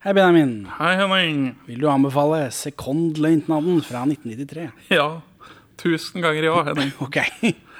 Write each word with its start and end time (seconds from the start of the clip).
Hei, 0.00 0.14
Benjamin. 0.14 0.66
Hei, 0.78 0.94
Henning. 0.96 1.56
Vil 1.66 1.82
du 1.82 1.88
anbefale 1.92 2.46
Sekondløytnanten 2.56 3.82
fra 3.84 4.06
1993? 4.08 4.70
Ja, 4.88 5.20
tusen 5.76 6.24
ganger 6.24 6.46
ja, 6.46 6.54
Henning. 6.70 6.94
Ok. 7.04 7.18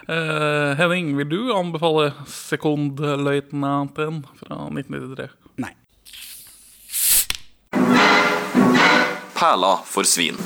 Uh, 0.04 0.76
Henning, 0.76 1.14
vil 1.16 1.30
du 1.30 1.54
anbefale 1.56 2.10
Sekondløytnanten 2.28 4.20
fra 4.36 4.58
1993? 4.68 5.32
Nei. 5.64 5.72
Perla 9.40 9.78
for 9.88 10.04
svin. 10.04 10.36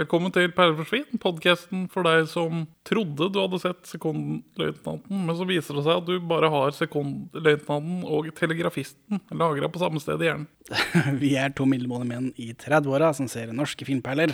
Velkommen 0.00 0.32
til 0.32 0.48
Perle 0.56 0.72
for 0.78 0.88
svin, 0.88 1.18
podkasten 1.20 1.82
for 1.92 2.06
deg 2.06 2.22
som 2.30 2.62
trodde 2.88 3.26
du 3.34 3.36
hadde 3.36 3.58
sett 3.60 3.88
Sekondløytnanten, 3.90 5.24
men 5.26 5.36
så 5.36 5.44
viser 5.44 5.76
det 5.76 5.82
seg 5.84 5.98
at 5.98 6.06
du 6.06 6.14
bare 6.30 6.48
har 6.48 6.72
Sekondløytnanten 6.72 8.06
og 8.08 8.30
Telegrafisten 8.38 9.20
lagra 9.36 9.68
på 9.68 9.82
samme 9.82 10.00
sted 10.00 10.22
i 10.24 10.30
hjernen. 10.30 10.46
Vi 11.20 11.34
er 11.36 11.52
to 11.52 11.66
middelmådige 11.68 12.08
menn 12.14 12.30
i 12.40 12.54
30-åra 12.54 13.10
som 13.18 13.28
ser 13.28 13.52
norske 13.52 13.84
filmperler. 13.84 14.32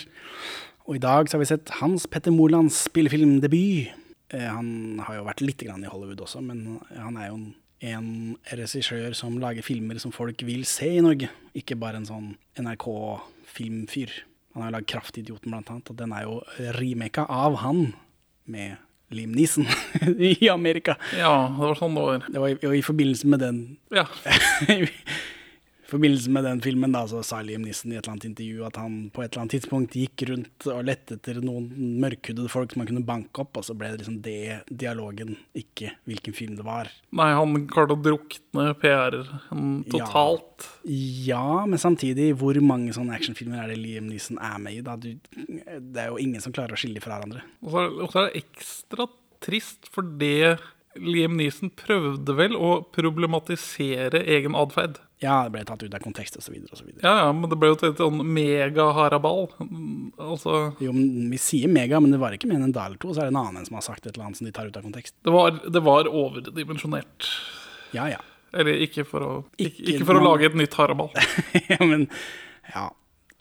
Og 0.86 1.00
i 1.00 1.02
dag 1.02 1.26
så 1.26 1.34
har 1.34 1.42
vi 1.42 1.50
sett 1.50 1.74
Hans 1.80 2.06
Petter 2.06 2.36
Molands 2.36 2.84
spillefilmdebut. 2.86 3.90
Eh, 4.36 4.46
Han 4.46 5.02
har 5.02 5.18
jo 5.18 5.26
vært 5.26 5.42
litt 5.42 5.66
i 5.66 5.72
Hollywood 5.72 6.22
også, 6.28 6.44
men 6.46 6.78
han 6.94 7.18
er 7.18 7.32
jo 7.32 7.40
en, 7.40 7.50
en 7.90 8.08
regissør 8.54 9.18
som 9.18 9.40
lager 9.42 9.66
filmer 9.66 9.98
som 9.98 10.14
folk 10.14 10.46
vil 10.46 10.62
se 10.62 10.92
i 11.00 11.02
Norge. 11.02 11.32
Ikke 11.58 11.74
bare 11.74 11.98
en 12.04 12.06
sånn 12.06 12.32
NRK-filmfyr. 12.54 14.14
Han 14.56 14.62
har 14.64 14.70
jo 14.70 14.74
lagd 14.78 14.86
Kraftidioten 14.88 15.52
blant 15.52 15.68
annet, 15.68 15.90
og 15.92 15.96
den 15.98 16.12
er 16.16 16.22
jo 16.24 16.38
remaka 16.78 17.26
av 17.28 17.58
han 17.60 17.90
med 18.48 18.78
Liam 19.12 19.34
Neeson 19.36 19.66
i 20.16 20.48
Amerika. 20.48 20.94
Ja, 21.12 21.50
det 21.52 21.60
var 21.60 21.76
sånn 21.76 21.98
det 21.98 22.04
var. 22.06 22.22
Det 22.24 22.40
var 22.40 22.54
i, 22.54 22.78
i 22.78 22.86
forbindelse 22.86 23.28
med 23.28 23.44
den 23.44 23.58
Ja, 23.92 24.06
I 25.86 25.90
forbindelse 25.90 26.30
med 26.34 26.42
den 26.42 26.60
filmen 26.64 26.90
da, 26.90 27.04
så 27.06 27.20
sa 27.22 27.38
Liam 27.46 27.62
Nissen 27.62 27.92
i 27.92 27.94
et 27.94 28.00
eller 28.00 28.16
annet 28.16 28.24
intervju 28.26 28.64
at 28.66 28.78
han 28.80 28.94
på 29.14 29.22
et 29.22 29.28
eller 29.28 29.44
annet 29.44 29.54
tidspunkt 29.54 29.94
gikk 29.94 30.24
rundt 30.32 30.66
og 30.72 30.80
lette 30.88 31.14
etter 31.14 31.38
noen 31.44 31.68
mørkhudede 32.02 32.50
folk 32.50 32.74
som 32.74 32.82
han 32.82 32.88
kunne 32.90 33.04
banke 33.06 33.44
opp, 33.44 33.60
og 33.60 33.68
så 33.68 33.76
ble 33.78 33.92
det 33.92 34.00
liksom 34.00 34.16
det 34.24 34.64
dialogen, 34.66 35.36
ikke 35.54 35.92
hvilken 36.10 36.34
film 36.34 36.56
det 36.58 36.66
var. 36.66 36.90
Nei, 37.14 37.28
han 37.38 37.68
klarte 37.70 37.94
å 37.94 38.02
drukne 38.02 38.66
PR-en 38.82 39.70
totalt. 39.92 40.66
Ja, 40.90 41.62
men 41.70 41.78
samtidig, 41.78 42.32
hvor 42.40 42.58
mange 42.66 42.90
sånne 42.96 43.14
actionfilmer 43.14 43.62
er 43.62 43.70
det 43.70 43.78
Liam 43.78 44.10
Nissen 44.10 44.42
er 44.42 44.58
med 44.58 44.80
i? 44.80 44.82
da? 44.82 44.98
Du, 44.98 45.12
det 45.14 46.02
er 46.02 46.10
jo 46.10 46.18
ingen 46.18 46.42
som 46.42 46.54
klarer 46.56 46.74
å 46.74 46.80
skille 46.82 47.02
fra 47.04 47.20
hverandre. 47.20 47.46
Er, 47.62 47.94
og 47.94 48.10
så 48.10 48.24
er 48.24 48.32
det 48.32 48.42
ekstra 48.42 49.06
trist, 49.46 49.86
for 49.94 50.16
det 50.18 50.56
Liam 51.02 51.36
Neeson 51.38 51.70
prøvde 51.76 52.34
vel 52.38 52.56
å 52.56 52.78
problematisere 52.94 54.22
egen 54.36 54.56
atferd. 54.58 55.00
Ja, 55.22 55.38
det 55.46 55.54
ble 55.54 55.62
tatt 55.64 55.80
ut 55.80 55.94
av 55.96 56.02
kontekst 56.04 56.36
videre. 56.50 56.76
Ja, 57.00 57.14
ja, 57.24 57.28
men 57.32 57.48
det 57.48 57.56
ble 57.56 57.70
jo 57.70 57.78
et 57.88 58.00
sånn 58.00 58.20
mega-haraball. 58.36 59.46
Altså, 60.20 60.74
Jo, 60.84 60.92
men 60.92 61.30
vi 61.32 61.40
sier 61.40 61.72
mega, 61.72 62.00
men 62.04 62.12
det 62.12 62.20
var 62.20 62.36
ikke 62.36 62.50
mer 62.50 62.58
enn 62.60 62.68
en 62.68 62.76
dag 62.76 62.90
eller 62.90 63.00
to, 63.00 63.14
så 63.14 63.24
er 63.24 63.30
det 63.30 63.34
en 63.34 63.40
annen 63.46 63.64
som 63.68 63.78
har 63.78 63.86
sagt 63.86 64.04
et 64.04 64.12
eller 64.12 64.28
annet 64.28 64.40
som 64.40 64.48
de 64.48 64.52
tar 64.56 64.68
ut 64.68 64.76
av 64.76 64.84
kontekst. 64.84 65.16
det 65.24 65.32
var, 65.32 65.56
det 65.64 65.82
var 65.84 66.10
overdimensjonert. 66.12 67.30
Ja, 67.96 68.10
ja. 68.12 68.20
Eller 68.56 68.76
ikke 68.84 69.04
for 69.08 69.24
å, 69.24 69.32
ikke, 69.56 69.80
Ikke 69.80 69.96
ikke 69.96 70.08
for 70.10 70.20
å 70.20 70.24
lage 70.24 70.50
et 70.50 70.58
nytt 70.58 70.76
haraball. 70.78 71.10
ja, 71.72 71.80
men 71.80 72.06
ja. 72.74 72.90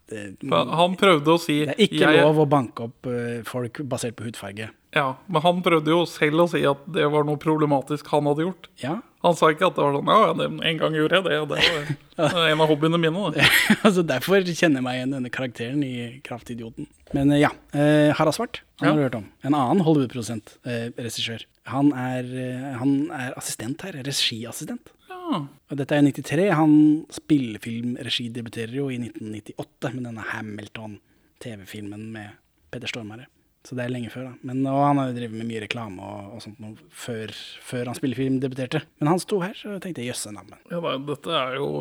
Det, 0.09 0.37
Han 0.51 0.95
prøvde 0.95 1.33
å 1.33 1.39
si 1.41 1.65
Det 1.65 1.73
er 1.75 1.83
ikke 1.87 1.99
jeg- 2.13 2.21
lov 2.21 2.37
å 2.37 2.45
banke 2.49 2.83
opp 2.89 3.07
eh, 3.09 3.41
folk 3.43 3.79
basert 3.89 4.15
på 4.15 4.25
hudfarge. 4.27 4.69
Ja, 4.95 5.15
Men 5.27 5.41
han 5.41 5.61
prøvde 5.61 5.87
jo 5.91 6.05
selv 6.07 6.45
å 6.45 6.49
si 6.49 6.61
at 6.63 6.77
det 6.87 7.03
var 7.11 7.25
noe 7.27 7.35
problematisk 7.41 8.07
han 8.13 8.23
hadde 8.29 8.45
gjort. 8.45 8.67
Ja, 8.79 9.01
Han 9.25 9.33
sa 9.35 9.47
ikke 9.49 9.65
at 9.67 9.75
det 9.75 9.81
var 9.83 9.93
sånn 9.97 10.07
Ja, 10.07 10.33
det- 10.33 10.65
en 10.69 10.77
gang 10.77 10.93
gjorde 10.93 11.17
jeg 11.17 11.23
det, 11.25 11.49
Det, 11.49 11.97
det 12.15 12.31
var 12.31 12.47
en 12.51 12.61
av 12.61 12.67
hobbyene 12.69 12.99
mine. 13.01 13.33
Altså 13.83 14.05
Derfor 14.05 14.45
kjenner 14.45 14.77
jeg 14.79 14.83
meg 14.83 14.99
igjen 15.01 15.11
denne 15.17 15.29
karakteren 15.33 15.83
i 15.83 16.21
Kraftidioten. 16.23 16.87
Men 17.13 17.31
eh, 17.31 17.39
ja, 17.41 17.49
eh, 17.73 18.13
Harald 18.13 18.35
Svart 18.37 18.61
han 18.79 18.87
Ja. 18.87 18.93
har 18.93 18.97
du 18.97 19.03
hørt 19.09 19.15
om. 19.15 19.25
En 19.43 19.53
annen 19.55 19.81
Hollywood-produsent, 19.83 20.57
eh, 20.65 20.89
regissør. 20.95 21.43
Han 21.65 21.91
er, 21.93 22.23
eh, 22.23 22.77
han 22.77 23.09
er 23.11 23.33
assistent 23.35 23.81
her. 23.81 23.93
Regiassistent. 24.03 24.91
Og 25.25 25.77
dette 25.79 25.97
er 25.97 26.05
93. 26.05 26.49
Han 26.55 26.75
spillefilmregi 27.13 28.27
debuterer 28.33 28.75
jo 28.77 28.89
i 28.93 28.99
1998 29.01 29.93
med 29.95 30.09
denne 30.09 30.25
Hamilton-TV-filmen 30.31 32.09
med 32.13 32.35
Peder 32.73 32.91
Stormare. 32.91 33.29
Så 33.65 33.73
det 33.73 33.87
er 33.87 33.93
lenge 33.95 34.11
før, 34.13 34.27
da. 34.29 34.33
Men, 34.45 34.59
og 34.69 34.83
han 34.83 34.99
har 35.01 35.09
jo 35.09 35.15
drevet 35.15 35.39
med 35.39 35.49
mye 35.49 35.63
reklame 35.63 36.05
og, 36.05 36.35
og 36.35 36.43
sånt 36.43 36.59
noe 36.61 36.75
før, 36.93 37.33
før 37.65 37.89
han 37.89 37.97
spillefilm 37.97 38.37
debuterte. 38.43 38.83
Men 39.01 39.09
han 39.15 39.21
sto 39.23 39.39
her, 39.41 39.55
så 39.57 39.73
jeg 39.73 39.81
tenkte 39.87 40.05
jøsse 40.05 40.33
navn. 40.35 40.53
Ja, 40.69 40.81
da, 40.83 40.93
dette 41.07 41.39
er 41.39 41.57
jo 41.57 41.71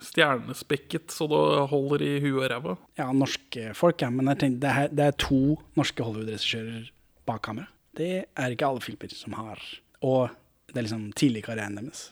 stjernespekket, 0.00 1.10
så 1.12 1.26
det 1.28 1.42
holder 1.72 2.04
i 2.06 2.12
huet 2.22 2.44
og 2.44 2.48
ræva. 2.52 2.76
Ja, 3.00 3.10
norske 3.12 3.74
folk, 3.76 4.00
ja. 4.04 4.12
Men 4.14 4.30
jeg 4.32 4.42
tenkte, 4.44 4.62
det, 4.62 4.76
er, 4.84 4.94
det 4.94 5.08
er 5.10 5.18
to 5.26 5.42
norske 5.78 6.06
Hollywood-regissører 6.06 6.86
bak 7.28 7.42
kamera. 7.48 7.66
Det 7.98 8.12
er 8.22 8.54
ikke 8.54 8.70
alle 8.70 8.84
filmer 8.84 9.10
som 9.12 9.34
har. 9.36 9.60
Og 10.06 10.30
det 10.70 10.78
er 10.78 10.86
liksom 10.86 11.06
tidlig 11.18 11.42
karrieren 11.46 11.76
deres. 11.80 12.04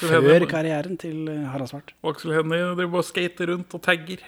Før 0.00 0.46
karrieren 0.48 0.96
til 1.00 1.28
eh, 1.28 1.42
Harald 1.52 1.68
Svart. 1.68 1.92
og 2.02 2.14
Aksel 2.14 2.32
Hennie 2.32 2.70
driver 2.78 2.94
bare 2.94 3.06
skater 3.10 3.52
rundt 3.52 3.74
og 3.76 3.82
tagger. 3.84 4.22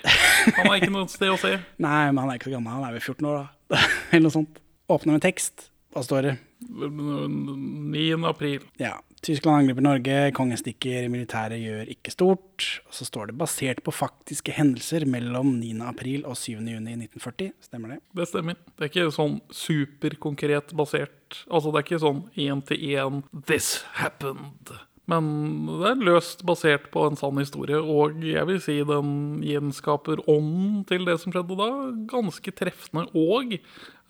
Han 0.58 0.68
er 0.68 0.74
ikke 0.76 0.92
noe 0.92 1.08
sted 1.08 1.32
å 1.32 1.38
se. 1.40 1.54
Nei, 1.86 2.02
men 2.12 2.20
han 2.20 2.32
er 2.32 2.40
ikke 2.40 2.50
så 2.50 2.56
gammel. 2.58 2.74
Han 2.76 2.84
er 2.88 2.98
vel 2.98 3.04
14 3.04 3.30
år, 3.30 3.40
da. 3.40 3.80
Eller 4.12 4.26
noe 4.26 4.36
sånt. 4.36 4.60
Åpner 4.92 5.16
med 5.16 5.24
tekst. 5.24 5.70
Hva 5.96 6.04
står 6.04 6.28
det? 6.28 6.34
9. 6.68 8.04
april. 8.28 8.64
Ja. 8.80 8.98
Tyskland 9.24 9.62
angriper 9.62 9.84
Norge, 9.84 10.16
kongen 10.36 10.60
stikker, 10.60 11.08
militæret 11.12 11.60
gjør 11.60 11.90
ikke 11.94 12.12
stort. 12.14 12.66
Og 12.86 12.94
så 12.94 13.06
står 13.08 13.30
det 13.30 13.38
basert 13.40 13.82
på 13.86 13.94
faktiske 13.94 14.54
hendelser 14.54 15.06
mellom 15.10 15.56
9. 15.58 15.72
april 15.88 16.26
og 16.28 16.38
7. 16.38 16.58
juni 16.58 16.94
1940. 16.96 17.52
Stemmer 17.68 17.96
det? 17.96 18.00
Det 18.16 18.28
stemmer. 18.30 18.58
Det 18.76 18.86
er 18.86 18.92
ikke 18.92 19.08
sånn 19.14 19.40
superkonkret 19.54 20.74
basert 20.78 21.14
Altså, 21.52 21.68
det 21.68 21.80
er 21.80 21.84
ikke 21.84 22.00
sånn 22.00 22.20
én 22.40 22.62
til 22.64 22.84
én 22.96 23.22
'this 23.34 23.84
happened'. 24.00 24.72
Men 25.08 25.64
det 25.66 25.88
er 25.88 26.02
løst 26.04 26.44
basert 26.44 26.90
på 26.92 27.06
en 27.08 27.16
sann 27.16 27.40
historie, 27.40 27.78
og 27.80 28.20
jeg 28.20 28.44
vil 28.50 28.60
si 28.60 28.76
den 28.84 29.40
gjenskaper 29.40 30.20
ånden 30.28 30.84
til 30.88 31.06
det 31.08 31.16
som 31.22 31.32
skjedde 31.32 31.56
da, 31.56 31.68
ganske 32.10 32.52
treffende. 32.52 33.06
Og 33.16 33.56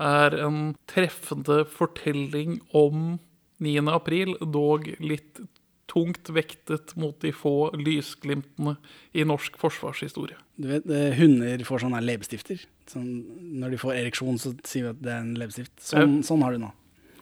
er 0.02 0.34
en 0.42 0.74
treffende 0.90 1.60
fortelling 1.70 2.58
om 2.74 3.20
9. 3.58 3.88
april, 3.92 4.36
dog 4.40 4.86
litt 5.02 5.40
tungt 5.88 6.28
vektet 6.28 6.92
mot 7.00 7.16
de 7.20 7.32
få 7.32 7.70
lysglimtene 7.76 8.76
i 9.16 9.24
norsk 9.24 9.56
forsvarshistorie. 9.60 10.36
Du 10.60 10.68
vet, 10.68 10.86
eh, 10.90 11.16
Hunder 11.16 11.64
får 11.64 11.86
sånne 11.86 12.02
leppestifter. 12.04 12.60
Sånn, 12.88 13.24
når 13.60 13.70
de 13.74 13.80
får 13.80 13.94
ereksjon, 13.96 14.38
så 14.40 14.52
sier 14.68 14.82
vi 14.84 14.90
at 14.92 15.02
det 15.02 15.12
er 15.14 15.22
en 15.24 15.34
leppestift. 15.40 15.72
Sånn, 15.80 16.20
sånn 16.26 16.42
har 16.44 16.52
du 16.52 16.58
nå. 16.62 16.72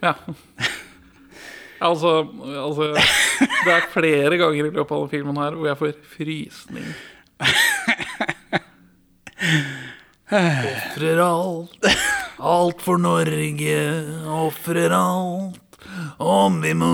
Ja. 0.03 0.15
altså, 1.87 2.29
altså 2.45 2.93
Det 2.93 3.73
er 3.73 3.87
flere 3.95 4.37
ganger 4.41 4.67
i 4.67 4.71
løpet 4.71 4.91
av 4.91 4.99
denne 5.05 5.15
filmen 5.15 5.37
her 5.41 5.53
hvor 5.57 5.71
jeg 5.71 5.81
får 5.83 5.95
frysning. 6.17 6.91
Ofrer 10.27 11.21
alt, 11.23 11.87
alt 12.43 12.81
for 12.83 12.99
Norge, 12.99 13.79
ofrer 14.27 14.91
alt 14.97 15.66
om 16.23 16.61
vi 16.63 16.73
må. 16.77 16.91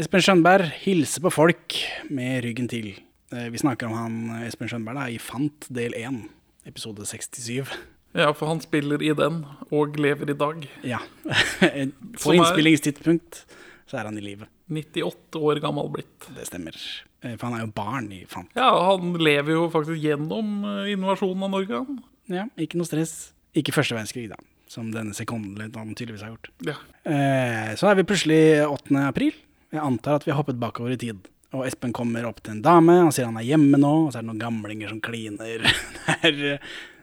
Espen 0.00 0.22
Skjønberg 0.24 0.70
hilser 0.82 1.22
på 1.24 1.32
folk 1.32 1.76
med 2.10 2.42
ryggen 2.46 2.68
til. 2.70 2.92
Eh, 3.32 3.48
Vi 3.52 3.60
snakker 3.60 3.88
om 3.90 3.96
han 3.98 4.16
eh, 4.38 4.46
Espen 4.48 4.70
Skjønberg 4.70 4.98
da, 4.98 5.06
i 5.12 5.18
Fant 5.22 5.68
del 5.72 5.94
1, 5.98 6.22
episode 6.68 7.06
67. 7.08 7.72
Ja, 8.12 8.30
for 8.36 8.50
han 8.50 8.60
spiller 8.60 9.00
i 9.02 9.12
den, 9.16 9.42
og 9.72 9.96
lever 10.00 10.32
i 10.32 10.36
dag. 10.36 10.66
Ja. 10.84 10.98
På 12.22 12.34
innspillingstidspunkt 12.36 13.44
så 13.88 13.98
er 14.00 14.08
han 14.08 14.18
i 14.20 14.24
live. 14.24 14.48
98 14.72 15.40
år 15.40 15.60
gammel 15.64 15.88
blitt. 15.92 16.28
Det 16.36 16.46
stemmer. 16.48 16.76
Eh, 17.22 17.36
For 17.36 17.48
han 17.48 17.58
er 17.58 17.66
jo 17.66 17.72
barn 17.76 18.08
i 18.14 18.22
Fant. 18.28 18.50
Ja, 18.56 18.70
han 18.92 19.12
lever 19.20 19.56
jo 19.58 19.68
faktisk 19.72 20.00
gjennom 20.00 20.62
invasjonen 20.88 21.44
av 21.48 21.54
Norge, 21.56 21.82
han. 21.84 22.00
Ja, 22.32 22.46
ikke 22.60 22.78
noe 22.80 22.88
stress. 22.88 23.32
Ikke 23.58 23.74
første 23.74 23.92
verdenskrig, 23.96 24.30
da, 24.32 24.38
som 24.72 24.88
denne 24.94 25.12
sekondløytnanten 25.16 25.96
tydeligvis 25.98 26.24
har 26.24 26.32
gjort. 26.32 26.48
Ja. 26.68 26.76
Eh, 27.04 27.74
Så 27.76 27.90
er 27.90 27.98
vi 28.00 28.06
plutselig 28.08 28.40
8. 28.64 28.96
april. 29.10 29.36
Jeg 29.72 29.80
antar 29.84 30.18
at 30.18 30.24
vi 30.26 30.32
har 30.32 30.40
hoppet 30.40 30.60
bakover 30.60 30.94
i 30.94 31.00
tid. 31.00 31.28
Og 31.52 31.66
Espen 31.68 31.92
kommer 31.92 32.24
opp 32.24 32.38
til 32.40 32.54
en 32.54 32.62
dame, 32.64 32.94
han 33.04 33.12
sier 33.12 33.26
han 33.28 33.36
er 33.36 33.44
hjemme 33.44 33.76
nå, 33.80 33.90
og 34.06 34.12
så 34.14 34.18
er 34.20 34.24
det 34.24 34.30
noen 34.30 34.40
gamlinger 34.40 34.88
som 34.94 35.02
kliner. 35.04 35.66
Det 36.22 36.30
er, 36.30 36.62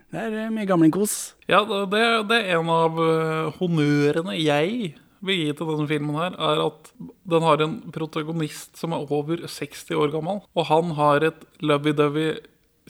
det 0.09 0.21
er 0.25 0.35
eh, 0.47 0.49
mye 0.49 0.65
gamlingkos. 0.65 1.13
Ja, 1.51 1.59
det, 1.69 1.99
det 2.31 2.37
er 2.39 2.55
en 2.57 2.69
av 2.73 2.95
eh, 3.03 3.51
honnørene 3.59 4.33
jeg 4.41 4.95
vil 5.21 5.37
gi 5.43 5.51
til 5.53 5.69
denne 5.69 5.85
filmen 5.91 6.15
her, 6.17 6.33
er 6.33 6.61
at 6.63 6.89
den 7.29 7.45
har 7.45 7.61
en 7.61 7.75
protagonist 7.93 8.79
som 8.79 8.95
er 8.95 9.05
over 9.13 9.43
60 9.45 9.91
år 9.99 10.13
gammel, 10.15 10.39
og 10.55 10.65
han 10.71 10.95
har 10.97 11.27
et 11.27 11.43
lovey-dovey 11.61 12.39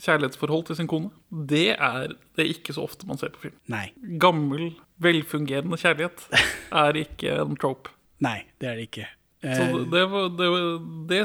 kjærlighetsforhold 0.00 0.66
til 0.68 0.80
sin 0.80 0.90
kone. 0.90 1.12
Det 1.30 1.76
er 1.76 2.16
det 2.36 2.44
er 2.44 2.52
ikke 2.54 2.74
så 2.76 2.84
ofte 2.88 3.08
man 3.08 3.20
ser 3.20 3.32
på 3.34 3.44
film. 3.46 3.56
Nei. 3.70 3.90
Gammel, 4.20 4.74
velfungerende 5.02 5.78
kjærlighet 5.80 6.26
er 6.84 7.00
ikke 7.04 7.38
en 7.44 7.58
trope. 7.60 7.92
Nei, 8.26 8.42
det 8.60 8.68
er 8.68 8.78
det 8.80 8.90
ikke. 8.90 9.08
Så 9.40 9.62
Eh, 9.64 9.72
det, 9.72 10.02
det, 10.36 10.48
det, 11.08 11.20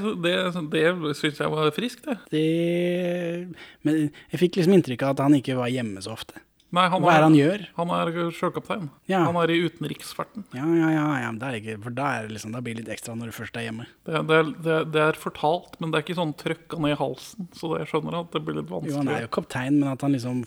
det, 0.72 0.84
det 1.04 1.16
syns 1.20 1.40
jeg 1.42 1.52
var 1.52 1.72
friskt, 1.76 2.06
det. 2.08 2.16
det 2.32 3.56
Men 3.84 4.06
jeg 4.32 4.40
fikk 4.40 4.60
liksom 4.60 4.78
inntrykk 4.78 5.04
av 5.04 5.18
at 5.18 5.24
han 5.26 5.36
ikke 5.36 5.58
var 5.60 5.68
hjemme 5.74 6.04
så 6.04 6.14
ofte. 6.16 6.40
Nei, 6.76 6.86
han 6.92 7.04
Hva 7.04 7.12
er 7.14 7.22
det 7.24 7.28
han 7.30 7.38
gjør? 7.40 7.62
Han 7.78 7.92
er 7.96 8.12
sjøkaptein. 8.36 8.90
Ja. 9.12 9.22
Han 9.28 9.38
er 9.40 9.54
i 9.54 9.58
utenriksferten. 9.64 10.44
Ja, 10.58 10.66
ja, 10.76 10.90
ja, 10.92 11.06
ja 11.24 11.30
det 11.40 11.48
er 11.50 11.58
ikke, 11.62 11.78
for 11.86 11.96
da, 11.96 12.10
er 12.20 12.30
liksom, 12.34 12.56
blir 12.60 12.76
det 12.76 12.84
litt 12.84 12.94
ekstra 12.98 13.16
når 13.16 13.32
du 13.32 13.36
først 13.38 13.60
er 13.62 13.68
hjemme. 13.70 13.88
Det, 14.08 14.22
det, 14.30 14.40
er- 14.42 14.52
det, 14.68 14.78
det 14.96 15.04
er 15.06 15.20
fortalt, 15.22 15.80
men 15.80 15.94
det 15.94 16.02
er 16.02 16.06
ikke 16.08 16.20
sånn 16.20 16.36
trøkka 16.42 16.82
ned 16.84 16.96
i 16.98 17.00
halsen. 17.00 17.48
Så 17.56 17.72
det, 17.72 17.86
jeg 17.86 17.94
skjønner 17.94 18.20
at 18.22 18.36
det 18.36 18.44
blir 18.48 18.60
litt 18.60 18.70
vanskelig. 18.74 18.94
Jo, 18.94 19.02
han 19.04 19.14
er 19.16 19.26
jo 19.28 19.32
kaptein, 19.40 19.80
men 19.80 19.92
at 19.94 20.04
han 20.06 20.16
liksom 20.18 20.44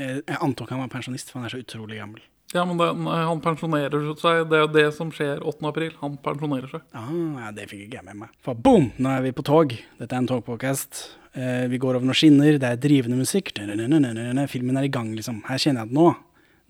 eh, 0.00 0.18
Jeg 0.26 0.40
antok 0.42 0.74
han 0.74 0.82
var 0.84 0.92
pensjonist, 0.92 1.30
for 1.30 1.40
han 1.40 1.48
er 1.50 1.54
så 1.54 1.62
utrolig 1.62 2.00
gammel. 2.02 2.24
Ja, 2.50 2.64
men 2.66 2.78
den, 2.80 3.06
han 3.06 3.40
pensjonerer 3.44 4.08
seg. 4.18 4.48
Det 4.50 4.58
er 4.58 4.64
jo 4.64 4.70
det 4.74 4.86
som 4.96 5.12
skjer 5.14 5.38
8. 5.46 5.62
april. 5.70 5.92
Han 6.00 6.16
pensjonerer 6.22 6.72
seg. 6.72 6.82
Ah, 6.98 7.52
det 7.54 7.68
fikk 7.70 7.84
ikke 7.84 8.00
jeg 8.00 8.06
med 8.08 8.24
meg. 8.24 8.32
For 8.42 8.58
boom, 8.58 8.88
nå 8.98 9.12
er 9.12 9.22
vi 9.28 9.34
på 9.36 9.44
tog. 9.46 9.76
Dette 10.00 10.16
er 10.16 10.24
en 10.24 10.30
togpodcast. 10.30 11.04
Eh, 11.38 11.68
vi 11.70 11.78
går 11.78 11.94
over 11.94 12.08
noen 12.08 12.18
skinner, 12.18 12.58
det 12.58 12.72
er 12.72 12.80
drivende 12.82 13.20
musikk. 13.20 13.52
Filmen 13.54 14.80
er 14.80 14.88
i 14.88 14.90
gang, 14.90 15.12
liksom. 15.14 15.44
Her 15.46 15.62
kjenner 15.62 15.84
jeg 15.84 15.92
at 15.92 15.94
nå, 15.94 16.08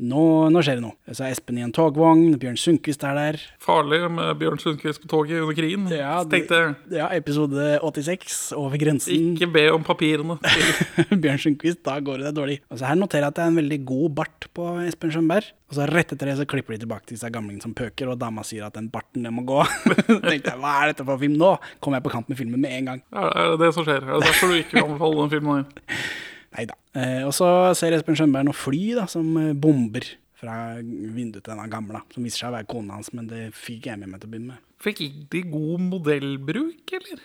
nå, 0.00 0.23
nå 0.49 0.62
skjer 0.64 0.79
det 0.79 0.85
noe. 0.87 0.97
Så 1.12 1.26
er 1.26 1.35
Espen 1.35 1.58
i 1.61 1.64
en 1.64 1.73
togvogn, 1.76 2.37
Bjørn 2.41 2.56
Sundquist 2.61 3.02
er 3.05 3.19
der. 3.19 3.38
Farlig 3.61 3.99
med 4.08 4.32
Bjørn 4.41 4.61
Sundquist 4.62 5.02
på 5.02 5.11
toget 5.12 5.43
under 5.44 5.56
krigen. 5.58 5.85
Ja, 5.93 6.23
tenkte 6.25 6.61
Ja, 6.94 7.11
episode 7.12 7.75
86, 7.85 8.38
over 8.56 8.81
grensen. 8.81 9.35
ikke 9.37 9.50
be 9.52 9.67
om 9.75 9.85
papirene. 9.85 10.38
Bjørn 11.23 11.43
Sundquist, 11.43 11.82
da 11.85 11.99
går 12.00 12.25
det 12.25 12.32
dårlig. 12.38 12.61
Og 12.73 12.81
så 12.81 12.88
her 12.88 12.97
noterer 13.00 13.26
jeg 13.29 13.35
at 13.35 13.41
det 13.41 13.44
er 13.44 13.52
en 13.52 13.61
veldig 13.61 13.81
god 13.93 14.17
bart 14.23 14.49
på 14.56 14.70
Espen 14.87 15.12
Skjønberg. 15.12 15.52
Og 15.70 15.76
så 15.79 15.85
rett 15.87 16.17
etter 16.17 16.32
det 16.32 16.38
så 16.41 16.49
klipper 16.50 16.75
de 16.75 16.81
tilbake 16.87 17.06
til 17.06 17.19
disse 17.19 17.29
gamlingene 17.31 17.62
som 17.62 17.76
pøker, 17.76 18.08
og 18.11 18.19
dama 18.19 18.43
sier 18.47 18.64
at 18.67 18.75
den 18.81 18.88
barten 18.91 19.29
den 19.29 19.37
må 19.37 19.44
gå. 19.47 19.61
tenkte 20.08 20.55
jeg, 20.55 20.58
hva 20.64 20.73
er 20.81 20.94
dette 20.94 21.06
for 21.06 21.20
film 21.20 21.37
nå? 21.38 21.52
Kom 21.85 21.94
jeg 21.94 22.06
på 22.08 22.14
kant 22.17 22.32
med 22.32 22.41
filmen 22.41 22.64
med 22.64 22.75
en 22.81 22.91
gang. 22.94 23.05
Ja, 23.14 23.29
det 23.37 23.55
er 23.58 23.62
det 23.67 23.75
som 23.76 23.87
skjer? 23.87 24.02
Er 24.02 24.17
det 24.17 24.26
derfor 24.32 24.50
du 24.50 24.58
ikke 24.62 24.79
kan 24.81 24.88
anbefale 24.88 25.23
den 25.26 25.32
filmen? 25.37 25.62
her? 25.62 26.00
Nei 26.56 26.67
da. 26.67 26.76
Eh, 26.99 27.23
og 27.26 27.35
så 27.37 27.49
ser 27.79 27.94
Espen 27.94 28.19
Skjønberg 28.19 28.49
noen 28.49 28.58
fly 28.58 28.82
da, 28.99 29.06
som 29.11 29.29
eh, 29.38 29.52
bomber 29.55 30.06
fra 30.41 30.55
vinduet 30.81 31.44
til 31.44 31.52
denne 31.52 31.69
gamle, 31.70 32.00
som 32.14 32.25
viser 32.25 32.44
seg 32.44 32.50
å 32.50 32.56
være 32.56 32.70
kona 32.70 32.97
hans, 32.97 33.12
men 33.17 33.29
det 33.31 33.50
fikk 33.56 33.91
jeg 33.91 34.00
med 34.00 34.11
meg 34.11 34.23
til 34.23 34.31
å 34.31 34.32
begynne 34.32 34.55
med. 34.55 34.64
Fikk 34.81 35.02
de 35.32 35.44
god 35.52 35.85
modellbruk, 35.91 36.94
eller? 36.97 37.23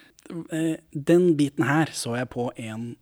Eh, 0.51 0.75
den 0.91 1.31
biten 1.39 1.67
her 1.69 1.93
så 1.95 2.17
jeg 2.19 2.29
på 2.33 2.49
en 2.59 2.93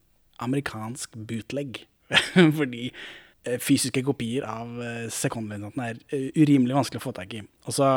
amerikansk 0.44 1.18
bootleg, 1.18 1.84
fordi 2.60 2.86
eh, 2.92 3.58
fysiske 3.64 4.04
kopier 4.06 4.46
av 4.48 4.78
eh, 4.84 5.10
er 5.10 6.00
eh, 6.14 6.30
urimelig 6.38 6.78
vanskelig 6.78 7.02
å 7.02 7.08
få 7.08 7.16
tak 7.18 7.34
i. 7.40 7.44
Og 7.66 7.78
så 7.80 7.90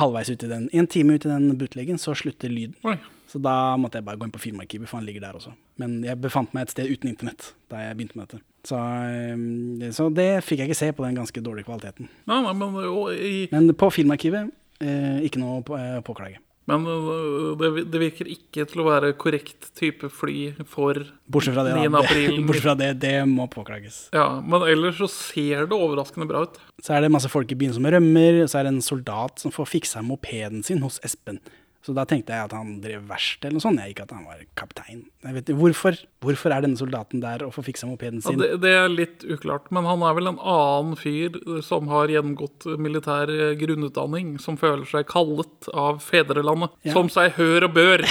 halvveis 0.00 0.32
ut 0.32 0.46
i 0.46 0.50
den, 0.50 0.68
en 0.72 0.90
time 0.90 1.18
ut 1.18 1.28
i 1.28 1.32
den 1.32 1.52
bootleggen, 1.60 2.00
så 2.00 2.16
slutter 2.16 2.52
lyden. 2.52 2.78
Oi. 2.88 2.96
Så 3.30 3.38
da 3.38 3.76
måtte 3.78 4.00
jeg 4.00 4.06
bare 4.08 4.18
gå 4.18 4.26
inn 4.26 4.34
på 4.34 4.42
Filmarkivet, 4.42 4.90
for 4.90 4.98
han 4.98 5.06
ligger 5.06 5.22
der 5.22 5.36
også. 5.38 5.52
Men 5.78 6.00
jeg 6.02 6.18
befant 6.18 6.50
meg 6.56 6.66
et 6.66 6.74
sted 6.74 6.90
uten 6.90 7.12
internett 7.12 7.52
da 7.70 7.84
jeg 7.84 7.98
begynte 7.98 8.18
med 8.18 8.26
dette. 8.26 8.42
Så, 8.66 8.76
eh, 9.06 9.90
så 9.94 10.08
det 10.12 10.42
fikk 10.44 10.64
jeg 10.64 10.72
ikke 10.72 10.80
se 10.80 10.90
på 10.96 11.06
den 11.06 11.18
ganske 11.20 11.42
dårlige 11.44 11.68
kvaliteten. 11.70 12.10
Nei, 12.26 12.40
nei, 12.42 12.54
men, 12.58 12.78
og, 12.90 13.12
i, 13.14 13.46
Men 13.52 13.70
på 13.78 13.90
Filmarkivet, 13.94 14.50
eh, 14.82 15.20
ikke 15.28 15.42
noe 15.42 15.62
på, 15.62 15.78
eh, 15.78 16.00
påklage. 16.06 16.42
men 16.70 16.84
øh, 16.86 17.54
det, 17.58 17.86
det 17.90 18.00
virker 18.02 18.28
ikke 18.30 18.66
til 18.68 18.82
å 18.82 18.88
være 18.90 19.12
korrekt 19.18 19.70
type 19.78 20.10
fly 20.12 20.52
for 20.66 21.00
Bortsett 21.30 21.54
fra 21.54 21.64
det, 21.66 21.78
9. 21.78 21.86
da. 21.86 22.02
april. 22.02 22.34
Det, 22.34 22.44
bortsett 22.50 22.66
fra 22.66 22.76
det, 22.82 22.90
det 23.06 23.14
må 23.30 23.46
påklages. 23.50 24.02
Ja, 24.14 24.26
men 24.42 24.66
ellers 24.66 24.98
så 24.98 25.08
ser 25.10 25.70
det 25.70 25.78
overraskende 25.78 26.26
bra 26.30 26.44
ut. 26.50 26.60
Så 26.82 26.98
er 26.98 27.06
det 27.06 27.14
masse 27.14 27.30
folk 27.30 27.50
i 27.54 27.58
byen 27.62 27.78
som 27.78 27.86
rømmer, 27.86 28.42
og 28.42 28.50
så 28.50 28.60
er 28.60 28.66
det 28.66 28.74
en 28.74 28.84
soldat 28.84 29.38
som 29.38 29.54
får 29.54 29.72
fiksa 29.78 30.02
mopeden 30.02 30.66
sin 30.66 30.82
hos 30.82 30.98
Espen. 31.06 31.38
Så 31.80 31.94
da 31.96 32.02
tenkte 32.04 32.34
jeg 32.36 32.44
at 32.44 32.52
han 32.52 32.74
drev 32.84 33.06
verksted 33.08 33.46
eller 33.48 33.56
noe 33.56 33.64
sånt, 33.64 33.80
jeg, 33.80 33.94
ikke 33.94 34.04
at 34.04 34.10
han 34.12 34.26
var 34.28 34.42
kaptein. 34.58 34.98
Jeg 35.24 35.36
vet 35.38 35.52
hvorfor? 35.56 35.96
Hvorfor 36.20 36.52
er 36.52 36.66
denne 36.66 36.76
soldaten 36.76 37.22
der 37.22 37.46
og 37.46 37.54
får 37.56 37.64
fiksa 37.70 37.88
mopeden 37.88 38.20
Ja, 38.20 38.26
sin? 38.28 38.42
det, 38.42 38.50
det 38.60 38.74
er 38.76 38.92
litt 38.92 39.24
uklart, 39.24 39.70
men 39.72 39.88
han 39.88 40.04
er 40.04 40.16
vel 40.18 40.28
en 40.28 40.40
annen 40.44 40.98
fyr 41.00 41.38
som 41.64 41.88
har 41.88 42.12
gjennomgått 42.12 42.68
militær 42.76 43.32
grunnutdanning, 43.62 44.34
som 44.44 44.60
føler 44.60 44.84
seg 44.92 45.08
kallet 45.08 45.70
av 45.72 46.02
fedrelandet. 46.04 46.76
Ja. 46.84 46.92
Som 46.98 47.08
seg 47.12 47.32
hør 47.40 47.70
og 47.70 47.78
bør. 47.80 48.04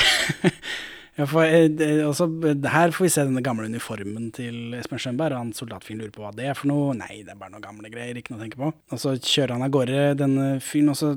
Ja, 1.20 1.26
for, 1.28 1.44
eh, 1.44 2.00
også, 2.08 2.30
her 2.72 2.94
får 2.96 3.04
vi 3.04 3.10
se 3.12 3.24
denne 3.28 3.42
gamle 3.44 3.66
uniformen 3.68 4.30
til 4.32 4.72
Espen 4.78 5.02
Skjønberg, 5.04 5.34
og 5.36 5.42
han 5.44 5.50
soldatfyren 5.58 6.00
lurer 6.00 6.14
på 6.16 6.22
hva 6.24 6.30
det 6.32 6.46
er 6.48 6.56
for 6.56 6.70
noe. 6.72 6.94
Nei, 6.96 7.26
det 7.28 7.34
er 7.34 7.40
bare 7.42 7.52
noen 7.52 7.66
gamle 7.66 7.92
greier, 7.92 8.16
ikke 8.16 8.32
noe 8.32 8.40
å 8.40 8.44
tenke 8.46 8.62
på. 8.62 8.70
Og 8.72 9.02
så 9.02 9.18
kjører 9.20 9.58
han 9.58 9.66
av 9.68 9.74
gårde 9.76 10.06
denne 10.22 10.46
fyren, 10.64 10.94
og 10.94 10.96
så 10.96 11.10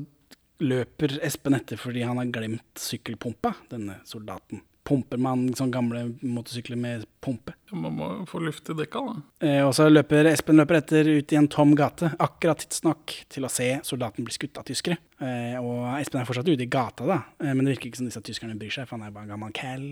løper 0.62 1.18
Espen 1.26 1.56
etter 1.58 1.80
fordi 1.80 2.04
han 2.06 2.20
har 2.20 2.30
glemt 2.32 2.78
sykkelpumpa, 2.80 3.54
denne 3.72 4.00
soldaten. 4.08 4.62
Pumper 4.82 5.20
man 5.22 5.44
sånn 5.54 5.70
gamle 5.70 6.00
motorsykler 6.26 6.78
med 6.80 7.04
pumpe? 7.22 7.54
Man 7.70 7.94
må 8.00 8.08
få 8.26 8.40
luft 8.42 8.66
i 8.72 8.74
dekka, 8.74 9.02
da. 9.06 9.12
Eh, 9.46 9.60
og 9.62 9.70
så 9.78 9.86
løper 9.86 10.26
Espen 10.32 10.58
løper 10.58 10.80
etter 10.80 11.06
ut 11.06 11.34
i 11.34 11.38
en 11.38 11.46
tom 11.50 11.76
gate, 11.78 12.10
akkurat 12.22 12.64
tidsnok 12.64 13.14
til 13.30 13.46
å 13.46 13.52
se 13.52 13.68
soldaten 13.86 14.26
bli 14.26 14.34
skutt 14.34 14.58
av 14.58 14.66
tyskere. 14.66 14.98
Eh, 15.22 15.54
og 15.62 15.86
Espen 16.00 16.22
er 16.22 16.26
fortsatt 16.26 16.50
ute 16.50 16.66
i 16.66 16.70
gata, 16.70 17.06
da, 17.06 17.20
eh, 17.38 17.52
men 17.52 17.62
det 17.62 17.76
virker 17.76 17.92
ikke 17.92 18.02
som 18.02 18.10
disse 18.10 18.24
tyskerne 18.26 18.58
bryr 18.58 18.74
seg, 18.74 18.88
for 18.90 18.98
han 18.98 19.06
er 19.06 19.14
bare 19.14 19.28
en 19.28 19.36
gammel 19.36 19.54
cal. 19.54 19.86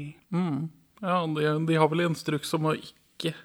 Ja, 1.00 1.22
de, 1.38 1.46
de 1.70 1.78
har 1.78 1.92
vel 1.92 2.08
instruks 2.08 2.50
om 2.58 2.72
å 2.72 2.74
ikke 2.74 3.36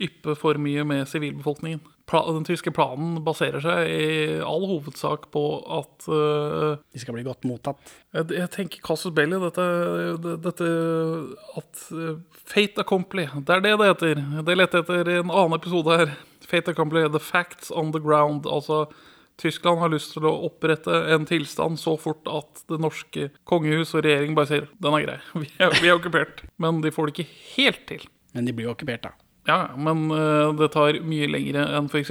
yppe 0.00 0.34
for 0.38 0.58
mye 0.60 0.82
med 0.88 1.06
sivilbefolkningen. 1.08 1.80
Den 2.10 2.46
tyske 2.46 2.72
planen 2.74 3.20
baserer 3.24 3.62
seg 3.62 3.90
i 3.90 4.06
all 4.42 4.64
hovedsak 4.66 5.28
på 5.34 5.44
at 5.78 6.08
uh, 6.10 6.80
De 6.90 7.02
skal 7.02 7.14
bli 7.14 7.26
godt 7.26 7.46
mottatt. 7.46 7.92
jeg, 8.16 8.32
jeg 8.34 8.50
tenker 8.54 8.82
Casus 8.84 9.14
Belli, 9.14 9.38
dette, 9.38 9.66
dette 10.42 10.70
at 11.60 11.84
øh, 11.94 12.18
Fate 12.50 12.82
accompli, 12.82 13.28
det 13.46 13.54
er 13.54 13.62
det 13.62 13.76
det 13.78 13.92
heter. 13.92 14.24
Det 14.46 14.56
lette 14.58 14.82
etter 14.82 15.12
en 15.20 15.30
annen 15.30 15.54
episode 15.54 16.00
her. 16.00 16.16
Fate 16.50 16.74
accompli, 16.74 17.04
the 17.08 17.22
facts 17.22 17.70
on 17.70 17.92
the 17.94 18.02
ground. 18.02 18.46
Altså, 18.50 18.88
Tyskland 19.40 19.80
har 19.80 19.92
lyst 19.92 20.12
til 20.16 20.26
å 20.28 20.34
opprette 20.50 20.92
en 21.14 21.24
tilstand 21.28 21.78
så 21.80 21.94
fort 22.00 22.26
at 22.28 22.64
det 22.68 22.80
norske 22.82 23.30
kongehus 23.48 23.94
og 23.94 24.04
regjering 24.04 24.34
bare 24.36 24.50
sier 24.50 24.68
den 24.82 24.96
er 24.98 25.06
grei, 25.06 25.18
vi 25.44 25.50
er, 25.62 25.78
vi 25.78 25.88
er 25.88 25.96
okkupert. 25.96 26.44
Men 26.60 26.82
de 26.84 26.92
får 26.94 27.08
det 27.08 27.16
ikke 27.16 27.32
helt 27.54 27.84
til. 27.88 28.06
Men 28.34 28.46
de 28.46 28.54
blir 28.56 28.68
jo 28.68 28.74
okkupert, 28.74 29.06
da. 29.06 29.29
Ja, 29.48 29.70
men 29.80 30.02
uh, 30.12 30.50
det 30.52 30.68
tar 30.74 30.98
mye 31.06 31.26
lengre 31.30 31.62
enn 31.78 31.86
f.eks. 31.88 32.10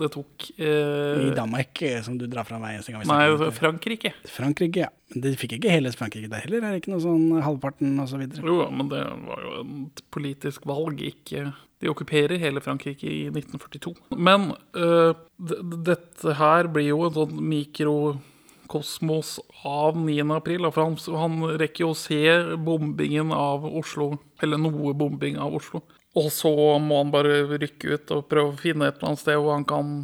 det 0.00 0.08
tok 0.14 0.46
uh, 0.56 1.20
I 1.26 1.34
Danmark, 1.36 1.82
eh, 1.84 1.98
som 2.02 2.16
du 2.18 2.24
drar 2.30 2.46
fra 2.48 2.56
meg 2.62 2.78
eneste 2.78 2.94
gang 2.94 3.04
Nei. 3.04 3.50
Frankrike. 3.52 4.14
Frankrike, 4.24 4.86
ja. 4.86 4.88
Men 5.12 5.24
de 5.26 5.34
fikk 5.36 5.58
ikke 5.58 5.74
hele 5.74 5.92
Frankrike 5.92 6.30
der 6.32 6.46
heller, 6.46 6.64
er 6.64 6.72
det 6.72 6.80
ikke 6.80 6.94
noe 6.94 7.04
sånn 7.04 7.42
halvparten 7.44 8.00
og 8.00 8.08
så? 8.08 8.20
Jo, 8.40 8.62
men 8.72 8.88
det 8.92 9.02
var 9.26 9.44
jo 9.44 9.52
et 9.90 10.02
politisk 10.14 10.64
valg, 10.70 11.02
ikke 11.04 11.50
De 11.80 11.88
okkuperer 11.92 12.40
hele 12.40 12.60
Frankrike 12.64 13.08
i 13.08 13.22
1942. 13.28 13.94
Men 14.16 14.50
d- 14.72 15.60
dette 15.90 16.34
her 16.40 16.68
blir 16.72 16.90
jo 16.90 17.04
en 17.06 17.14
sånn 17.16 17.38
mikrokosmos 17.50 19.38
av 19.66 19.96
9. 19.96 20.26
april. 20.36 20.68
For 20.70 20.84
han, 20.84 20.98
han 21.16 21.38
rekker 21.60 21.86
jo 21.86 21.92
å 21.94 21.98
se 21.98 22.20
bombingen 22.60 23.32
av 23.36 23.64
Oslo, 23.68 24.12
eller 24.44 24.60
noe 24.60 24.92
bombing 24.96 25.40
av 25.40 25.56
Oslo. 25.60 25.80
Og 26.18 26.32
så 26.34 26.50
må 26.82 27.02
han 27.04 27.12
bare 27.14 27.44
rykke 27.52 27.94
ut 27.94 28.12
og 28.16 28.26
prøve 28.30 28.54
å 28.54 28.58
finne 28.58 28.88
et 28.88 28.98
eller 28.98 29.12
annet 29.12 29.22
sted 29.22 29.38
hvor 29.38 29.54
han 29.54 29.66
kan 29.68 29.94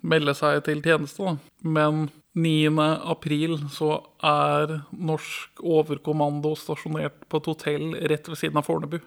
melde 0.00 0.34
seg 0.36 0.62
til 0.64 0.80
tjeneste. 0.84 1.26
Da. 1.26 1.36
Men 1.60 2.08
9. 2.38 2.72
april 3.10 3.58
så 3.74 3.98
er 4.24 4.78
norsk 4.94 5.60
overkommando 5.60 6.54
stasjonert 6.56 7.26
på 7.28 7.40
et 7.40 7.48
hotell 7.50 7.88
rett 8.12 8.30
ved 8.30 8.40
siden 8.40 8.60
av 8.60 8.68
Fornebu. 8.68 9.00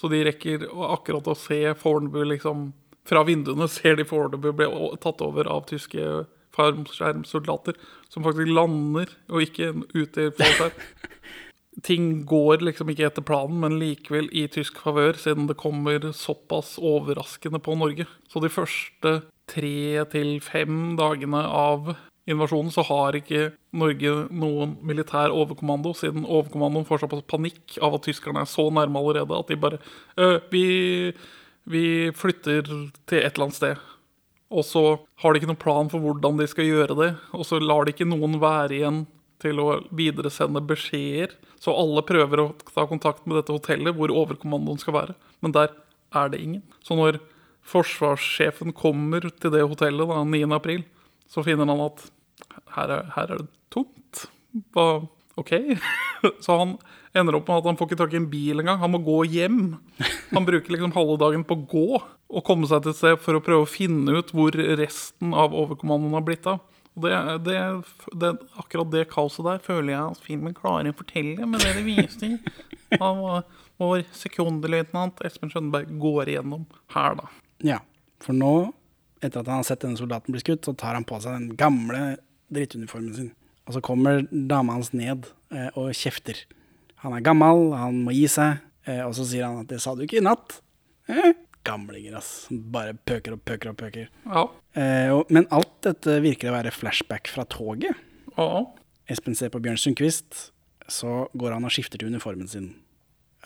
Så 0.00 0.10
de 0.10 0.24
rekker 0.26 0.66
akkurat 0.90 1.28
å 1.30 1.36
se 1.38 1.60
Fornebu 1.78 2.24
liksom 2.32 2.72
Fra 3.04 3.20
vinduene 3.20 3.66
ser 3.68 3.98
de 3.98 4.06
Fornebu 4.08 4.46
bli 4.56 4.66
tatt 5.02 5.20
over 5.20 5.44
av 5.52 5.66
tyske 5.68 6.24
fallskjermsoldater 6.56 7.76
som 8.08 8.24
faktisk 8.24 8.48
lander, 8.48 9.10
og 9.28 9.44
ikke 9.44 9.74
i 9.92 10.04
fallskjerm. 10.38 10.78
Ting 11.82 12.22
går 12.28 12.62
liksom 12.62 12.92
ikke 12.92 13.08
etter 13.08 13.24
planen, 13.26 13.58
men 13.64 13.80
likevel 13.80 14.28
i 14.30 14.46
tysk 14.52 14.78
favør, 14.84 15.18
siden 15.18 15.48
det 15.50 15.58
kommer 15.58 16.12
såpass 16.14 16.76
overraskende 16.78 17.58
på 17.58 17.74
Norge. 17.80 18.06
Så 18.30 18.42
de 18.42 18.52
første 18.52 19.14
tre 19.50 20.04
til 20.12 20.36
fem 20.44 20.94
dagene 21.00 21.42
av 21.44 21.96
invasjonen 22.30 22.72
så 22.72 22.84
har 22.88 23.16
ikke 23.18 23.50
Norge 23.76 24.12
noen 24.32 24.76
militær 24.86 25.34
overkommando, 25.34 25.92
siden 25.98 26.24
overkommandoen 26.24 26.86
får 26.88 27.02
såpass 27.04 27.24
panikk 27.28 27.76
av 27.84 27.98
at 27.98 28.06
tyskerne 28.06 28.44
er 28.44 28.48
så 28.48 28.68
nærme 28.72 29.00
allerede 29.00 29.40
at 29.40 29.50
de 29.50 29.58
bare 29.60 29.80
«Øh, 30.16 30.38
vi, 30.52 31.12
vi 31.68 31.84
flytter 32.16 32.64
til 32.64 33.18
et 33.18 33.34
eller 33.34 33.48
annet 33.48 33.58
sted. 33.58 33.82
Og 34.54 34.64
så 34.64 34.84
har 35.20 35.32
de 35.32 35.40
ikke 35.40 35.50
noen 35.50 35.60
plan 35.60 35.90
for 35.90 36.04
hvordan 36.04 36.38
de 36.38 36.46
skal 36.48 36.68
gjøre 36.68 36.96
det. 36.98 37.10
Og 37.34 37.44
så 37.48 37.58
lar 37.58 37.84
de 37.84 37.94
ikke 37.94 38.06
noen 38.06 38.38
være 38.42 38.78
igjen 38.78 39.02
til 39.42 39.60
å 39.60 39.80
videresende 39.92 40.62
beskjeder. 40.64 41.34
Så 41.64 41.72
alle 41.72 42.04
prøver 42.04 42.42
å 42.42 42.50
ta 42.68 42.84
kontakt 42.90 43.24
med 43.24 43.38
dette 43.40 43.54
hotellet 43.54 43.96
hvor 43.96 44.12
overkommandoen 44.12 44.80
skal 44.82 44.98
være. 44.98 45.16
Men 45.44 45.54
der 45.56 45.72
er 46.14 46.32
det 46.32 46.42
ingen. 46.44 46.64
Så 46.84 46.98
når 46.98 47.22
forsvarssjefen 47.64 48.74
kommer 48.76 49.24
til 49.32 49.54
det 49.54 49.64
hotellet 49.64 50.10
da, 50.10 50.20
9. 50.28 50.44
april, 50.52 50.84
så 51.30 51.44
finner 51.46 51.70
han 51.70 51.86
at 51.86 52.04
her 52.76 52.92
er, 52.92 53.08
her 53.16 53.32
er 53.32 53.40
det 53.40 53.48
tomt. 53.72 54.26
Hva, 54.76 55.06
Ok, 55.34 55.50
så 56.44 56.58
han 56.58 56.76
ender 57.14 57.38
opp 57.38 57.48
med 57.48 57.58
at 57.58 57.66
han 57.66 57.78
får 57.78 57.88
ikke 57.88 58.00
tak 58.04 58.12
i 58.14 58.20
en 58.20 58.28
bil 58.30 58.62
engang. 58.62 58.78
Han 58.82 58.92
må 58.94 59.00
gå 59.02 59.16
hjem. 59.34 59.58
Han 60.30 60.46
bruker 60.46 60.74
liksom 60.74 60.94
halve 60.94 61.16
dagen 61.22 61.42
på 61.46 61.56
å 61.58 61.64
gå 61.70 61.88
og 61.98 62.44
komme 62.46 62.68
seg 62.70 62.84
til 62.84 62.94
et 62.94 63.00
sted 63.00 63.18
for 63.22 63.38
å 63.38 63.42
prøve 63.44 63.66
å 63.66 63.70
finne 63.70 64.14
ut 64.14 64.30
hvor 64.34 64.54
resten 64.54 65.34
av 65.34 65.54
overkommandoen 65.54 66.14
har 66.14 66.26
blitt 66.26 66.46
av. 66.50 66.62
Det, 66.94 67.14
det, 67.42 67.58
det, 68.22 68.30
akkurat 68.60 68.90
det 68.92 69.08
kaoset 69.10 69.42
der 69.46 69.62
føler 69.62 69.96
jeg 69.96 70.02
at 70.12 70.22
filmen 70.22 70.54
klarer 70.54 70.92
å 70.92 70.96
fortelle 70.96 71.48
med 71.50 71.64
det 71.64 71.72
de 71.74 71.82
viser 71.88 72.36
av 73.02 73.42
vår 73.82 74.04
sekundeløytnant 74.14 75.22
Espen 75.26 75.50
Skjønberg 75.50 75.90
går 75.98 76.30
igjennom 76.30 76.68
her, 76.94 77.16
da. 77.18 77.26
Ja, 77.66 77.80
for 78.22 78.36
nå, 78.38 78.52
etter 79.18 79.42
at 79.42 79.50
han 79.50 79.62
har 79.62 79.66
sett 79.66 79.82
denne 79.82 79.98
soldaten 79.98 80.34
bli 80.34 80.42
skutt, 80.44 80.62
så 80.66 80.76
tar 80.78 80.94
han 80.94 81.06
på 81.08 81.18
seg 81.22 81.34
den 81.34 81.58
gamle 81.58 82.16
drittuniformen 82.54 83.16
sin. 83.16 83.32
Og 83.66 83.76
så 83.76 83.82
kommer 83.84 84.22
dama 84.30 84.76
hans 84.76 84.92
ned 84.94 85.26
eh, 85.54 85.70
og 85.74 85.94
kjefter. 85.96 86.44
Han 87.04 87.16
er 87.16 87.24
gammel, 87.24 87.72
han 87.76 88.04
må 88.04 88.14
gi 88.14 88.28
seg, 88.30 88.60
eh, 88.86 89.02
og 89.02 89.16
så 89.16 89.26
sier 89.28 89.48
han 89.48 89.64
at 89.64 89.72
'det 89.72 89.80
sa 89.82 89.94
du 89.96 90.04
ikke 90.04 90.20
i 90.20 90.24
natt'. 90.24 90.60
Eh, 91.08 91.32
gamlinger, 91.66 92.16
ass. 92.20 92.46
Bare 92.50 92.94
pøker 92.94 93.36
og 93.36 93.42
pøker 93.48 93.72
og 93.72 93.78
pøker. 93.80 94.08
Ja. 94.28 94.46
Eh, 94.76 95.10
og, 95.14 95.30
men 95.34 95.48
alt 95.54 95.74
dette 95.86 96.18
virker 96.24 96.50
å 96.50 96.56
være 96.58 96.74
flashback 96.74 97.30
fra 97.32 97.46
toget. 97.50 97.96
ja. 98.38 98.64
Espen 99.04 99.34
ser 99.36 99.50
på 99.52 99.60
Bjørn 99.60 99.76
Sundquist, 99.76 100.46
så 100.88 101.26
går 101.36 101.52
han 101.52 101.66
og 101.68 101.72
skifter 101.74 102.00
til 102.00 102.08
uniformen 102.08 102.48
sin. 102.48 102.70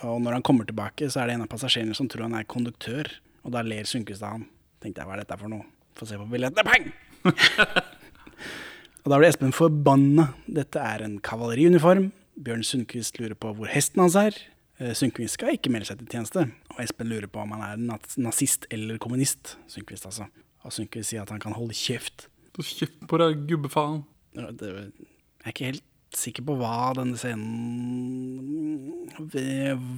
Og 0.06 0.20
når 0.22 0.36
han 0.36 0.44
kommer 0.46 0.68
tilbake, 0.68 1.08
så 1.10 1.24
er 1.24 1.26
det 1.26 1.34
en 1.34 1.42
av 1.48 1.50
passasjerene 1.50 1.96
som 1.98 2.06
tror 2.06 2.28
han 2.28 2.36
er 2.38 2.46
konduktør, 2.46 3.10
og 3.42 3.56
da 3.56 3.64
ler 3.66 3.88
Sundquist 3.90 4.22
av 4.22 4.36
han. 4.36 4.44
Tenkte 4.78 5.02
jeg, 5.02 5.08
hva 5.08 5.16
er 5.16 5.24
dette 5.24 5.38
for 5.40 5.50
noe? 5.50 5.66
Få 5.98 6.06
se 6.06 6.18
på 6.20 6.28
billettene, 6.30 6.62
pang! 6.62 6.86
og 9.02 9.10
da 9.10 9.18
blir 9.18 9.26
Espen 9.32 9.54
forbanna. 9.56 10.28
Dette 10.46 10.78
er 10.78 11.02
en 11.08 11.18
kavaleriuniform. 11.26 12.12
Bjørn 12.38 12.62
Sundquist 12.62 13.18
lurer 13.18 13.34
på 13.34 13.50
hvor 13.58 13.70
hesten 13.72 14.04
hans 14.04 14.14
er. 14.20 14.38
Eh, 14.78 14.94
Sundquist 14.94 15.34
skal 15.38 15.56
ikke 15.56 15.72
melde 15.74 15.90
seg 15.90 15.98
til 16.00 16.10
tjeneste. 16.12 16.46
Og 16.74 16.82
Espen 16.84 17.10
lurer 17.10 17.30
på 17.30 17.42
om 17.42 17.54
han 17.56 17.64
er 17.66 18.00
nazist 18.22 18.68
eller 18.74 19.00
kommunist. 19.02 19.56
Sundquist, 19.70 20.06
altså. 20.06 20.28
Og 20.64 20.74
Sundquist 20.74 21.10
sier 21.10 21.24
at 21.24 21.32
han 21.34 21.42
kan 21.42 21.56
holde 21.56 21.76
kjeft. 21.76 22.28
Du 22.54 22.62
kjeft 22.62 23.00
på 23.10 23.20
deg, 23.20 23.44
gubbefaen. 23.50 24.04
Jeg 24.34 24.54
er 24.62 25.52
ikke 25.52 25.70
helt 25.72 25.84
sikker 26.14 26.44
på 26.46 26.54
hva 26.56 26.92
denne 26.96 27.18
scenen 27.20 27.48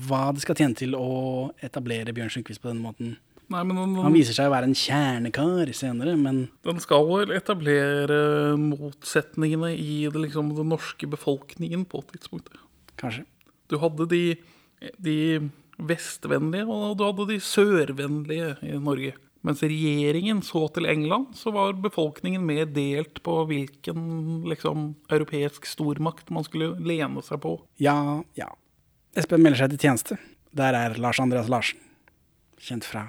Hva 0.09 0.23
det 0.35 0.43
skal 0.43 0.57
tjene 0.59 0.79
til 0.79 0.97
å 0.99 1.51
etablere 1.63 2.15
Bjørn 2.17 2.33
Sundquist 2.33 2.63
på 2.63 2.71
denne 2.71 2.85
måten. 2.85 3.19
Nei, 3.51 3.65
men 3.67 3.75
den, 3.77 3.97
Han 3.99 4.15
viser 4.15 4.37
seg 4.37 4.47
å 4.47 4.53
være 4.53 4.69
en 4.71 4.79
kjernekar 4.79 5.73
senere, 5.75 6.15
men 6.19 6.45
den 6.67 6.79
skal 6.83 7.03
vel 7.09 7.33
etablere 7.35 8.55
motsetningene 8.61 9.73
i 9.75 10.05
det, 10.07 10.21
liksom, 10.29 10.53
den 10.55 10.71
norske 10.71 11.09
befolkningen 11.11 11.83
på 11.91 12.05
et 12.05 12.13
tidspunkt. 12.15 12.53
kanskje. 13.01 13.25
Du 13.71 13.79
hadde 13.83 14.07
de, 14.11 14.23
de 14.99 15.51
vestvennlige, 15.81 16.67
og 16.69 16.97
du 16.99 17.05
hadde 17.07 17.27
de 17.33 17.41
sørvennlige 17.45 18.55
i 18.67 18.79
Norge. 18.81 19.15
Mens 19.47 19.63
regjeringen 19.65 20.43
så 20.45 20.67
til 20.75 20.85
England, 20.91 21.31
så 21.39 21.53
var 21.55 21.79
befolkningen 21.81 22.43
mer 22.45 22.67
delt 22.69 23.23
på 23.25 23.39
hvilken 23.49 24.43
liksom, 24.51 24.91
europeisk 25.09 25.69
stormakt 25.69 26.29
man 26.35 26.45
skulle 26.45 26.75
lene 26.85 27.25
seg 27.25 27.41
på. 27.47 27.55
Ja, 27.81 28.21
ja. 28.37 28.51
Espen 29.17 29.41
melder 29.43 29.63
seg 29.63 29.73
til 29.73 29.87
tjeneste. 29.87 30.19
Der 30.57 30.77
er 30.77 30.99
Lars 31.01 31.23
Andreas 31.23 31.49
Larsen. 31.51 31.81
Kjent 32.61 32.85
fra 32.85 33.07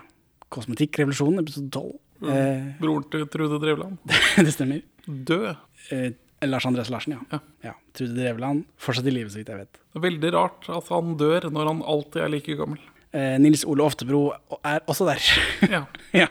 Kosmetikkrevolusjonen, 0.52 1.44
episode 1.44 1.68
12. 1.76 1.92
Eh, 2.32 2.72
Broren 2.80 3.06
til 3.12 3.28
Trude 3.34 3.60
Drevland. 3.60 4.00
det 4.46 4.56
stemmer. 4.56 4.86
Død. 5.08 5.52
Eh, 5.92 6.12
Lars 6.48 6.66
Andreas 6.66 6.90
Larsen, 6.90 7.14
ja. 7.14 7.20
Ja. 7.32 7.40
ja. 7.70 7.74
Trude 7.94 8.16
Drevland. 8.18 8.64
Fortsatt 8.82 9.06
i 9.06 9.14
live, 9.14 9.30
så 9.30 9.42
vidt 9.42 9.52
jeg 9.54 9.62
vet. 9.62 9.82
Veldig 10.02 10.32
rart 10.34 10.70
at 10.74 10.90
han 10.90 11.14
dør 11.20 11.50
når 11.54 11.70
han 11.70 11.84
alltid 11.94 12.24
er 12.24 12.34
like 12.34 12.56
gammel. 12.58 12.82
Eh, 13.14 13.36
Nils 13.44 13.66
Ole 13.68 13.84
Oftebro 13.86 14.24
er 14.64 14.82
også 14.90 15.06
der. 15.10 15.22
Ja. 15.70 15.84
ja. 16.24 16.28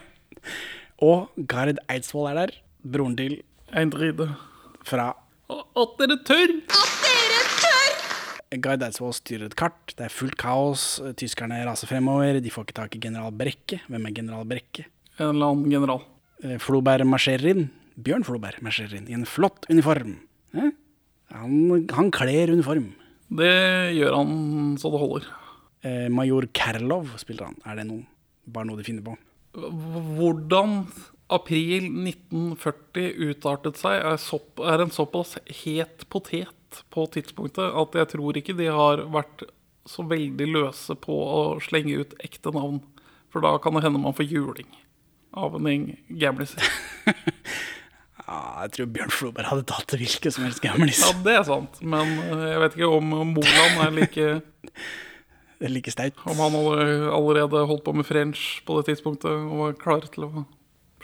Og 1.04 1.30
Gard 1.48 1.78
Eidsvoll 1.92 2.30
er 2.32 2.40
der. 2.42 2.54
Broren 2.82 3.16
til 3.18 3.38
Eindride. 3.76 4.30
fra 4.88 5.12
At 5.50 5.98
dere 6.00 6.16
tør! 6.26 6.56
Gard 8.58 8.82
Eidsvoll 8.82 9.12
styrer 9.14 9.46
et 9.46 9.54
kart. 9.54 9.92
Det 9.94 10.08
er 10.08 10.14
fullt 10.14 10.38
kaos. 10.40 10.96
Tyskerne 11.20 11.60
raser 11.68 11.90
fremover. 11.90 12.40
De 12.42 12.50
får 12.50 12.66
ikke 12.66 12.80
tak 12.80 12.96
i 12.96 13.02
general 13.02 13.30
Brekke. 13.30 13.82
Hvem 13.86 14.08
er 14.08 14.16
general 14.16 14.48
Brekke? 14.48 14.88
En 15.20 15.36
eller 15.36 15.52
annen 15.52 15.70
general. 15.70 16.02
Eh, 16.42 16.56
Floberg 16.58 17.06
marsjerer 17.06 17.52
inn. 17.52 17.68
Bjørn 18.04 18.24
Floberg 18.26 18.62
marsjerer 18.64 18.98
inn 18.98 19.10
i 19.10 19.16
en 19.16 19.28
flott 19.28 19.68
uniform. 19.70 20.16
Eh? 20.56 20.72
Han, 21.34 21.86
han 21.94 22.10
kler 22.14 22.52
uniform. 22.52 22.90
Det 23.30 23.52
gjør 23.94 24.16
han 24.18 24.32
så 24.80 24.90
det 24.90 25.02
holder. 25.02 25.28
Eh, 25.86 26.08
Major 26.12 26.48
Kerlov 26.56 27.14
spiller 27.20 27.50
han. 27.50 27.60
Er 27.68 27.80
det 27.80 27.86
noe? 27.88 28.04
Bare 28.50 28.68
noe 28.68 28.80
de 28.80 28.86
finner 28.86 29.06
på? 29.06 29.14
Hvordan 29.54 30.82
april 31.30 31.86
1940 31.86 33.30
utartet 33.30 33.78
seg, 33.78 34.00
er, 34.02 34.18
sopp, 34.20 34.60
er 34.66 34.82
en 34.82 34.92
såpass 34.94 35.36
het 35.62 36.06
potet 36.10 36.82
på 36.90 37.06
tidspunktet 37.14 37.74
at 37.82 37.96
jeg 37.98 38.10
tror 38.12 38.38
ikke 38.38 38.56
de 38.58 38.68
har 38.70 39.04
vært 39.14 39.46
så 39.88 40.04
veldig 40.06 40.46
løse 40.50 40.94
på 41.02 41.14
å 41.14 41.42
slenge 41.62 42.02
ut 42.02 42.16
ekte 42.22 42.52
navn. 42.54 42.82
For 43.30 43.42
da 43.44 43.56
kan 43.62 43.76
det 43.76 43.84
hende 43.86 44.02
man 44.02 44.16
får 44.16 44.30
juling 44.30 44.70
av 45.38 45.54
en 45.54 45.70
gjeng 45.70 45.86
gamliser. 46.18 46.66
Ja, 48.30 48.40
jeg 48.62 48.70
tror 48.76 48.86
Bjørn 48.94 49.10
Floberg 49.10 49.48
hadde 49.50 49.64
tatt 49.66 49.90
det 49.90 49.98
hvilket 50.04 50.34
som 50.36 50.44
helst 50.46 50.62
gamlis. 50.62 51.00
Ja, 51.02 51.10
det 51.26 51.32
er 51.40 51.46
sant. 51.48 51.80
Men 51.82 52.12
eh, 52.28 52.44
jeg 52.52 52.60
vet 52.62 52.76
ikke 52.78 52.90
om 53.00 53.08
Moland 53.34 53.80
er 53.82 53.90
like 53.96 54.26
er 55.66 55.72
like 55.74 55.90
staut. 55.92 56.20
Om 56.30 56.38
han 56.44 56.54
hadde 56.56 57.10
allerede 57.16 57.64
holdt 57.68 57.82
på 57.88 57.94
med 57.98 58.06
french 58.08 58.44
på 58.68 58.78
det 58.78 58.86
tidspunktet 58.92 59.30
og 59.34 59.56
var 59.64 59.74
klar 59.82 60.06
til 60.14 60.28
å 60.28 60.44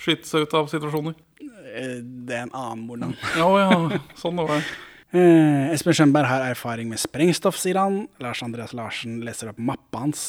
skyte 0.01 0.29
seg 0.29 0.47
ut 0.47 0.55
av 0.55 0.71
situasjoner. 0.71 1.17
Eh, 1.43 1.99
Det 2.27 2.37
er 2.39 2.45
en 2.47 2.55
annen 2.57 2.87
Moland. 2.87 3.19
Ja 3.37 3.49
ja, 3.65 4.01
sånn 4.21 4.39
det 4.43 4.49
var. 4.53 4.69
Eh, 5.17 5.71
Espen 5.71 5.95
Schønberg 5.95 6.27
har 6.29 6.43
erfaring 6.51 6.89
med 6.91 6.99
sprengstoff, 7.01 7.55
sier 7.63 7.79
han. 7.79 8.03
Lars 8.21 8.41
Andreas 8.45 8.73
Larsen 8.77 9.21
leser 9.25 9.49
opp 9.53 9.61
mappa 9.63 10.01
hans. 10.03 10.25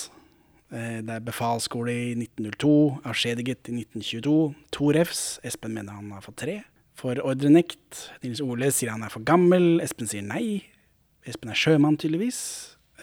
Eh, 0.70 1.00
det 1.04 1.16
er 1.16 1.24
befalsskole 1.26 1.92
i 1.92 2.12
1902, 2.14 3.02
avskjediget 3.10 3.72
i 3.74 3.74
1922. 3.82 4.36
To 4.78 4.92
refs. 4.96 5.24
Espen 5.44 5.74
mener 5.76 5.98
han 5.98 6.14
har 6.14 6.22
fått 6.24 6.38
tre. 6.46 6.60
For 6.98 7.20
ordrenekt. 7.22 8.08
Nils 8.24 8.42
Ole 8.42 8.72
sier 8.74 8.94
han 8.94 9.06
er 9.06 9.14
for 9.14 9.26
gammel. 9.26 9.78
Espen 9.84 10.10
sier 10.10 10.26
nei. 10.26 10.64
Espen 11.28 11.52
er 11.54 11.60
sjømann, 11.60 12.00
tydeligvis. 12.02 12.40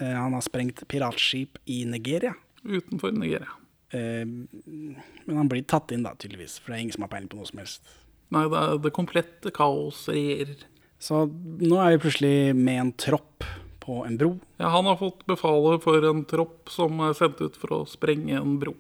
Eh, 0.01 0.15
han 0.17 0.35
har 0.35 0.43
sprengt 0.43 0.83
piratskip 0.91 1.61
i 1.71 1.85
Nigeria. 1.87 2.35
Utenfor 2.65 3.15
Nigeria. 3.15 3.53
Eh, 3.95 4.25
men 4.27 5.37
han 5.39 5.51
blir 5.51 5.63
tatt 5.71 5.95
inn, 5.95 6.07
da, 6.07 6.15
tydeligvis. 6.19 6.59
For 6.59 6.73
det 6.73 6.79
er 6.79 6.87
ingen 6.87 6.97
som 6.97 7.07
har 7.07 7.13
peiling 7.13 7.31
på 7.31 7.39
noe 7.39 7.51
som 7.51 7.63
helst. 7.63 7.95
Nei, 8.35 8.47
det, 8.51 8.63
er 8.63 8.81
det 8.83 8.95
komplette 8.97 9.53
kaos 9.55 10.07
regjerer. 10.11 10.65
Så 10.99 11.27
nå 11.29 11.79
er 11.83 11.95
vi 11.95 12.03
plutselig 12.07 12.37
med 12.57 12.81
en 12.81 12.93
tropp 12.99 13.47
på 13.85 14.01
en 14.07 14.17
bro. 14.19 14.33
Ja, 14.57 14.73
han 14.73 14.89
har 14.89 14.97
fått 14.97 15.27
befalet 15.29 15.85
for 15.85 16.07
en 16.09 16.25
tropp 16.29 16.73
som 16.73 17.03
er 17.05 17.15
sendt 17.19 17.43
ut 17.45 17.59
for 17.61 17.77
å 17.77 17.81
sprenge 17.89 18.39
en 18.41 18.57
bro. 18.63 18.75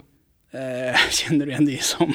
Eh, 0.54 1.06
kjenner 1.18 1.48
du 1.48 1.52
igjen 1.52 1.66
de 1.66 1.76
som 1.82 2.12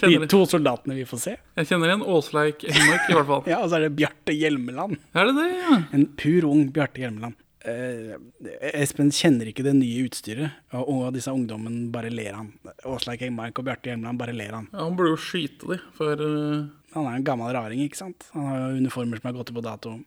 De 0.00 0.28
to 0.32 0.38
soldatene 0.48 0.96
vi 0.96 1.04
får 1.08 1.20
se? 1.20 1.34
jeg 1.58 1.68
kjenner 1.68 1.90
igjen 1.90 2.04
Åsleik 2.08 2.64
Engmark, 2.64 3.10
i 3.10 3.16
hvert 3.18 3.28
fall. 3.28 3.42
Ja, 3.52 3.58
og 3.62 3.68
så 3.68 3.78
er 3.78 3.86
det 3.86 3.96
Bjarte 3.98 4.32
Hjelmeland. 4.32 4.96
Er 5.12 5.28
det 5.28 5.34
det, 5.36 5.50
ja? 5.60 5.80
En 5.96 6.06
pur 6.16 6.48
ung 6.48 6.70
Bjarte 6.72 7.02
Hjelmeland. 7.04 7.36
Eh, 7.66 8.14
Espen 8.78 9.10
kjenner 9.14 9.50
ikke 9.50 9.64
det 9.66 9.74
nye 9.76 10.06
utstyret, 10.06 10.56
og, 10.72 10.88
og 10.88 11.06
disse 11.16 11.32
ungdommen 11.34 11.88
bare 11.92 12.12
ler 12.14 12.38
han. 12.38 12.52
Åsleik 12.88 13.26
Engmark 13.26 13.58
og 13.60 13.68
Bjarte 13.68 13.90
Hjelmeland 13.90 14.20
bare 14.22 14.36
ler 14.36 14.56
han. 14.60 14.68
ja 14.72 14.84
han 14.86 14.96
burde 14.98 15.16
jo 15.16 15.22
skyte 15.26 15.72
de, 15.74 15.80
for 15.98 16.22
uh... 16.22 16.66
Han 16.96 17.10
er 17.10 17.18
en 17.18 17.26
gammel 17.26 17.52
raring, 17.52 17.82
ikke 17.84 17.98
sant? 17.98 18.30
Han 18.32 18.46
har 18.48 18.60
jo 18.62 18.84
uniformer 18.84 19.20
som 19.20 19.28
har 19.28 19.36
gått 19.36 19.50
ut 19.50 19.58
på 19.58 19.64
dato. 19.66 19.98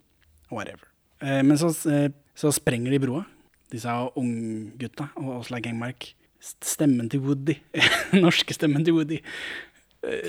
Whatever. 0.49 0.87
Eh, 1.21 1.43
men 1.45 1.59
så, 1.61 1.69
eh, 1.91 2.07
så 2.33 2.49
sprenger 2.55 2.95
de 2.95 3.01
broa, 3.03 3.25
disse 3.69 3.93
unggutta 4.17 5.11
og 5.19 5.35
Åsleik 5.43 5.69
Engmark. 5.69 6.15
Stemmen 6.39 7.09
til 7.11 7.21
Woody. 7.25 7.57
Norske 8.23 8.55
stemmen 8.55 8.85
til 8.87 8.95
Woody. 8.95 9.19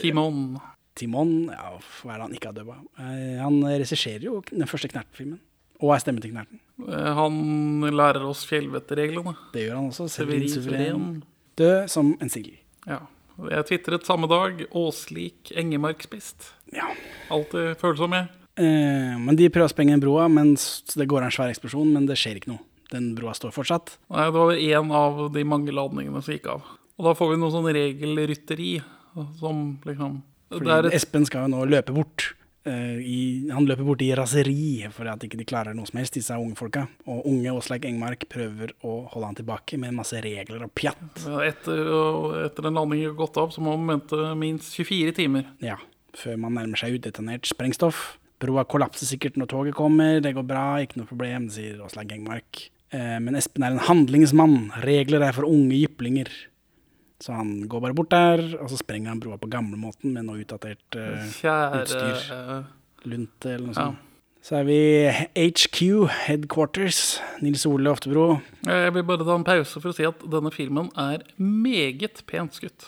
Timon 0.01 0.59
Timon, 0.99 1.31
ja, 1.49 1.77
hva 2.03 2.13
er 2.13 2.19
det 2.19 2.25
han 2.27 2.35
ikke 2.37 2.51
har 2.51 2.57
dubba? 2.57 2.75
Eh, 3.01 3.39
han 3.41 3.61
regisserer 3.65 4.27
jo 4.27 4.41
den 4.51 4.67
første 4.69 4.91
Knerten-filmen. 4.91 5.39
Og 5.81 5.95
er 5.95 6.03
stemmen 6.03 6.21
til 6.21 6.35
Knerten. 6.35 6.59
eh, 6.89 7.13
Han 7.17 7.87
lærer 7.95 8.27
oss 8.29 8.43
fjellvettreglene. 8.49 9.33
Det 9.55 9.65
gjør 9.69 9.79
han 9.79 9.89
også. 9.93 10.09
Severin 10.13 10.51
Suveren. 10.51 11.23
Død 11.57 11.89
som 11.89 12.13
en 12.21 12.33
sild. 12.33 12.53
Ja. 12.89 13.01
Jeg 13.41 13.67
tvitret 13.71 14.05
samme 14.05 14.29
dag 14.29 14.67
'Åslik 14.69 15.53
Engemark 15.57 16.03
spist'. 16.05 16.51
Ja. 16.75 16.91
Alltid 17.31 17.79
følsom, 17.81 18.13
jeg. 18.13 18.29
Eh, 18.59 19.17
men 19.17 19.37
de 19.37 19.49
prøver 19.49 19.71
å 19.71 19.73
sprenge 19.73 19.95
den 19.97 20.01
broa, 20.05 20.29
mens 20.29 20.83
det 20.95 21.09
går 21.09 21.23
en 21.25 21.31
svær 21.31 21.49
eksplosjon, 21.49 21.93
men 21.95 22.05
det 22.05 22.19
skjer 22.19 22.37
ikke 22.37 22.53
noe. 22.53 22.61
Den 22.91 23.13
broa 23.19 23.35
står 23.37 23.55
fortsatt. 23.55 23.95
Nei, 24.11 24.27
det 24.27 24.35
var 24.35 24.57
én 24.57 24.95
av 24.97 25.23
de 25.35 25.45
mange 25.47 25.75
ladningene 25.75 26.23
som 26.23 26.35
gikk 26.35 26.51
av. 26.57 26.67
Og 26.99 27.07
da 27.07 27.15
får 27.17 27.33
vi 27.33 27.39
noe 27.41 27.55
sånn 27.55 27.71
regelrytteri 27.73 28.75
som 29.41 29.79
liksom 29.87 30.21
et, 30.51 30.93
Espen 30.97 31.25
skal 31.29 31.47
jo 31.47 31.55
nå 31.55 31.65
løpe 31.71 31.95
bort. 31.95 32.33
Uh, 32.67 32.99
i, 33.01 33.49
han 33.49 33.65
løper 33.65 33.87
bort 33.87 34.03
i 34.05 34.11
raseri 34.13 34.85
for 34.93 35.09
at 35.09 35.23
ikke 35.25 35.39
de 35.41 35.47
klarer 35.49 35.77
noe 35.77 35.89
som 35.89 36.01
helst, 36.01 36.19
disse 36.19 36.37
unge 36.37 36.59
folka. 36.59 36.85
Og 37.09 37.23
unge 37.31 37.55
Åsleik 37.57 37.87
Engmark 37.89 38.27
prøver 38.33 38.75
å 38.85 38.99
holde 39.15 39.31
han 39.31 39.39
tilbake 39.39 39.79
med 39.81 39.97
masse 39.97 40.21
regler 40.21 40.67
og 40.67 40.75
pjatt. 40.77 41.23
Ja, 41.25 41.41
Etter, 41.47 41.81
etter 42.45 42.69
en 42.69 42.77
landing 42.77 43.07
har 43.07 43.17
gått 43.17 43.39
av, 43.41 43.55
så 43.55 43.65
må 43.65 43.77
man 43.79 43.95
vente 43.97 44.35
minst 44.39 44.75
24 44.77 45.15
timer. 45.23 45.49
Ja, 45.65 45.79
før 46.19 46.37
man 46.43 46.59
nærmer 46.59 46.83
seg 46.83 46.99
udetonert 46.99 47.49
sprengstoff. 47.49 48.19
Broa 48.41 48.67
kollapser 48.69 49.09
sikkert 49.09 49.39
når 49.41 49.51
toget 49.53 49.79
kommer, 49.79 50.21
det 50.25 50.35
går 50.37 50.45
bra, 50.49 50.67
ikke 50.85 51.01
noe 51.01 51.09
problem, 51.09 51.49
sier 51.53 51.81
Åsleik 51.85 52.13
Engmark. 52.17 52.67
Eh, 52.93 53.19
men 53.23 53.37
Espen 53.39 53.63
er 53.67 53.75
en 53.77 53.85
handlingsmann, 53.87 54.71
regler 54.83 55.23
er 55.23 55.33
for 55.37 55.47
unge 55.49 55.77
jyplinger. 55.79 56.31
Så 57.21 57.35
han 57.37 57.67
går 57.69 57.83
bare 57.85 57.95
bort 57.95 58.11
der, 58.15 58.41
og 58.63 58.71
så 58.73 58.79
sprenger 58.81 59.13
han 59.13 59.21
broa 59.21 59.37
på 59.39 59.51
gamlemåten 59.53 60.15
med 60.15 60.25
noe 60.25 60.41
utdatert 60.41 60.97
uh, 60.97 61.19
Kjære 61.37 61.83
utstyr. 61.85 62.23
eh, 62.33 62.71
lunte 63.13 63.51
eller 63.53 63.67
noe 63.69 63.75
Ja. 63.77 63.91
sånt. 63.91 64.07
Så 64.41 64.57
er 64.57 64.65
vi 64.65 64.79
HQ, 65.37 66.09
Headquarters, 66.25 67.21
Nils 67.45 67.67
Ole 67.69 67.91
Oftebro. 67.93 68.41
Jeg 68.65 68.95
vil 68.95 69.05
bare 69.05 69.27
ta 69.29 69.35
en 69.37 69.45
pause 69.45 69.83
for 69.83 69.91
å 69.93 69.95
si 69.95 70.07
at 70.09 70.23
denne 70.33 70.49
filmen 70.51 70.89
er 70.97 71.21
meget 71.37 72.23
pent 72.27 72.57
skutt. 72.57 72.87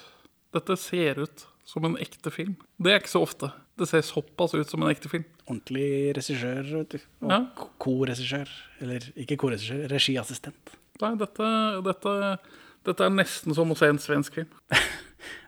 Dette 0.57 0.79
ser 0.81 1.21
ut 1.21 1.45
som 1.69 1.85
en 1.85 1.99
ekte 2.01 2.33
film. 2.33 2.57
Det 2.81 2.95
er 2.95 3.01
ikke 3.03 3.13
så 3.13 3.21
ofte. 3.29 3.53
Det 3.79 3.89
ser 3.89 4.03
såpass 4.05 4.53
ut 4.55 4.69
som 4.69 4.83
en 4.85 4.91
ekte 4.93 5.09
film. 5.09 5.25
Ordentlig 5.49 6.13
regissør, 6.19 6.63
vet 6.83 6.91
du. 6.91 6.99
Og 7.25 7.31
Ja. 7.33 7.39
koregissør. 7.81 8.49
Eller 8.85 9.01
ikke 9.17 9.37
koregissør, 9.41 9.87
regiassistent. 9.91 10.75
Nei, 11.01 11.15
dette, 11.17 11.49
dette, 11.83 12.13
dette 12.85 13.05
er 13.09 13.11
nesten 13.11 13.55
som 13.57 13.71
å 13.73 13.77
se 13.79 13.89
en 13.89 13.99
svensk 13.99 14.35
film. 14.35 14.53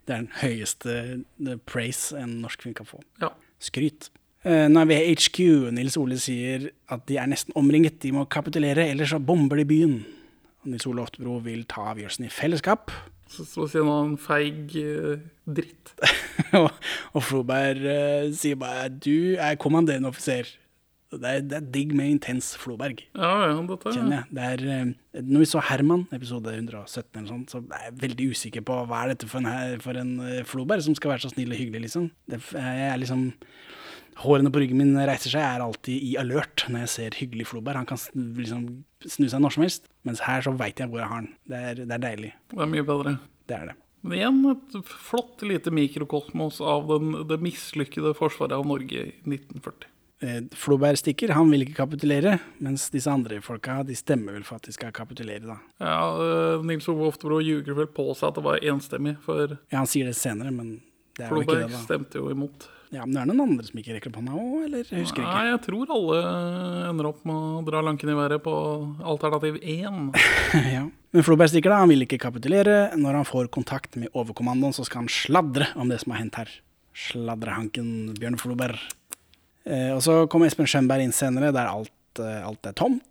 Det 0.06 0.12
er 0.12 0.20
den 0.20 0.32
høyeste 0.42 0.94
eh, 1.48 1.56
praise 1.66 2.12
en 2.20 2.40
norsk 2.42 2.62
film 2.62 2.74
kan 2.76 2.86
få. 2.86 2.98
Ja. 3.22 3.30
Skryt. 3.58 4.10
Eh, 4.44 4.66
Nå 4.68 4.82
er 4.82 4.88
vi 4.90 4.98
i 5.00 5.14
HQ. 5.16 5.38
Nils 5.72 5.96
Ole 5.96 6.18
sier 6.20 6.66
at 6.92 7.06
de 7.08 7.16
er 7.16 7.26
nesten 7.30 7.54
omringet, 7.56 8.00
de 8.02 8.10
må 8.12 8.26
kapitulere, 8.28 8.84
ellers 8.92 9.14
så 9.14 9.18
bomber 9.24 9.56
de 9.56 9.64
byen. 9.64 9.94
Nils 10.68 10.84
Ole 10.86 11.00
Oftebro 11.04 11.38
vil 11.44 11.64
ta 11.68 11.86
avgjørelsen 11.94 12.26
i 12.28 12.32
fellesskap. 12.32 12.92
Så, 13.30 13.46
å 13.64 13.68
sier 13.70 13.86
han 13.86 14.12
en 14.12 14.18
feig 14.20 14.74
eh, 14.78 15.22
dritt. 15.46 15.94
og, 16.60 17.22
Floberg 17.24 17.86
eh, 17.88 18.28
sier 18.36 18.58
bare 18.60 18.90
'du 18.92 19.34
er 19.40 19.58
kommanderende 19.60 20.10
offiser'. 20.12 20.52
Det 21.14 21.30
er, 21.30 21.42
det 21.46 21.56
er 21.60 21.66
digg 21.70 21.92
med 21.94 22.10
intens 22.10 22.56
Floberg, 22.58 23.04
Ja, 23.14 23.46
ja, 23.46 23.58
dette 23.68 23.92
kjenner 23.94 24.16
jeg. 24.16 24.34
Det 24.34 24.46
er, 24.50 24.62
eh, 24.74 25.20
når 25.22 25.44
vi 25.44 25.46
så 25.46 25.62
Herman, 25.62 26.08
episode 26.16 26.50
117 26.50 27.20
eller 27.20 27.28
sånt, 27.30 27.54
så 27.54 27.60
er 27.70 27.84
jeg 27.86 28.00
veldig 28.02 28.26
usikker 28.34 28.64
på 28.66 28.80
hva 28.90 29.04
er 29.04 29.12
dette 29.12 29.28
for 29.30 29.38
en, 29.38 29.78
for 29.84 30.00
en 30.00 30.16
Floberg 30.48 30.82
som 30.82 30.96
skal 30.98 31.14
være 31.14 31.22
så 31.22 31.30
snill 31.30 31.54
og 31.54 31.60
hyggelig, 31.60 31.84
liksom. 31.86 32.10
Det, 32.26 32.40
jeg 32.50 32.88
er 32.88 32.98
liksom 32.98 33.28
Hårene 34.22 34.52
på 34.54 34.60
ryggen 34.62 34.78
min 34.78 34.94
reiser 34.98 35.32
seg, 35.32 35.40
jeg 35.42 35.58
er 35.58 35.64
alltid 35.64 36.04
i 36.08 36.12
alert 36.20 36.66
når 36.70 36.84
jeg 36.84 36.92
ser 36.94 37.16
hyggelig 37.18 37.48
Floberg. 37.50 37.80
Han 37.82 37.88
kan 37.88 38.00
liksom 38.38 38.66
snu 39.04 39.26
seg 39.30 39.42
når 39.42 39.56
som 39.56 39.64
helst, 39.66 39.88
mens 40.06 40.22
her 40.24 40.44
så 40.46 40.54
veit 40.56 40.80
jeg 40.80 40.92
hvor 40.92 41.02
jeg 41.02 41.10
har 41.10 41.24
den. 41.24 41.32
Det 41.50 41.62
er, 41.70 41.80
det 41.82 41.96
er 41.98 42.04
deilig. 42.04 42.34
Det 42.52 42.62
er 42.62 42.70
mye 42.76 42.86
bedre. 42.86 43.16
Det 43.50 43.56
er 43.58 43.72
det. 43.72 43.78
Men 44.04 44.18
igjen 44.18 44.38
et 44.52 44.74
flott 44.84 45.42
lite 45.48 45.72
mikrokosmos 45.72 46.60
av 46.60 46.86
den, 46.92 47.14
det 47.28 47.40
mislykkede 47.40 48.12
forsvaret 48.18 48.52
av 48.52 48.66
Norge 48.68 49.00
i 49.00 49.12
1940. 49.24 49.88
Eh, 50.24 50.42
Floberg 50.56 50.98
stikker, 51.00 51.32
han 51.36 51.50
vil 51.50 51.64
ikke 51.64 51.78
kapitulere, 51.82 52.36
mens 52.64 52.86
disse 52.92 53.10
andre 53.10 53.40
folka 53.44 53.80
de 53.84 53.96
stemmer 53.98 54.36
vel 54.36 54.44
for 54.46 54.60
at 54.60 54.68
de 54.68 54.74
skal 54.76 54.92
kapitulere, 54.94 55.42
da. 55.48 55.56
Ja, 55.82 55.96
eh, 56.20 56.64
Nils 56.68 56.86
Ove 56.92 57.08
Oftebro 57.10 57.40
ljuger 57.44 57.76
vel 57.80 57.88
på 57.92 58.06
seg 58.12 58.30
at 58.30 58.38
det 58.38 58.44
var 58.46 58.60
enstemmig, 58.62 59.16
for 59.24 59.56
Ja, 59.56 59.80
han 59.80 59.90
sier 59.90 60.08
det 60.08 60.16
senere, 60.20 60.52
men 60.54 60.76
det 61.16 61.26
er 61.26 61.34
jo 61.34 61.42
ikke 61.42 61.56
det, 61.58 61.66
da. 61.66 61.72
Floberg 61.72 61.88
stemte 61.88 62.22
jo 62.22 62.30
imot. 62.32 62.68
Ja, 62.94 63.04
Men 63.04 63.14
det 63.16 63.22
er 63.22 63.28
noen 63.30 63.44
andre 63.44 63.66
som 63.66 63.78
ikke 63.80 63.96
rekker 63.96 64.12
opp 64.12 64.18
hånda 64.20 64.34
òg, 64.38 64.58
eller? 64.68 64.84
Jeg 64.86 65.02
husker 65.04 65.24
Nei, 65.24 65.30
ikke. 65.30 65.46
jeg 65.50 65.60
tror 65.66 65.94
alle 65.96 66.18
ender 66.90 67.08
opp 67.10 67.24
med 67.26 67.46
å 67.58 67.62
dra 67.66 67.80
lanken 67.82 68.12
i 68.12 68.18
været 68.18 68.44
på 68.44 68.54
alternativ 69.14 69.58
1. 69.60 70.20
ja. 70.76 70.84
Men 71.14 71.26
Floberg 71.26 71.50
stikker, 71.52 71.74
da. 71.74 71.80
Han 71.82 71.90
vil 71.92 72.06
ikke 72.06 72.20
kapitulere. 72.22 72.76
Når 72.98 73.18
han 73.20 73.26
får 73.28 73.50
kontakt 73.54 73.98
med 74.00 74.14
overkommandoen, 74.14 74.74
så 74.76 74.86
skal 74.86 75.04
han 75.04 75.10
sladre 75.12 75.68
om 75.78 75.90
det 75.90 76.00
som 76.02 76.14
har 76.14 76.22
hendt 76.22 76.38
her. 76.42 76.52
Sladrehanken 76.94 78.14
Bjørn 78.18 78.38
Floberg. 78.38 78.78
Eh, 79.64 79.90
og 79.94 80.02
så 80.04 80.24
kommer 80.30 80.50
Espen 80.50 80.68
Skjønberg 80.70 81.06
inn 81.06 81.14
senere, 81.16 81.52
der 81.54 81.70
alt, 81.70 82.20
eh, 82.22 82.40
alt 82.44 82.66
er 82.68 82.76
tomt. 82.78 83.02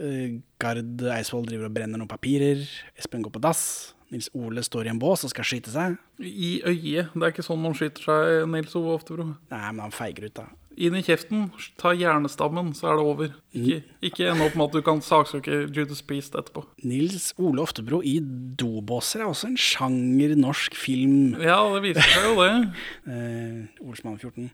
Eh, 0.00 0.38
Gard 0.60 1.02
Eidsvoll 1.12 1.46
driver 1.48 1.68
og 1.68 1.74
brenner 1.76 2.00
noen 2.00 2.10
papirer. 2.10 2.62
Espen 2.98 3.24
går 3.24 3.34
på 3.34 3.42
dass. 3.44 3.92
Nils 4.14 4.30
Ole 4.38 4.62
står 4.62 4.86
i 4.86 4.92
en 4.92 5.00
bås 5.02 5.24
og 5.26 5.32
skal 5.32 5.46
skyte 5.48 5.72
seg. 5.74 5.96
I 6.22 6.60
øyet. 6.62 7.10
Det 7.10 7.24
er 7.24 7.32
ikke 7.32 7.42
sånn 7.42 7.62
man 7.64 7.74
skyter 7.74 8.04
seg, 8.06 8.44
Nils 8.52 8.76
Ove 8.78 8.92
Oftebro. 8.94 9.32
Nei, 9.50 9.64
men 9.72 9.82
han 9.82 9.94
feiger 9.94 10.28
ut, 10.28 10.36
da. 10.38 10.44
Inn 10.74 10.96
i 10.98 11.02
kjeften, 11.06 11.48
ta 11.78 11.92
hjernestammen, 11.94 12.72
så 12.74 12.88
er 12.90 12.96
det 12.98 13.04
over. 13.06 13.34
Ikke, 13.54 13.76
ikke 14.08 14.28
ende 14.30 14.46
opp 14.48 14.56
med 14.58 14.66
at 14.68 14.74
du 14.78 14.86
kan 14.86 15.02
saksøke 15.06 15.60
Judas 15.74 16.02
Priest 16.06 16.34
etterpå. 16.38 16.64
Nils 16.86 17.28
Ole 17.38 17.62
Oftebro 17.62 18.00
i 18.06 18.16
dobåser 18.22 19.22
er 19.22 19.30
også 19.30 19.52
en 19.52 19.58
sjanger 19.60 20.34
norsk 20.38 20.74
film. 20.78 21.36
Ja, 21.42 21.60
det 21.76 21.84
viser 21.88 22.10
seg 22.14 22.30
jo 22.30 22.38
det. 22.42 22.52
Eh, 23.14 23.84
Olsmann 23.84 24.18
14. 24.18 24.48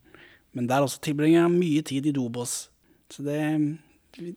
Men 0.57 0.69
der 0.69 0.85
også 0.85 1.01
tilbringer 1.05 1.45
jeg 1.45 1.55
mye 1.55 1.85
tid 1.87 2.09
i 2.11 2.13
dobås. 2.17 2.55
Så 3.13 3.25
det, 3.25 3.41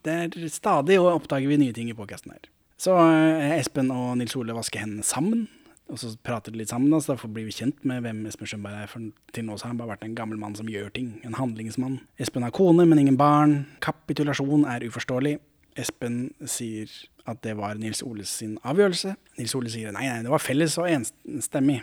det 0.06 0.14
er 0.14 0.50
stadig 0.54 1.00
og 1.02 1.14
oppdager 1.16 1.52
vi 1.52 1.60
nye 1.60 1.76
ting 1.76 1.90
i 1.92 1.98
podkasten 1.98 2.36
her. 2.36 2.53
Så 2.84 2.96
eh, 3.00 3.54
Espen 3.60 3.92
og 3.94 4.18
Nils 4.20 4.36
Ole 4.40 4.56
vasker 4.58 4.84
hendene 4.84 5.06
sammen. 5.08 5.46
Og 5.92 6.00
så 6.00 6.10
prater 6.26 6.54
de 6.54 6.62
litt 6.62 6.72
sammen, 6.72 6.90
da, 6.94 6.98
så 7.04 7.14
derfor 7.14 7.30
blir 7.36 7.46
vi 7.46 7.54
kjent 7.54 7.84
med 7.88 8.02
hvem 8.06 8.22
Espen 8.30 8.48
Skjønberg 8.50 8.84
er. 8.86 8.90
For 8.92 9.04
til 9.36 9.46
nå 9.46 9.58
så 9.60 9.68
har 9.68 9.74
han 9.74 9.80
bare 9.82 9.94
vært 9.94 10.06
en 10.08 10.16
gammel 10.18 10.40
mann 10.42 10.56
som 10.58 10.70
gjør 10.72 10.90
ting. 10.96 11.10
En 11.28 11.36
handlingsmann. 11.38 12.00
Espen 12.24 12.46
har 12.48 12.54
kone, 12.56 12.86
men 12.90 13.02
ingen 13.02 13.20
barn. 13.20 13.58
Kapitulasjon 13.84 14.64
er 14.72 14.86
uforståelig. 14.88 15.36
Espen 15.80 16.18
sier 16.50 16.90
at 17.30 17.40
det 17.46 17.56
var 17.60 17.78
Nils 17.80 18.02
Oles 18.06 18.32
sin 18.42 18.56
avgjørelse. 18.68 19.14
Nils 19.40 19.56
Ole 19.60 19.72
sier 19.74 19.94
nei, 19.96 20.08
nei, 20.10 20.20
det 20.26 20.32
var 20.34 20.42
felles 20.44 20.76
og 20.82 20.90
enstemmig. 20.92 21.80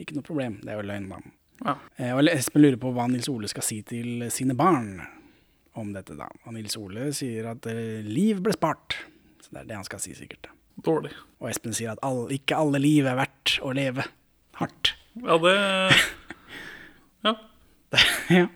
Ikke 0.00 0.16
noe 0.16 0.26
problem. 0.26 0.58
Det 0.64 0.72
er 0.72 0.80
jo 0.80 0.88
løgn, 0.88 1.08
da. 1.12 1.22
Ja. 1.62 1.76
Eh, 2.00 2.12
Og 2.16 2.28
Espen 2.32 2.64
lurer 2.64 2.80
på 2.82 2.90
hva 2.96 3.06
Nils 3.12 3.28
Ole 3.30 3.50
skal 3.52 3.66
si 3.66 3.80
til 3.86 4.24
sine 4.34 4.56
barn 4.58 4.96
om 5.78 5.92
dette. 5.94 6.16
da. 6.18 6.28
Og 6.46 6.56
Nils 6.56 6.76
Ole 6.80 7.10
sier 7.16 7.52
at 7.52 7.68
eh, 7.70 8.00
liv 8.06 8.40
ble 8.42 8.56
spart. 8.56 8.96
Det 9.52 9.60
er 9.62 9.68
det 9.68 9.76
han 9.76 9.84
skal 9.86 10.00
si, 10.02 10.14
sikkert. 10.16 10.48
Dårlig. 10.82 11.12
Og 11.42 11.50
Espen 11.52 11.74
sier 11.76 11.92
at 11.92 12.00
all, 12.06 12.24
ikke 12.32 12.56
alle 12.56 12.80
liv 12.80 13.06
er 13.06 13.18
verdt 13.18 13.58
å 13.62 13.74
leve 13.76 14.06
hardt. 14.58 14.94
Ja, 15.20 15.36
det 15.42 15.54
Ja. 17.26 17.34
ja. 18.32 18.46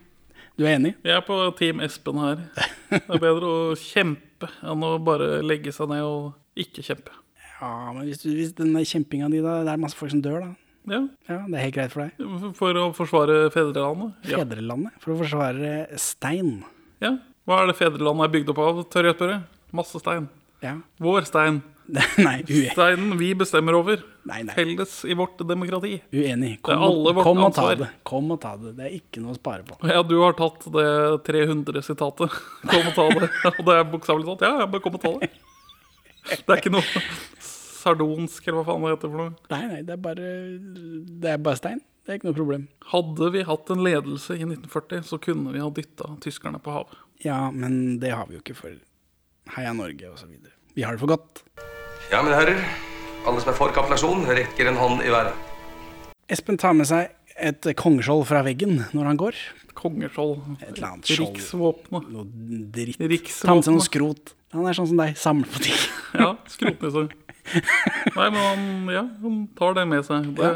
Du 0.57 0.65
er 0.65 0.79
enig? 0.79 0.95
Jeg 1.05 1.13
er 1.19 1.25
på 1.27 1.37
Team 1.59 1.83
Espen 1.85 2.17
her. 2.23 2.41
Det 2.89 3.03
er 3.13 3.21
bedre 3.21 3.51
å 3.53 3.75
kjempe 3.77 4.49
enn 4.65 4.85
å 4.89 4.95
bare 5.05 5.43
legge 5.45 5.73
seg 5.77 5.91
ned 5.93 6.05
og 6.07 6.33
ikke 6.57 6.85
kjempe. 6.87 7.13
Ja, 7.61 7.93
men 7.93 8.07
hvis, 8.09 8.23
du, 8.25 8.31
hvis 8.37 8.55
den 8.57 8.73
kjempinga 8.81 9.29
di, 9.33 9.43
da, 9.45 9.59
det 9.67 9.75
er 9.75 9.81
masse 9.83 9.97
folk 9.99 10.13
som 10.15 10.23
dør, 10.25 10.41
da. 10.47 10.55
Ja, 10.87 11.01
Ja, 11.29 11.37
Det 11.51 11.59
er 11.59 11.65
helt 11.67 11.75
greit 11.77 11.93
for 11.93 12.07
deg. 12.07 12.53
For 12.57 12.79
å 12.81 12.87
forsvare 12.97 13.37
fedrelandet. 13.53 14.17
Ja. 14.31 14.41
Fedrelandet. 14.41 14.97
For 15.03 15.13
å 15.17 15.21
forsvare 15.21 15.73
stein. 16.01 16.61
ja. 17.05 17.17
Hva 17.47 17.61
er 17.63 17.69
det 17.71 17.77
fedrelandet 17.79 18.25
er 18.27 18.31
bygd 18.33 18.49
opp 18.51 18.59
av, 18.65 18.79
tør 18.91 19.07
jeg 19.07 19.15
spørre? 19.15 19.35
Masse 19.79 20.01
stein. 20.03 20.25
Ja. 20.67 20.77
Vår 21.03 21.27
stein. 21.29 21.63
Nei, 22.19 22.41
ue 22.51 22.65
Steinen 22.75 23.13
vi 23.21 23.29
bestemmer 23.39 23.77
over. 23.79 24.01
nei, 24.27 24.41
nei. 24.43 24.55
Felles 24.57 24.95
i 25.07 25.15
vårt 25.15 25.39
demokrati. 25.47 26.01
uenig. 26.11 26.57
Kom, 26.67 26.81
er 26.83 26.89
og- 27.15 27.21
kom 27.23 27.43
og 27.47 27.53
ta 27.55 27.67
det. 27.79 27.87
Kom 28.03 28.33
og 28.35 28.41
ta 28.43 28.57
det. 28.59 28.73
Det 28.75 28.89
er 28.89 28.97
ikke 28.99 29.23
noe 29.23 29.37
å 29.37 29.39
spare 29.39 29.63
på. 29.69 29.77
Ja, 29.87 30.03
du 30.03 30.17
har 30.25 30.35
tatt 30.35 30.67
det 30.75 30.87
300-sitatet. 31.29 32.35
Kom 32.73 32.89
og 32.91 32.97
ta 32.99 33.07
det. 33.21 33.29
Og 33.53 33.63
det 33.69 33.77
er 33.79 33.87
bokstavelig 33.93 34.27
talt. 34.33 34.43
Ja, 34.49 34.65
ja, 34.65 34.67
bare 34.67 34.83
kom 34.83 34.99
og 34.99 35.05
ta 35.05 35.13
det. 35.23 35.31
Det 36.27 36.43
er 36.51 36.59
ikke 36.59 36.75
noe 36.75 37.05
sardonsk, 37.47 38.49
eller 38.49 38.65
hva 38.65 38.67
faen 38.73 38.83
det 38.83 38.93
heter 38.97 39.13
for 39.13 39.21
noe. 39.23 39.37
Nei, 39.55 39.63
nei, 39.71 39.81
det 39.87 39.95
er 39.95 40.01
bare, 40.03 40.31
det 41.23 41.31
er 41.37 41.39
bare 41.47 41.61
stein. 41.61 41.79
Det 42.03 42.15
er 42.15 42.19
ikke 42.21 42.29
noe 42.33 42.39
problem. 42.41 42.67
Hadde 42.91 43.31
vi 43.35 43.45
hatt 43.47 43.71
en 43.75 43.83
ledelse 43.87 44.35
i 44.35 44.43
1940, 44.43 45.07
så 45.07 45.21
kunne 45.23 45.55
vi 45.55 45.63
ha 45.63 45.71
dytta 45.75 46.11
tyskerne 46.27 46.59
på 46.63 46.75
havet. 46.75 46.99
Ja, 47.23 47.45
men 47.55 48.01
det 48.03 48.11
har 48.15 48.27
vi 48.27 48.41
jo 48.41 48.43
ikke 48.43 48.59
for 48.59 48.75
Heia 49.55 49.71
Norge 49.79 50.11
osv. 50.11 50.35
Vi 50.77 50.83
har 50.85 50.93
det 50.93 51.01
for 51.01 51.09
godt. 51.09 51.41
Ja, 52.13 52.19
mine 52.21 52.37
herrer. 52.37 52.59
Alle 53.27 53.41
som 53.41 53.49
er 53.49 53.57
for 53.57 53.73
kapitulasjon, 53.73 54.27
rekker 54.29 54.69
en 54.69 54.77
hånd 54.77 55.01
i 55.01 55.09
været. 55.09 55.33
Espen 56.29 56.59
tar 56.61 56.75
med 56.77 56.85
seg 56.91 57.15
et 57.41 57.65
kongeskjold 57.81 58.27
fra 58.29 58.43
veggen 58.45 58.83
når 58.93 59.09
han 59.09 59.21
går. 59.21 59.39
Kongeskjold. 59.77 60.35
Et 60.61 60.75
eller 60.75 60.89
annet 60.91 61.09
skjold. 61.09 61.39
Riksvåpenet. 61.39 62.11
Noe 62.13 62.27
dritt. 62.77 63.01
Ta 63.41 63.57
med 63.57 63.65
seg 63.65 63.79
noe 63.79 63.87
skrot. 63.87 64.35
Han 64.53 64.69
er 64.69 64.77
sånn 64.77 64.91
som 64.93 65.01
deg, 65.01 65.17
samler 65.21 65.49
på 65.57 65.65
ting. 65.65 65.81
Ja, 66.17 66.31
skrotnisse. 66.49 67.07
Nei, 68.15 68.29
men 68.33 68.39
han, 68.41 68.69
ja, 68.93 69.03
han 69.25 69.41
tar 69.57 69.75
det 69.77 69.83
med 69.89 70.05
seg. 70.07 70.29
Det, 70.37 70.51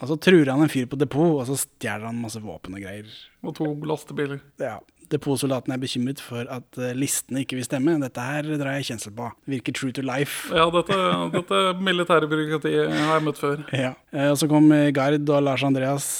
Og 0.00 0.10
så 0.10 0.16
truer 0.20 0.50
han 0.52 0.64
en 0.64 0.72
fyr 0.72 0.88
på 0.90 0.98
depot, 1.00 1.38
og 1.38 1.46
så 1.48 1.56
stjeler 1.60 2.08
han 2.10 2.18
masse 2.24 2.40
våpen 2.44 2.76
og 2.76 2.82
greier. 2.84 3.08
Og 3.44 3.54
to 3.56 3.68
lastebiler. 3.88 4.42
Ja. 4.60 4.78
Depotsoldatene 5.12 5.76
er 5.76 5.82
bekymret 5.82 6.20
for 6.24 6.48
at 6.50 6.78
eh, 6.80 6.94
listene 6.96 7.44
ikke 7.44 7.58
vil 7.60 7.66
stemme. 7.68 7.94
Dette 8.02 8.24
her 8.24 8.48
drar 8.56 8.78
jeg 8.78 8.88
kjensel 8.90 9.14
på. 9.18 9.28
Virker 9.52 9.76
true 9.76 9.92
to 9.96 10.04
life. 10.06 10.48
Ja, 10.56 10.66
dette, 10.72 10.98
dette 11.36 11.62
militære 11.84 12.28
byråkratiet 12.32 12.92
har 12.96 13.16
jeg 13.18 13.26
møtt 13.28 13.40
før. 13.42 13.64
Ja. 13.84 13.92
Eh, 14.16 14.30
Og 14.32 14.38
så 14.40 14.48
kom 14.50 14.70
eh, 14.74 14.90
Gard 14.96 15.28
og 15.28 15.42
Lars 15.46 15.64
Andreas 15.68 16.10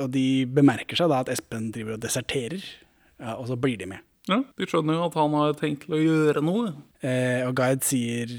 og 0.00 0.06
de 0.14 0.46
bemerker 0.50 0.96
seg 0.98 1.10
da 1.12 1.20
at 1.22 1.28
Espen 1.32 1.68
driver 1.74 1.96
og 1.96 2.00
deserterer, 2.02 2.62
ja, 3.20 3.34
og 3.36 3.44
så 3.50 3.56
blir 3.60 3.76
de 3.80 3.86
med. 3.90 4.00
Ja, 4.30 4.40
De 4.58 4.66
skjønner 4.68 4.96
jo 4.96 5.04
at 5.08 5.16
han 5.18 5.34
har 5.36 5.52
tenkt 5.58 5.84
til 5.86 5.96
å 5.96 6.00
gjøre 6.00 6.42
noe. 6.44 6.70
Eh, 7.04 7.42
og 7.46 7.54
Gard 7.58 7.82
sier 7.86 8.30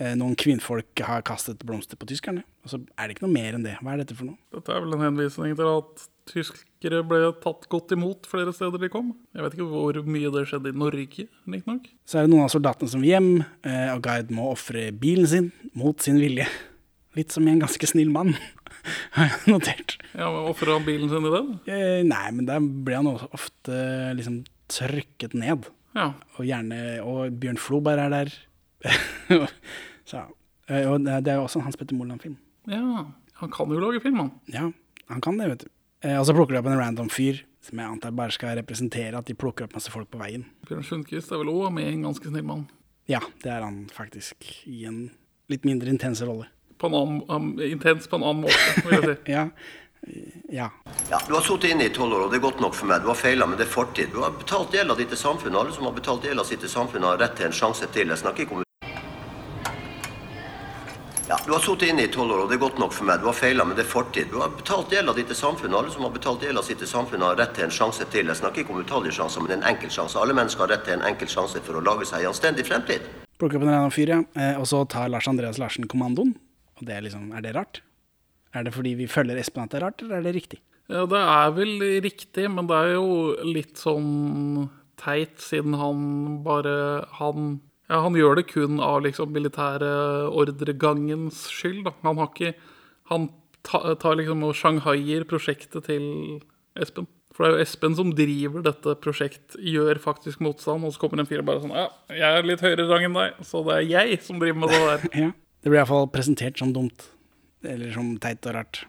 eh, 0.00 0.14
noen 0.18 0.34
kvinnfolk 0.40 1.02
har 1.06 1.24
kastet 1.26 1.62
blomster 1.66 1.98
på 2.00 2.08
tyskerne. 2.10 2.44
Og 2.64 2.72
så 2.72 2.80
er 2.98 3.06
det 3.10 3.16
ikke 3.16 3.26
noe 3.26 3.34
mer 3.36 3.56
enn 3.58 3.66
det. 3.66 3.76
Hva 3.82 3.94
er 3.94 4.02
dette 4.02 4.16
for 4.18 4.30
noe? 4.30 4.38
Dette 4.56 4.72
er 4.74 4.84
vel 4.84 4.96
en 4.96 5.04
henvisning 5.06 5.54
til 5.58 5.70
at 5.70 6.04
tyskere 6.30 7.02
ble 7.06 7.32
tatt 7.42 7.66
godt 7.72 7.92
imot 7.96 8.28
flere 8.28 8.52
steder 8.54 8.80
de 8.80 8.90
kom. 8.92 9.12
Jeg 9.34 9.44
vet 9.44 9.56
ikke 9.56 9.68
hvor 9.70 9.98
mye 10.08 10.30
det 10.34 10.44
skjedde 10.50 10.72
i 10.72 10.78
Norge, 10.80 11.26
riktignok. 11.46 11.88
Så 12.08 12.18
er 12.20 12.26
det 12.26 12.32
noen 12.32 12.46
av 12.46 12.52
soldatene 12.52 12.90
som 12.92 13.02
vil 13.04 13.12
hjem, 13.12 13.28
eh, 13.66 13.90
og 13.94 14.02
Guide 14.06 14.34
må 14.34 14.50
ofre 14.52 14.86
bilen 14.96 15.28
sin 15.30 15.50
mot 15.76 16.00
sin 16.04 16.20
vilje. 16.22 16.46
Litt 17.14 17.30
som 17.34 17.46
en 17.46 17.60
ganske 17.62 17.86
snill 17.86 18.10
mann, 18.10 18.32
har 19.16 19.30
jeg 19.30 19.52
notert. 19.52 19.96
Ja, 20.14 20.30
men 20.32 20.48
Ofra 20.50 20.78
han 20.78 20.86
bilen 20.86 21.12
sin 21.12 21.28
i 21.28 21.34
den? 21.34 21.50
Eh, 21.70 22.00
nei, 22.08 22.24
men 22.34 22.48
der 22.48 22.62
blir 22.62 22.98
han 22.98 23.10
ofte 23.12 23.76
liksom 24.18 24.42
trykket 24.72 25.36
ned. 25.38 25.68
Ja. 25.94 26.08
Og 26.34 26.48
gjerne 26.48 26.78
Og 27.06 27.36
Bjørn 27.38 27.60
Floberg 27.60 28.00
er 28.02 28.10
der. 28.16 28.32
så, 30.10 30.24
eh, 30.66 30.88
og 30.90 31.04
det 31.06 31.30
er 31.30 31.38
jo 31.38 31.44
også 31.46 31.60
en 31.60 31.68
Hans 31.68 31.78
Petter 31.78 31.96
Moland-film. 31.98 32.38
ja. 32.70 33.04
Han 33.42 33.50
kan 33.50 33.66
jo 33.66 33.80
lage 33.82 33.98
film, 34.00 34.20
han. 34.22 34.28
Ja, 34.46 34.68
han 35.10 35.20
kan 35.20 35.38
det, 35.40 35.48
vet 35.50 35.64
du. 35.66 35.70
Eh, 36.04 36.18
og 36.20 36.26
så 36.28 36.34
plukker 36.36 36.54
de 36.56 36.60
opp 36.60 36.68
en 36.68 36.78
random 36.78 37.10
fyr, 37.12 37.40
som 37.64 37.80
jeg 37.80 37.88
antar 37.88 38.14
bare 38.16 38.34
skal 38.34 38.58
representere 38.58 39.16
at 39.18 39.28
de 39.28 39.36
plukker 39.38 39.66
opp 39.66 39.76
masse 39.78 39.92
folk 39.92 40.10
på 40.12 40.20
veien. 40.20 40.44
Bjørn 40.68 40.84
Sundquist 40.84 41.32
er 41.32 41.40
vel 41.40 41.52
òg 41.52 41.70
med 41.72 41.88
en 41.88 42.10
ganske 42.10 42.28
snill 42.28 42.44
mann. 42.44 42.66
Ja, 43.08 43.20
det 43.42 43.52
er 43.52 43.64
han 43.64 43.86
faktisk 43.92 44.44
i 44.68 44.84
en 44.88 45.06
litt 45.52 45.64
mindre 45.68 45.92
intens 45.92 46.22
rolle. 46.24 46.50
På 46.80 46.90
en 46.90 46.98
annen, 46.98 47.22
um, 47.30 47.48
intens 47.62 48.08
på 48.10 48.18
en 48.20 48.26
annen 48.26 48.44
måte, 48.44 48.84
vil 48.84 48.98
jeg 48.98 49.08
si. 49.08 49.16
Ja. 49.36 49.48
Ja. 50.52 50.66
Ja, 51.08 51.18
Du 51.26 51.32
har 51.32 51.40
sittet 51.40 51.70
inne 51.72 51.86
i 51.88 51.92
tolv 51.92 52.12
år, 52.12 52.26
og 52.26 52.32
det 52.32 52.36
er 52.36 52.44
godt 52.44 52.60
nok 52.60 52.74
for 52.76 52.90
meg. 52.90 53.00
Du 53.00 53.08
har 53.08 53.16
feila, 53.16 53.46
men 53.48 53.56
det 53.56 53.64
er 53.64 53.72
fortid. 53.72 54.10
Du 54.12 54.20
har 54.20 54.34
betalt 54.36 54.76
gjelda 54.76 54.98
di 54.98 55.06
til 55.08 55.16
samfunnet. 55.16 55.56
Alle 55.56 55.72
som 55.72 55.88
har 55.88 55.96
betalt 55.96 56.26
gjelda 56.28 56.44
si 56.44 56.58
til 56.60 56.68
samfunnet, 56.68 57.08
har 57.08 57.22
rett 57.24 57.38
til 57.40 57.48
en 57.48 57.56
sjanse 57.56 57.88
til. 57.94 58.12
Jeg 58.12 58.20
snakker 58.20 58.44
ikke 58.44 58.58
om 58.58 58.63
Ja, 61.34 61.40
Du 61.46 61.52
har 61.52 61.58
sittet 61.58 61.88
inne 61.90 62.04
i 62.06 62.08
tolv 62.14 62.30
år, 62.30 62.40
og 62.44 62.50
det 62.50 62.54
er 62.54 62.60
godt 62.62 62.76
nok 62.78 62.92
for 62.94 63.08
meg. 63.08 63.18
Du 63.18 63.26
har 63.26 63.34
feila, 63.34 63.64
men 63.66 63.74
det 63.74 63.82
er 63.82 63.90
fortid. 63.90 64.28
Du 64.30 64.36
har 64.38 64.52
betalt 64.54 64.92
gjelda 64.94 65.14
di 65.16 65.24
til 65.26 65.34
samfunnet. 65.34 65.74
Alle 65.80 65.90
som 65.90 66.04
har 66.06 66.12
betalt 66.14 66.44
gjelda 66.46 66.62
si 66.62 66.76
til 66.78 66.86
samfunnet, 66.86 67.26
har 67.26 67.40
rett 67.40 67.56
til 67.56 67.64
en 67.66 67.74
sjanse 67.74 68.06
til. 68.12 68.28
Jeg 68.30 68.38
snakker 68.38 68.62
ikke 68.62 68.70
om 68.70 68.78
utallige 68.84 69.16
sjanser, 69.16 69.42
men 69.42 69.56
en 69.56 69.66
enkel 69.66 69.90
sjanse. 69.90 70.20
Alle 70.20 70.36
mennesker 70.38 70.62
har 70.62 70.70
rett 70.70 70.84
til 70.86 70.94
en 70.94 71.02
enkel 71.08 71.32
sjanse 71.32 71.62
for 71.66 71.80
å 71.80 71.82
lage 71.82 72.06
seg 72.06 72.22
en 72.22 72.30
anstendig 72.30 72.68
fremtid. 72.68 73.08
Plukker 73.42 73.58
opp 73.58 73.66
en 73.66 73.72
random 73.74 73.90
fyr, 73.96 74.14
ja. 74.14 74.20
Eh, 74.38 74.60
og 74.60 74.68
så 74.70 74.84
tar 74.94 75.10
Lars 75.10 75.26
Andreas 75.32 75.58
Larsen 75.58 75.90
kommandoen. 75.90 76.36
Og 76.78 76.86
det 76.86 76.94
er 76.94 77.02
liksom 77.08 77.32
Er 77.34 77.42
det 77.42 77.56
rart? 77.58 77.82
Er 78.54 78.62
det 78.62 78.74
fordi 78.76 78.94
vi 78.94 79.10
følger 79.10 79.42
Espen 79.42 79.66
at 79.66 79.74
det 79.74 79.80
er 79.82 79.86
rart, 79.88 80.06
eller 80.06 80.20
er 80.20 80.28
det 80.28 80.36
riktig? 80.38 80.60
Ja, 80.86 81.02
det 81.10 81.18
er 81.18 81.50
vel 81.56 81.74
riktig, 82.04 82.46
men 82.46 82.70
det 82.70 82.78
er 82.78 82.94
jo 82.94 83.34
litt 83.42 83.74
sånn 83.82 84.68
teit, 85.02 85.40
siden 85.42 85.74
han 85.74 86.42
bare 86.46 87.08
Han, 87.18 87.56
ja, 87.94 88.02
han 88.02 88.18
gjør 88.18 88.40
det 88.40 88.48
kun 88.50 88.80
av 88.82 89.00
liksom 89.04 89.32
militære 89.34 89.88
ordregangens 90.34 91.46
skyld, 91.52 91.84
da. 91.86 91.94
Han 92.02 92.18
har 92.20 92.32
ikke 92.32 92.54
Han 93.10 93.28
ta, 93.62 93.94
tar 94.00 94.16
liksom 94.16 94.42
og 94.46 94.54
shanghaier 94.56 95.26
prosjektet 95.28 95.84
til 95.90 96.06
Espen. 96.80 97.06
For 97.34 97.44
det 97.44 97.50
er 97.50 97.58
jo 97.58 97.64
Espen 97.66 97.96
som 97.98 98.12
driver 98.16 98.62
dette 98.64 98.94
prosjekt, 99.02 99.56
gjør 99.58 99.98
faktisk 100.02 100.40
motstand, 100.44 100.86
og 100.86 100.94
så 100.94 101.02
kommer 101.02 101.20
en 101.20 101.28
fyr 101.28 101.42
og 101.42 101.48
bare 101.50 101.62
sånn 101.64 101.74
Ja, 101.76 101.88
jeg 102.14 102.38
er 102.38 102.48
litt 102.48 102.64
høyere 102.64 102.86
rang 102.88 103.08
enn 103.08 103.18
deg, 103.18 103.40
så 103.44 103.60
det 103.66 103.76
er 103.80 103.86
jeg 103.90 104.20
som 104.24 104.40
driver 104.42 104.62
med 104.62 104.74
det 104.74 104.82
der. 104.84 105.08
Ja. 105.24 105.30
Det 105.64 105.72
blir 105.72 105.80
iallfall 105.80 106.10
presentert 106.12 106.60
som 106.60 106.74
dumt. 106.76 107.06
Eller 107.64 107.92
som 107.94 108.10
teit 108.20 108.44
og 108.44 108.52
rart. 108.58 108.82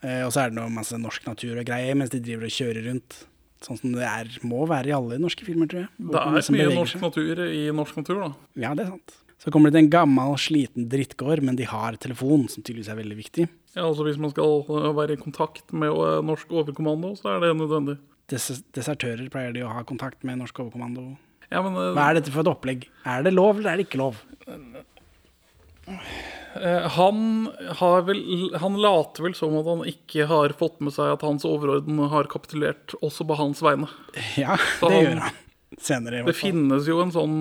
Eh, 0.00 0.22
og 0.24 0.32
så 0.32 0.46
er 0.46 0.52
det 0.52 0.56
noe 0.56 0.72
masse 0.72 0.96
norsk 0.96 1.26
natur 1.28 1.58
og 1.60 1.66
greier 1.68 1.98
mens 1.98 2.12
de 2.14 2.22
driver 2.24 2.48
og 2.48 2.54
kjører 2.56 2.86
rundt. 2.88 3.18
Sånn 3.62 3.78
som 3.78 3.92
det 3.94 4.06
er, 4.06 4.30
må 4.46 4.64
være 4.70 4.90
i 4.90 4.94
alle 4.96 5.18
norske 5.22 5.46
filmer, 5.46 5.68
tror 5.70 5.84
jeg. 5.84 5.90
Det 6.12 6.22
er 6.22 6.54
mye 6.56 6.70
norsk 6.74 6.96
seg. 6.96 7.04
natur 7.06 7.42
i 7.46 7.64
norsk 7.74 8.00
natur, 8.00 8.22
da. 8.24 8.30
Ja, 8.64 8.72
det 8.78 8.86
er 8.86 8.94
sant. 8.96 9.18
Så 9.42 9.50
kommer 9.50 9.70
det 9.70 9.78
til 9.78 9.86
en 9.88 9.90
gammel, 9.90 10.36
sliten 10.38 10.86
drittgård, 10.90 11.42
men 11.42 11.56
de 11.58 11.66
har 11.66 11.96
telefon, 12.02 12.44
som 12.50 12.62
tydeligvis 12.62 12.90
er 12.92 12.98
veldig 13.00 13.18
viktig. 13.18 13.48
Ja, 13.74 13.88
altså 13.88 14.04
Hvis 14.06 14.20
man 14.20 14.30
skal 14.30 14.62
øh, 14.68 14.92
være 14.94 15.16
i 15.16 15.20
kontakt 15.22 15.72
med 15.72 15.90
øh, 15.90 16.20
norsk 16.22 16.52
overkommando, 16.52 17.16
så 17.18 17.34
er 17.34 17.42
det 17.42 17.56
nødvendig. 17.56 17.96
Des 18.30 18.62
desertører 18.76 19.26
pleier 19.32 19.54
de 19.56 19.64
å 19.66 19.72
ha 19.72 19.82
kontakt 19.88 20.22
med 20.22 20.38
norsk 20.38 20.60
overkommando. 20.62 21.16
Ja, 21.50 21.62
men 21.64 21.74
øh, 21.74 21.90
Hva 21.96 22.10
er 22.10 22.20
dette 22.20 22.30
for 22.34 22.44
et 22.44 22.52
opplegg? 22.52 22.86
Er 23.08 23.26
det 23.26 23.34
lov, 23.34 23.58
eller 23.58 23.72
er 23.72 23.80
det 23.80 23.88
ikke 23.88 24.02
lov? 24.02 24.22
Øh, 25.88 26.88
han 26.96 27.48
har 27.80 28.02
vel 28.06 28.20
Han 28.60 28.76
later 28.80 29.24
vel 29.26 29.34
som 29.38 29.56
at 29.58 29.66
han 29.66 29.84
ikke 29.88 30.26
har 30.30 30.54
fått 30.58 30.80
med 30.84 30.94
seg 30.94 31.14
at 31.16 31.24
hans 31.26 31.44
overorden 31.48 31.98
har 32.12 32.28
kapitulert 32.30 32.94
også 33.02 33.26
på 33.28 33.36
hans 33.40 33.62
vegne. 33.64 33.88
Ja, 34.38 34.56
det 34.56 34.90
han- 34.92 34.98
gjør 35.06 35.20
han. 35.26 35.38
Senere, 35.80 36.14
i 36.14 36.16
Det 36.18 36.24
hvert 36.26 36.36
fall. 36.36 36.50
finnes 36.52 36.86
jo 36.86 36.98
en 37.00 37.12
sånn 37.14 37.36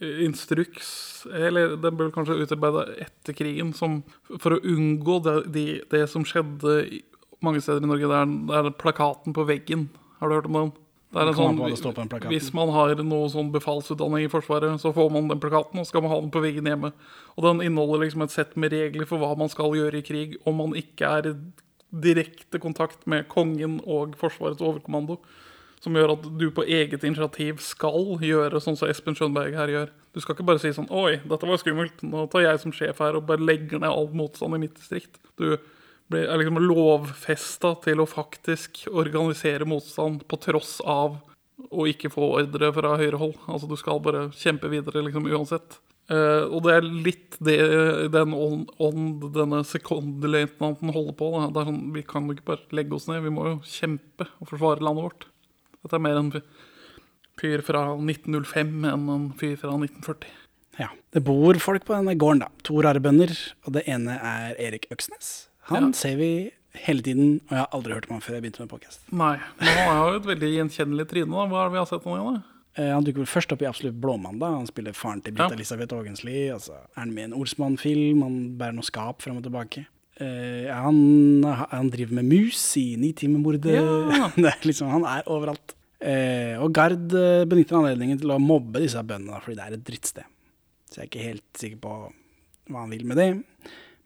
øh, 0.00 0.18
instruks, 0.24 1.26
eller 1.26 1.76
den 1.82 1.96
ble 1.98 2.10
kanskje 2.14 2.36
utarbeidet 2.38 3.00
etter 3.02 3.34
krigen, 3.34 3.72
som 3.74 4.04
for 4.38 4.54
å 4.54 4.60
unngå 4.62 5.16
det, 5.24 5.34
de, 5.52 5.64
det 5.90 6.04
som 6.08 6.22
skjedde 6.24 7.00
mange 7.42 7.60
steder 7.64 7.82
i 7.82 7.90
Norge, 7.90 8.06
det 8.08 8.46
det 8.46 8.60
er 8.60 8.70
plakaten 8.78 9.34
på 9.34 9.44
veggen. 9.48 9.88
Har 10.20 10.28
du 10.30 10.36
hørt 10.38 10.46
om 10.46 10.52
den? 10.60 10.72
Det 11.16 11.22
er 11.24 11.36
sånn. 11.36 11.60
Hvis 12.28 12.50
man 12.56 12.70
har 12.74 12.92
noe 13.00 13.28
sånn 13.32 13.48
befalsutdanning 13.54 14.26
i 14.26 14.32
Forsvaret, 14.32 14.76
så 14.82 14.92
får 14.92 15.12
man 15.14 15.30
den 15.30 15.40
plakaten, 15.40 15.80
og 15.80 15.88
skal 15.88 16.04
man 16.04 16.12
ha 16.12 16.18
den 16.20 16.32
på 16.34 16.42
veggen 16.44 16.68
hjemme. 16.68 16.90
Og 17.36 17.46
den 17.46 17.62
inneholder 17.64 18.04
liksom 18.04 18.26
et 18.26 18.34
sett 18.34 18.56
med 18.60 18.74
regler 18.74 19.08
for 19.08 19.22
hva 19.22 19.32
man 19.38 19.48
skal 19.52 19.72
gjøre 19.78 20.02
i 20.02 20.04
krig 20.04 20.36
om 20.44 20.60
man 20.60 20.76
ikke 20.76 21.08
er 21.18 21.30
i 21.30 21.34
direkte 22.04 22.60
kontakt 22.60 23.06
med 23.08 23.28
kongen 23.32 23.78
og 23.84 24.16
Forsvarets 24.20 24.60
overkommando. 24.64 25.16
Som 25.80 25.96
gjør 25.96 26.16
at 26.16 26.26
du 26.40 26.48
på 26.52 26.64
eget 26.64 27.04
initiativ 27.04 27.62
skal 27.64 28.16
gjøre 28.24 28.60
sånn 28.60 28.76
som 28.76 28.90
Espen 28.90 29.16
Skjønberg 29.16 29.56
her 29.56 29.72
gjør. 29.72 29.94
Du 30.12 30.20
skal 30.20 30.36
ikke 30.36 30.48
bare 30.48 30.60
si 30.60 30.72
sånn 30.74 30.88
Oi, 30.92 31.18
dette 31.24 31.48
var 31.48 31.60
skummelt. 31.60 32.04
Nå 32.04 32.26
tar 32.32 32.44
jeg 32.44 32.60
som 32.60 32.74
sjef 32.74 33.00
her 33.04 33.16
og 33.16 33.26
bare 33.28 33.44
legger 33.44 33.80
ned 33.80 33.88
all 33.88 34.08
motstand 34.16 34.56
i 34.56 34.62
mitt 34.66 34.76
distrikt. 34.76 35.20
Du 35.40 35.54
blir 36.12 36.28
er 36.28 36.38
liksom 36.40 36.60
lovfesta 36.62 37.72
til 37.84 38.02
å 38.02 38.08
faktisk 38.08 38.84
organisere 38.92 39.66
motstand 39.68 40.22
på 40.30 40.38
tross 40.42 40.78
av 40.86 41.18
å 41.72 41.86
ikke 41.90 42.12
få 42.12 42.28
ordre 42.42 42.70
fra 42.76 42.94
høyre 43.00 43.18
hold. 43.20 43.36
Altså 43.48 43.68
du 43.70 43.76
skal 43.80 44.02
bare 44.04 44.28
kjempe 44.36 44.70
videre 44.70 45.02
liksom 45.06 45.26
uansett. 45.30 45.80
Uh, 46.06 46.46
og 46.54 46.60
det 46.62 46.74
er 46.76 46.84
litt 46.86 47.36
det 47.42 47.56
den 48.14 48.34
ånd, 48.36 49.24
denne 49.34 49.64
sekondløytnanten 49.66 50.94
holder 50.94 51.16
på. 51.18 51.32
Da. 51.34 51.48
Det 51.50 51.62
er 51.62 51.70
sånn, 51.72 51.82
vi 51.96 52.04
kan 52.06 52.28
jo 52.28 52.36
ikke 52.36 52.50
bare 52.52 52.78
legge 52.78 52.94
oss 52.98 53.08
ned, 53.10 53.24
vi 53.24 53.34
må 53.34 53.48
jo 53.48 53.56
kjempe 53.66 54.28
og 54.38 54.52
forsvare 54.52 54.86
landet 54.86 55.08
vårt. 55.08 55.28
Dette 55.82 55.98
er 55.98 56.06
mer 56.06 56.20
en 56.20 56.32
fyr 57.40 57.62
fra 57.66 57.88
1905 57.98 58.76
enn 58.92 59.10
en 59.12 59.30
fyr 59.40 59.58
fra 59.58 59.74
1940. 59.74 60.30
Ja. 60.76 60.90
Det 61.12 61.24
bor 61.24 61.58
folk 61.62 61.86
på 61.88 61.96
denne 61.96 62.14
gården, 62.20 62.44
da. 62.44 62.50
To 62.68 62.78
rare 62.84 63.02
bønder. 63.02 63.32
Og 63.66 63.74
det 63.76 63.86
ene 63.90 64.18
er 64.20 64.56
Erik 64.62 64.86
Øksnes. 64.92 65.48
Han 65.70 65.88
Ja. 65.88 65.92
ser 65.92 66.16
vi 66.16 66.50
hele 66.86 67.02
tiden, 67.02 67.40
og 67.48 67.50
jeg 67.50 67.58
har 67.58 67.68
aldri 67.72 67.92
hørt 67.94 68.06
om 68.10 68.14
han 68.18 68.20
før 68.20 68.34
jeg 68.36 68.42
begynte 68.44 68.60
med 68.60 68.68
podcast. 68.70 69.00
Nei, 69.10 69.36
men 69.58 69.68
han 69.78 69.96
har 69.96 70.10
jo 70.12 70.18
et 70.20 70.28
veldig 70.28 70.50
gjenkjennelig 70.56 71.06
tryne. 71.08 71.30
da. 71.32 71.46
Hva 71.48 71.62
er 71.64 71.68
det 71.68 71.72
vi 71.72 71.78
har 71.82 71.86
sett 71.86 72.04
nå 72.06 72.16
igjen? 72.16 72.34
da? 72.34 72.42
Eh, 72.78 72.92
Han 72.92 73.04
dukker 73.04 73.22
vel 73.24 73.30
først 73.32 73.52
opp 73.52 73.62
i 73.62 73.66
Absolutt 73.66 74.00
blåmandag. 74.00 74.52
Han 74.58 74.66
spiller 74.68 74.92
faren 74.92 75.22
til 75.24 75.32
Britt 75.32 75.48
Ja. 75.50 75.56
Elisabeth 75.56 75.94
Aagensli. 75.96 76.50
Og 76.54 76.60
så 76.60 76.72
er 76.74 77.00
han 77.00 77.14
med 77.14 77.22
i 77.22 77.32
en 77.32 77.38
Olsmann-film. 77.40 78.22
Han 78.22 78.58
bærer 78.58 78.74
noe 78.74 78.84
skap 78.84 79.22
frem 79.22 79.38
og 79.38 79.42
tilbake. 79.44 79.86
Eh, 80.20 80.68
han, 80.72 81.42
han 81.44 81.90
driver 81.90 82.12
med 82.20 82.24
mus 82.28 82.76
i 82.76 82.96
Nitimermordet. 82.96 83.64
Ja. 83.72 84.28
Liksom, 84.62 84.88
han 84.90 85.04
er 85.04 85.22
overalt. 85.26 85.72
Eh, 86.00 86.60
og 86.60 86.72
Gard 86.74 87.08
eh, 87.16 87.44
benytter 87.48 87.78
anledningen 87.80 88.20
til 88.20 88.28
å 88.30 88.38
mobbe 88.38 88.78
disse 88.84 89.00
bøndene, 89.02 89.32
da, 89.32 89.40
fordi 89.40 89.56
det 89.56 89.64
er 89.66 89.72
et 89.78 89.84
drittsted. 89.84 90.24
Så 90.90 91.00
jeg 91.00 91.06
er 91.06 91.10
ikke 91.10 91.26
helt 91.32 91.52
sikker 91.56 91.80
på 91.80 92.12
hva 92.70 92.80
han 92.84 92.90
vil 92.92 93.04
med 93.08 93.16
det. 93.16 93.30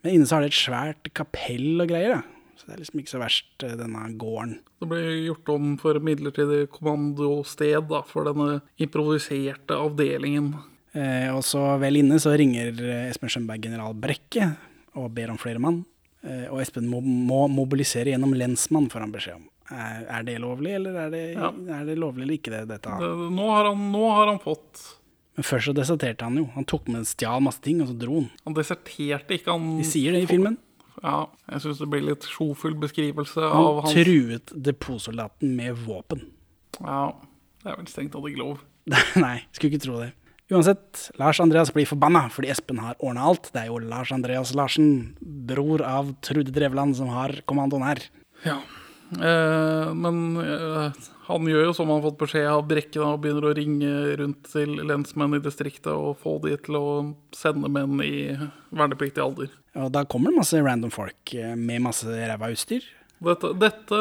Men 0.03 0.15
inne 0.17 0.27
så 0.29 0.37
har 0.39 0.45
det 0.47 0.53
et 0.53 0.61
svært 0.61 1.11
kapell 1.17 1.81
og 1.85 1.89
greier. 1.91 2.15
Da. 2.21 2.23
Så 2.61 2.67
det 2.69 2.75
er 2.75 2.81
liksom 2.83 3.01
ikke 3.01 3.13
så 3.15 3.21
verst, 3.23 3.65
eh, 3.65 3.77
denne 3.77 4.03
gården. 4.21 4.59
Det 4.81 4.89
ble 4.89 5.01
gjort 5.27 5.49
om 5.55 5.77
for 5.81 5.99
midlertidig 6.05 6.67
kommandosted 6.73 7.89
da, 7.89 8.03
for 8.09 8.25
denne 8.31 8.61
improviserte 8.81 9.77
avdelingen. 9.77 10.55
Eh, 10.95 11.29
og 11.35 11.43
så 11.47 11.63
vel 11.81 12.01
inne 12.01 12.19
så 12.23 12.33
ringer 12.37 12.75
eh, 12.83 13.07
Espen 13.11 13.31
Schønberg 13.31 13.63
general 13.63 13.95
Brekke 13.95 14.51
og 14.99 15.13
ber 15.15 15.31
om 15.31 15.39
flere 15.39 15.61
mann. 15.63 15.85
Eh, 16.25 16.49
og 16.51 16.61
Espen 16.61 16.89
må, 16.91 17.01
må 17.01 17.45
mobilisere 17.49 18.11
gjennom 18.13 18.35
lensmann, 18.37 18.91
får 18.93 19.07
han 19.07 19.13
beskjed 19.15 19.39
om. 19.39 19.47
Er, 19.71 20.01
er 20.11 20.25
det 20.27 20.39
lovlig, 20.43 20.73
eller 20.81 20.97
er 21.07 21.11
det, 21.15 21.21
Ja. 21.37 21.53
er 21.79 21.85
det 21.87 21.95
lovlig 22.03 22.25
eller 22.27 22.35
ikke, 22.41 22.51
det, 22.51 22.65
dette? 22.73 22.97
Det- 22.99 23.31
Nå 23.37 23.47
har 23.55 23.69
han, 23.71 23.85
nå 23.93 24.09
har 24.11 24.27
han 24.33 24.41
fått 24.43 24.81
Men 25.39 25.47
først 25.47 25.71
så 25.71 25.75
deserterte 25.77 26.27
han 26.27 26.37
jo. 26.41 26.49
Han 26.57 26.67
tok 26.69 26.89
med 26.93 27.07
stjal 27.09 27.43
masse 27.45 27.63
ting, 27.65 27.81
og 27.85 27.91
så 27.91 27.97
dro 27.99 28.19
han. 28.21 28.29
Han 28.49 28.57
deserterte 28.57 29.37
ikke, 29.39 29.55
han 29.55 29.79
De 29.81 29.87
sier 29.89 30.17
det 30.17 30.25
i 30.25 30.31
filmen. 30.31 30.59
Ja, 31.01 31.31
jeg 31.49 31.63
syns 31.65 31.79
det 31.81 31.89
blir 31.89 32.03
litt 32.05 32.27
sjofull 32.29 32.75
beskrivelse 32.81 33.41
Han 33.41 33.69
av 33.71 33.79
hans 33.87 33.95
truet 33.97 34.53
depotsoldaten 34.53 35.55
med 35.57 35.79
våpen. 35.87 36.27
Ja, 36.81 37.15
det 37.63 37.73
er 37.73 37.79
vel 37.79 37.89
strengt 37.89 38.13
tatt 38.13 38.27
ikke 38.29 38.43
lov. 38.43 38.65
Nei, 39.25 39.39
skulle 39.55 39.73
ikke 39.73 39.87
tro 39.87 40.01
det. 40.03 40.11
Uansett, 40.51 41.07
Lars 41.21 41.39
Andreas 41.41 41.71
blir 41.71 41.87
forbanna 41.87 42.25
fordi 42.35 42.51
Espen 42.51 42.81
har 42.83 42.99
ordna 42.99 43.29
alt. 43.31 43.53
Det 43.55 43.63
er 43.63 43.71
jo 43.71 43.79
Lars 43.79 44.11
Andreas 44.13 44.51
Larsen, 44.59 45.15
bror 45.21 45.85
av 45.87 46.11
Trude 46.27 46.51
Drevland, 46.53 46.99
som 46.99 47.13
har 47.15 47.37
kommandoen 47.49 47.87
her. 47.87 48.03
Ja. 48.43 48.59
Eh, 49.19 49.95
men 49.95 50.37
eh, 50.37 50.93
han 51.27 51.49
gjør 51.51 51.67
jo 51.69 51.75
som 51.75 51.91
han 51.91 51.99
har 51.99 52.07
fått 52.11 52.21
beskjed 52.21 52.47
av 52.51 52.67
Brekke, 52.71 53.01
og 53.03 53.23
begynner 53.25 53.49
å 53.51 53.55
ringe 53.57 53.93
rundt 54.21 54.51
til 54.53 54.77
lensmenn 54.87 55.39
i 55.39 55.43
distriktet 55.43 55.91
og 55.93 56.21
få 56.23 56.37
de 56.45 56.55
til 56.63 56.79
å 56.79 56.87
sende 57.37 57.71
menn 57.73 57.99
i 58.05 58.31
vernepliktig 58.71 59.25
alder. 59.25 59.51
Og 59.79 59.91
da 59.95 60.05
kommer 60.07 60.33
det 60.33 60.43
masse 60.43 60.63
random 60.63 60.95
folk 60.95 61.35
eh, 61.35 61.57
med 61.59 61.87
masse 61.89 62.07
ræva 62.07 62.53
utstyr. 62.55 62.87
Dette, 63.21 63.51
dette, 63.61 63.97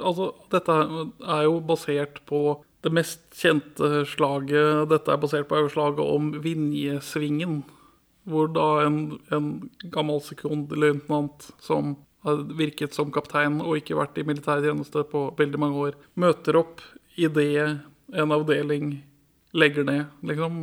altså, 0.00 0.30
dette 0.52 0.76
er 0.80 1.42
jo 1.44 1.58
basert 1.68 2.22
på 2.28 2.62
det 2.82 2.90
mest 2.90 3.20
kjente 3.36 4.00
slaget 4.10 4.88
Dette 4.90 5.12
er 5.12 5.20
basert 5.20 5.46
på 5.50 5.60
slaget 5.70 6.00
om 6.02 6.32
Vinjesvingen. 6.42 7.60
Hvor 8.26 8.48
da 8.54 8.84
en, 8.86 8.96
en 9.34 9.52
gammel 9.90 10.22
sekondløytnant 10.24 11.50
som 11.62 11.96
har 12.26 12.42
virket 12.58 12.94
som 12.94 13.12
kaptein 13.14 13.60
og 13.62 13.78
ikke 13.80 13.98
vært 13.98 14.18
i 14.20 14.26
militærtjeneste 14.26 15.06
på 15.10 15.24
veldig 15.38 15.60
mange 15.60 15.86
år, 15.88 15.96
møter 16.14 16.58
opp 16.60 16.84
i 17.18 17.28
det 17.28 17.80
en 18.12 18.34
avdeling 18.34 18.94
legger 19.52 19.84
ned, 19.84 20.04
liksom. 20.26 20.62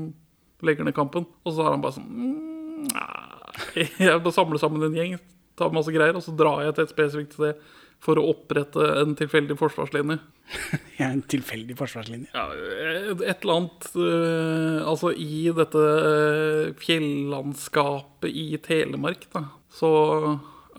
Legger 0.65 0.87
ned 0.87 0.95
kampen. 0.97 1.27
Og 1.45 1.55
så 1.55 1.65
er 1.65 1.75
han 1.75 1.83
bare 1.83 1.97
sånn 1.97 2.09
mm, 2.09 2.87
nei. 2.93 3.85
Jeg 3.99 4.23
må 4.23 4.33
samle 4.33 4.59
sammen 4.61 4.83
en 4.85 4.97
gjeng, 4.97 5.19
ta 5.59 5.69
masse 5.73 5.91
greier, 5.93 6.15
og 6.15 6.23
så 6.25 6.33
drar 6.35 6.63
jeg 6.65 6.75
til 6.75 6.85
et 6.85 6.93
spesifikt 6.93 7.37
sted 7.37 7.61
for 7.99 8.19
å 8.19 8.29
opprette 8.31 8.83
en 9.01 9.15
tilfeldig 9.19 9.57
forsvarslinje. 9.59 10.19
Ja, 10.99 11.11
en 11.13 11.21
tilfeldig 11.31 11.77
forsvarslinje. 11.79 12.27
Ja, 12.33 12.47
et 12.51 13.43
eller 13.43 13.53
annet 13.53 13.85
uh, 13.95 14.87
Altså, 14.89 15.13
i 15.13 15.45
dette 15.55 15.79
uh, 15.79 16.71
fjellandskapet 16.81 18.33
i 18.33 18.47
Telemark, 18.63 19.27
da, 19.31 19.45
så 19.71 19.91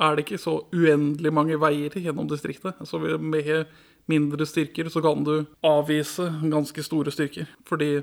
er 0.01 0.17
det 0.17 0.25
ikke 0.25 0.41
så 0.41 0.57
uendelig 0.73 1.33
mange 1.35 1.59
veier 1.61 1.95
gjennom 1.95 2.29
distriktet. 2.31 2.79
Så 2.89 3.01
med 3.01 3.67
mindre 4.11 4.47
styrker 4.49 4.89
så 4.91 5.03
kan 5.05 5.25
du 5.27 5.35
avvise 5.67 6.27
ganske 6.51 6.85
store 6.85 7.13
styrker. 7.15 7.51
Fordi 7.69 8.01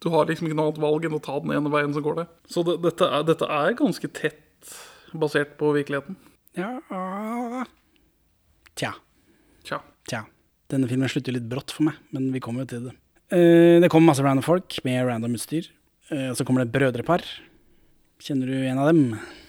du 0.00 0.08
har 0.14 0.28
liksom 0.28 0.48
ikke 0.48 0.56
noe 0.56 0.70
annet 0.70 0.82
valg 0.82 1.06
enn 1.06 1.18
å 1.18 1.22
ta 1.22 1.36
den 1.42 1.52
ene 1.56 1.72
veien 1.72 1.92
som 1.96 2.04
går 2.04 2.22
der. 2.22 2.30
Så 2.48 2.64
det, 2.66 2.78
dette, 2.86 3.08
er, 3.08 3.26
dette 3.28 3.48
er 3.50 3.76
ganske 3.78 4.12
tett 4.16 4.74
basert 5.12 5.56
på 5.60 5.74
virkeligheten. 5.76 6.16
Ja 6.58 6.78
ah. 6.90 7.66
Tja. 8.78 8.94
Tja. 9.66 9.80
Tja. 10.08 10.24
Denne 10.70 10.88
filmen 10.90 11.10
slutter 11.10 11.34
litt 11.34 11.48
brått 11.50 11.74
for 11.74 11.90
meg, 11.90 11.98
men 12.14 12.30
vi 12.34 12.40
kommer 12.42 12.64
jo 12.64 12.70
til 12.72 12.88
det. 12.88 12.96
Eh, 13.34 13.76
det 13.82 13.90
kommer 13.90 14.12
masse 14.12 14.24
random 14.24 14.46
folk 14.46 14.78
med 14.86 15.04
random 15.06 15.36
utstyr. 15.36 15.68
Eh, 16.10 16.30
og 16.30 16.38
så 16.38 16.46
kommer 16.46 16.64
det 16.64 16.70
et 16.70 16.76
brødrepar. 16.78 17.26
Kjenner 18.20 18.46
du 18.46 18.56
en 18.68 18.78
av 18.78 18.86
dem? 18.90 19.04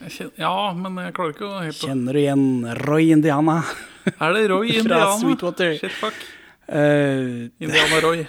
Kjenner, 0.08 0.34
Ja, 0.40 0.72
men 0.78 0.96
jeg 1.04 1.14
klarer 1.18 1.34
ikke 1.36 1.48
å 1.48 1.58
helt 1.60 1.82
Kjenner 1.84 2.16
du 2.16 2.20
igjen 2.22 2.46
Roy 2.86 3.10
Indiana? 3.12 3.58
Er 4.14 4.36
det 4.38 4.46
Roy 4.52 4.70
Indiana? 4.80 5.10
Fra 5.10 5.18
Sweetwater. 5.20 5.74
Shit, 5.82 5.98
fuck. 6.00 6.22
Uh, 6.72 7.50
Indiana 7.60 8.00
Roy. 8.06 8.22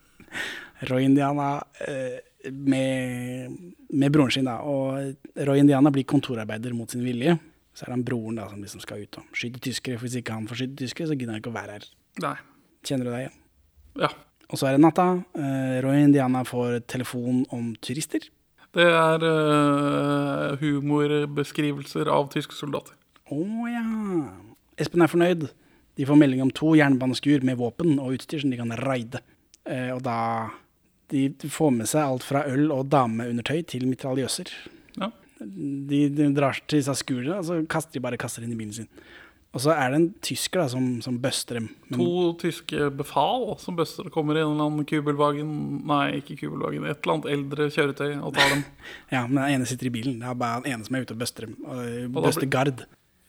Roy 0.88 1.04
Indiana 1.04 1.48
uh, 1.60 2.16
med, 2.52 3.58
med 3.90 4.14
broren 4.14 4.32
sin, 4.32 4.48
da. 4.48 4.62
Og 4.64 5.44
Roy 5.44 5.60
Indiana 5.60 5.92
blir 5.92 6.06
kontorarbeider 6.08 6.72
mot 6.76 6.90
sin 6.90 7.04
vilje. 7.04 7.36
Så 7.76 7.84
er 7.84 7.90
det 7.92 7.98
han 7.98 8.06
broren 8.08 8.40
da 8.40 8.46
som 8.48 8.62
liksom 8.64 8.80
skal 8.80 9.02
ut 9.04 9.18
og 9.20 9.36
skyte 9.36 9.60
tyskere. 9.68 9.98
For 10.00 10.08
hvis 10.08 10.16
ikke 10.22 10.38
han 10.38 10.48
får 10.48 10.62
skyte 10.62 10.78
tyskere, 10.86 11.10
så 11.10 11.18
gidder 11.18 11.36
han 11.36 11.42
ikke 11.42 11.52
å 11.52 11.58
være 11.58 11.76
her. 11.76 11.90
Nei. 12.24 12.36
Kjenner 12.88 13.10
du 13.10 13.12
deg 13.12 13.26
igjen? 13.26 13.36
Ja. 14.06 14.10
Og 14.46 14.56
så 14.56 14.70
er 14.70 14.78
det 14.78 14.84
natta. 14.86 15.10
Uh, 15.36 15.76
Roy 15.84 16.00
Indiana 16.06 16.46
får 16.48 16.80
telefon 16.88 17.44
om 17.52 17.74
turister. 17.84 18.24
Det 18.76 18.84
er 18.84 19.22
uh, 19.24 20.56
humorbeskrivelser 20.60 22.10
av 22.12 22.28
tyske 22.34 22.56
soldater. 22.56 22.96
Å 23.32 23.70
ja. 23.70 23.84
Espen 24.76 25.04
er 25.04 25.10
fornøyd. 25.10 25.46
De 25.96 26.04
får 26.04 26.18
melding 26.20 26.42
om 26.44 26.52
to 26.52 26.74
jernbaneskur 26.76 27.44
med 27.46 27.56
våpen 27.56 27.96
og 27.96 28.18
utstyr 28.18 28.42
som 28.42 28.52
de 28.52 28.60
kan 28.60 28.74
raide. 28.84 29.22
Eh, 29.64 29.90
og 29.94 30.02
da 30.04 30.52
De 31.08 31.30
får 31.38 31.70
med 31.70 31.86
seg 31.86 32.02
alt 32.02 32.24
fra 32.26 32.42
øl 32.50 32.72
og 32.74 32.88
dameundertøy 32.90 33.60
til 33.70 33.84
mitraljøser. 33.86 34.50
Ja. 34.98 35.12
De, 35.38 36.00
de 36.10 36.26
drar 36.34 36.58
til 36.66 36.80
disse 36.80 36.96
skurene, 36.98 37.36
og 37.38 37.46
så 37.46 37.60
kaster 37.70 37.94
de 37.94 38.02
bare 38.02 38.18
kasser 38.18 38.42
inn 38.42 38.56
i 38.56 38.58
bilen 38.58 38.74
sin. 38.74 38.88
Og 39.56 39.62
så 39.64 39.72
er 39.72 39.88
det 39.94 39.96
en 40.02 40.06
tysker 40.20 40.60
da, 40.60 40.66
som, 40.68 40.88
som 41.00 41.16
buster 41.22 41.56
dem. 41.56 41.70
Men, 41.88 41.96
To 42.02 42.34
tyske 42.42 42.90
befal 42.98 43.54
som 43.62 43.78
bøster 43.78 44.10
kommer 44.12 44.36
i 44.36 44.42
en 44.42 44.50
eller 44.52 44.66
annen 44.68 44.84
kubelvagen 44.88 45.48
Nei, 45.88 46.18
ikke 46.20 46.36
kubelvagen, 46.42 46.84
et 46.84 47.00
eller 47.00 47.14
annet 47.14 47.30
eldre 47.32 47.70
kjøretøy 47.72 48.10
og 48.20 48.34
tar 48.36 48.52
dem. 48.52 48.66
ja, 49.14 49.22
men 49.24 49.40
den 49.40 49.54
ene 49.54 49.68
sitter 49.70 49.88
i 49.88 49.94
bilen. 49.96 50.18
Det 50.20 50.28
er 50.28 50.36
bare 50.44 50.60
den 50.66 50.74
ene 50.76 50.84
som 50.84 50.98
er 50.98 51.06
ute 51.06 51.16
og 51.16 51.22
buster 51.24 51.48
dem. 51.48 51.56
Og 51.64 51.80
da 51.80 52.20
buster 52.28 52.44
blir- 52.44 52.52
gard. 52.58 52.84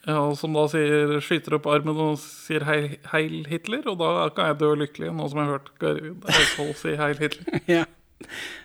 Ja, 0.07 0.21
Som 0.39 0.53
da 0.55 0.61
sier, 0.71 1.17
skyter 1.23 1.57
opp 1.57 1.65
armen 1.67 1.97
og 1.99 2.13
sier 2.21 2.63
heil, 2.67 2.93
heil 3.11 3.41
Hitler, 3.49 3.83
og 3.91 3.97
da 3.99 4.29
kan 4.35 4.51
jeg 4.53 4.59
dø 4.61 4.69
lykkelig, 4.79 5.09
nå 5.15 5.25
som 5.27 5.41
jeg 5.41 5.49
har 5.49 5.57
hørt 5.57 5.71
Garvid 5.83 6.27
Eidsvoll 6.31 6.69
si 6.79 6.93
heil 6.99 7.17
Hitler. 7.19 7.59
ja. 7.77 7.81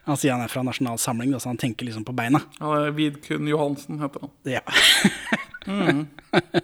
Han 0.07 0.17
sier 0.19 0.37
han 0.37 0.45
er 0.45 0.51
fra 0.53 0.63
Nasjonal 0.67 0.99
Samling, 1.03 1.35
så 1.43 1.51
han 1.51 1.59
tenker 1.63 1.87
liksom 1.89 2.07
på 2.07 2.15
beina. 2.17 2.41
Ja, 2.61 2.91
Vidkun 2.95 3.51
Johansen 3.51 3.99
heter 4.03 4.27
han. 4.27 4.35
Ja. 4.51 4.63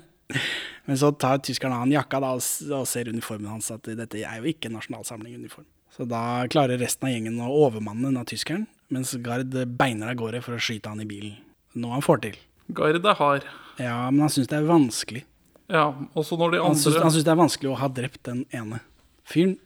Men 0.89 0.97
så 0.97 1.11
tar 1.13 1.43
tyskeren 1.45 1.75
av 1.77 1.83
han 1.85 1.93
jakka 1.93 2.21
da, 2.25 2.31
og 2.39 2.87
ser 2.89 3.11
uniformen 3.13 3.51
hans 3.53 3.69
at 3.75 3.85
dette 3.85 4.23
er 4.25 4.41
jo 4.41 4.49
ikke 4.49 4.71
nasjonalsamling-uniform. 4.73 5.67
Så 5.93 6.07
da 6.09 6.47
klarer 6.49 6.81
resten 6.81 7.09
av 7.09 7.13
gjengen 7.13 7.41
å 7.45 7.49
overmanne 7.67 8.09
denne 8.09 8.25
tyskeren, 8.29 8.65
mens 8.95 9.13
Gard 9.25 9.53
beiner 9.77 10.15
av 10.15 10.21
gårde 10.21 10.41
for 10.45 10.57
å 10.57 10.63
skyte 10.63 10.89
han 10.89 11.03
i 11.05 11.09
bilen. 11.09 11.37
Noe 11.77 11.99
han 11.99 12.05
får 12.05 12.23
til. 12.25 12.39
Gard 12.73 13.05
er 13.05 13.19
hard. 13.19 13.49
Ja, 13.77 14.07
men 14.09 14.25
han 14.25 14.33
syns 14.33 14.49
det 14.49 14.57
er 14.57 14.69
vanskelig. 14.69 15.25
Ja, 15.69 15.91
også 16.17 16.39
når 16.41 16.55
de 16.55 16.61
Han 16.65 16.77
syns, 16.77 16.95
andre 16.95 17.05
han 17.05 17.13
syns 17.13 17.27
det 17.27 17.33
er 17.35 17.43
vanskelig 17.43 17.71
å 17.75 17.81
ha 17.83 17.89
drept 17.93 18.23
den 18.25 18.45
ene 18.57 18.81
fyren. 19.29 19.59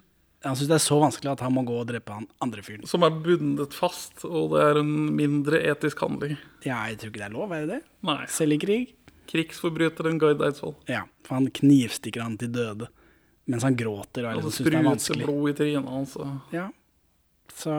Han 0.42 0.58
syns 0.58 0.72
det 0.72 0.78
er 0.80 0.82
så 0.82 0.98
vanskelig 0.98 1.30
at 1.36 1.44
han 1.46 1.54
må 1.54 1.62
gå 1.66 1.76
og 1.78 1.86
drepe 1.86 2.16
han 2.16 2.26
andre 2.42 2.64
fyren. 2.66 2.82
Som 2.90 3.06
er 3.06 3.14
bundet 3.14 3.76
fast, 3.78 4.24
og 4.26 4.56
det 4.56 4.64
er 4.64 4.80
en 4.80 4.90
mindre 5.14 5.60
etisk 5.70 6.02
handling. 6.02 6.34
Ja, 6.66 6.80
jeg 6.90 6.98
tror 6.98 7.12
ikke 7.12 7.22
det 7.22 7.28
er 7.28 7.36
lov, 7.36 7.54
er 7.54 7.62
det 7.62 7.76
det? 7.76 7.80
Nei. 8.10 8.18
Selv 8.26 8.56
i 8.56 8.60
krig? 8.64 8.96
Krigsforbryteren 9.30 10.18
Gard 10.20 10.42
Eidsvoll. 10.42 10.74
Ja, 10.90 11.04
for 11.26 11.38
han 11.38 11.48
knivstikker 11.50 12.22
han 12.24 12.36
til 12.40 12.52
døde. 12.52 12.88
Mens 13.50 13.64
han 13.66 13.74
gråter 13.76 14.26
og 14.28 14.36
Og 14.38 14.44
liksom 14.50 14.68
det 14.68 14.74
er 14.78 14.84
vanskelig. 14.86 15.26
blod 15.26 15.50
i 15.50 15.54
trynet 15.58 15.88
hans. 15.90 16.16
Ja, 16.54 16.68
så 17.52 17.72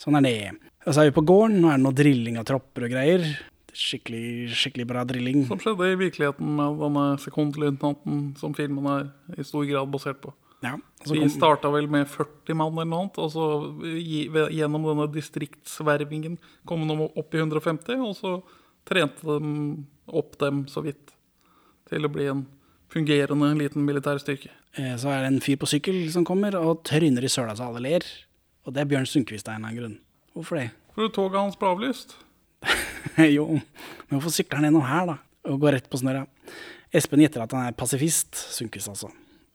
sånn 0.00 0.16
er 0.18 0.24
det. 0.24 0.38
Og 0.86 0.94
så 0.94 1.02
er 1.02 1.10
vi 1.10 1.16
på 1.18 1.26
gården, 1.26 1.60
nå 1.60 1.68
er 1.72 1.76
det 1.78 1.84
noe 1.84 1.96
drilling 1.96 2.38
av 2.40 2.46
tropper 2.48 2.86
og 2.86 2.94
greier. 2.94 3.26
Skikkelig, 3.76 4.48
skikkelig 4.56 4.86
bra 4.88 5.02
drilling. 5.04 5.42
Som 5.50 5.60
skjedde 5.60 5.90
i 5.92 5.98
virkeligheten 6.00 6.54
med 6.56 6.78
denne 6.80 7.04
sekundløytnanten 7.20 8.22
som 8.40 8.54
filmen 8.56 8.86
er 8.88 9.10
i 9.36 9.44
stor 9.44 9.66
grad 9.68 9.90
basert 9.92 10.22
på. 10.22 10.32
Ja, 10.64 10.78
så 11.04 11.12
De 11.14 11.28
starta 11.28 11.68
vel 11.70 11.86
med 11.92 12.08
40 12.08 12.56
mann 12.56 12.72
eller 12.72 12.88
noe 12.88 13.02
annet, 13.04 13.18
og 13.20 13.28
så 13.34 13.44
gjennom 14.56 14.86
denne 14.88 15.04
distriktsvervingen 15.12 16.38
kom 16.66 16.86
de 16.88 16.96
opp 17.12 17.34
i 17.36 17.42
150, 17.42 18.00
og 18.00 18.16
så 18.16 18.32
trente 18.88 19.20
de 19.20 19.84
opp 20.08 20.38
dem 20.38 20.64
så 20.70 20.82
vidt 20.84 21.12
til 21.90 22.06
å 22.06 22.10
bli 22.12 22.26
en 22.30 22.44
fungerende 22.92 23.52
liten 23.58 23.84
militær 23.86 24.18
styrke. 24.22 24.50
eh, 24.78 24.94
så 24.96 25.10
er 25.10 25.22
det 25.24 25.32
en 25.32 25.40
fyr 25.40 25.56
på 25.56 25.66
sykkel 25.70 26.10
som 26.12 26.24
kommer 26.24 26.54
og 26.58 26.84
tryner 26.84 27.24
i 27.24 27.28
søla 27.32 27.56
så 27.56 27.68
alle 27.70 27.82
ler. 27.82 28.06
Og 28.66 28.74
det 28.74 28.82
er 28.82 28.90
Bjørn 28.90 29.06
Sundquist 29.06 29.48
av 29.48 29.54
en 29.56 29.64
eller 29.64 29.68
annen 29.68 29.80
grunn. 29.82 29.98
Hvorfor 30.34 30.58
det? 30.60 30.70
For 30.94 31.08
toget 31.14 31.40
hans 31.40 31.58
ble 31.60 31.68
avlyst. 31.68 32.16
jo, 33.36 33.46
men 33.60 34.16
hvorfor 34.16 34.34
sykler 34.34 34.58
han 34.60 34.68
gjennom 34.70 34.86
her, 34.88 35.06
da? 35.12 35.16
Og 35.46 35.60
går 35.62 35.76
rett 35.78 35.90
på 35.90 36.00
snørra. 36.00 36.24
Espen 36.94 37.22
gjetter 37.22 37.44
at 37.44 37.54
han 37.54 37.68
er 37.68 37.76
pasifist, 37.78 38.34
Sundquist 38.34 38.90
altså. 38.90 39.10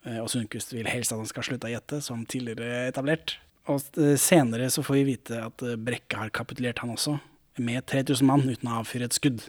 Eh, 0.05 0.19
Og 0.21 0.29
Sundquist 0.31 0.71
vil 0.73 0.87
helst 0.87 1.11
at 1.11 1.19
han 1.19 1.27
skal 1.29 1.43
slutte 1.47 1.67
å 1.67 1.73
gjette, 1.73 2.01
som 2.05 2.23
tidligere 2.25 2.87
etablert. 2.91 3.35
Og 3.69 3.81
eh, 3.99 4.15
senere 4.19 4.69
så 4.73 4.83
får 4.85 4.99
vi 5.01 5.07
vite 5.13 5.41
at 5.43 5.65
Brekke 5.83 6.17
har 6.21 6.31
kapitulert, 6.33 6.79
han 6.83 6.95
også. 6.95 7.17
Med 7.59 7.83
3000 7.91 8.25
mann 8.25 8.47
uten 8.47 8.69
å 8.71 8.79
avfyre 8.79 9.09
et 9.09 9.17
skudd. 9.17 9.43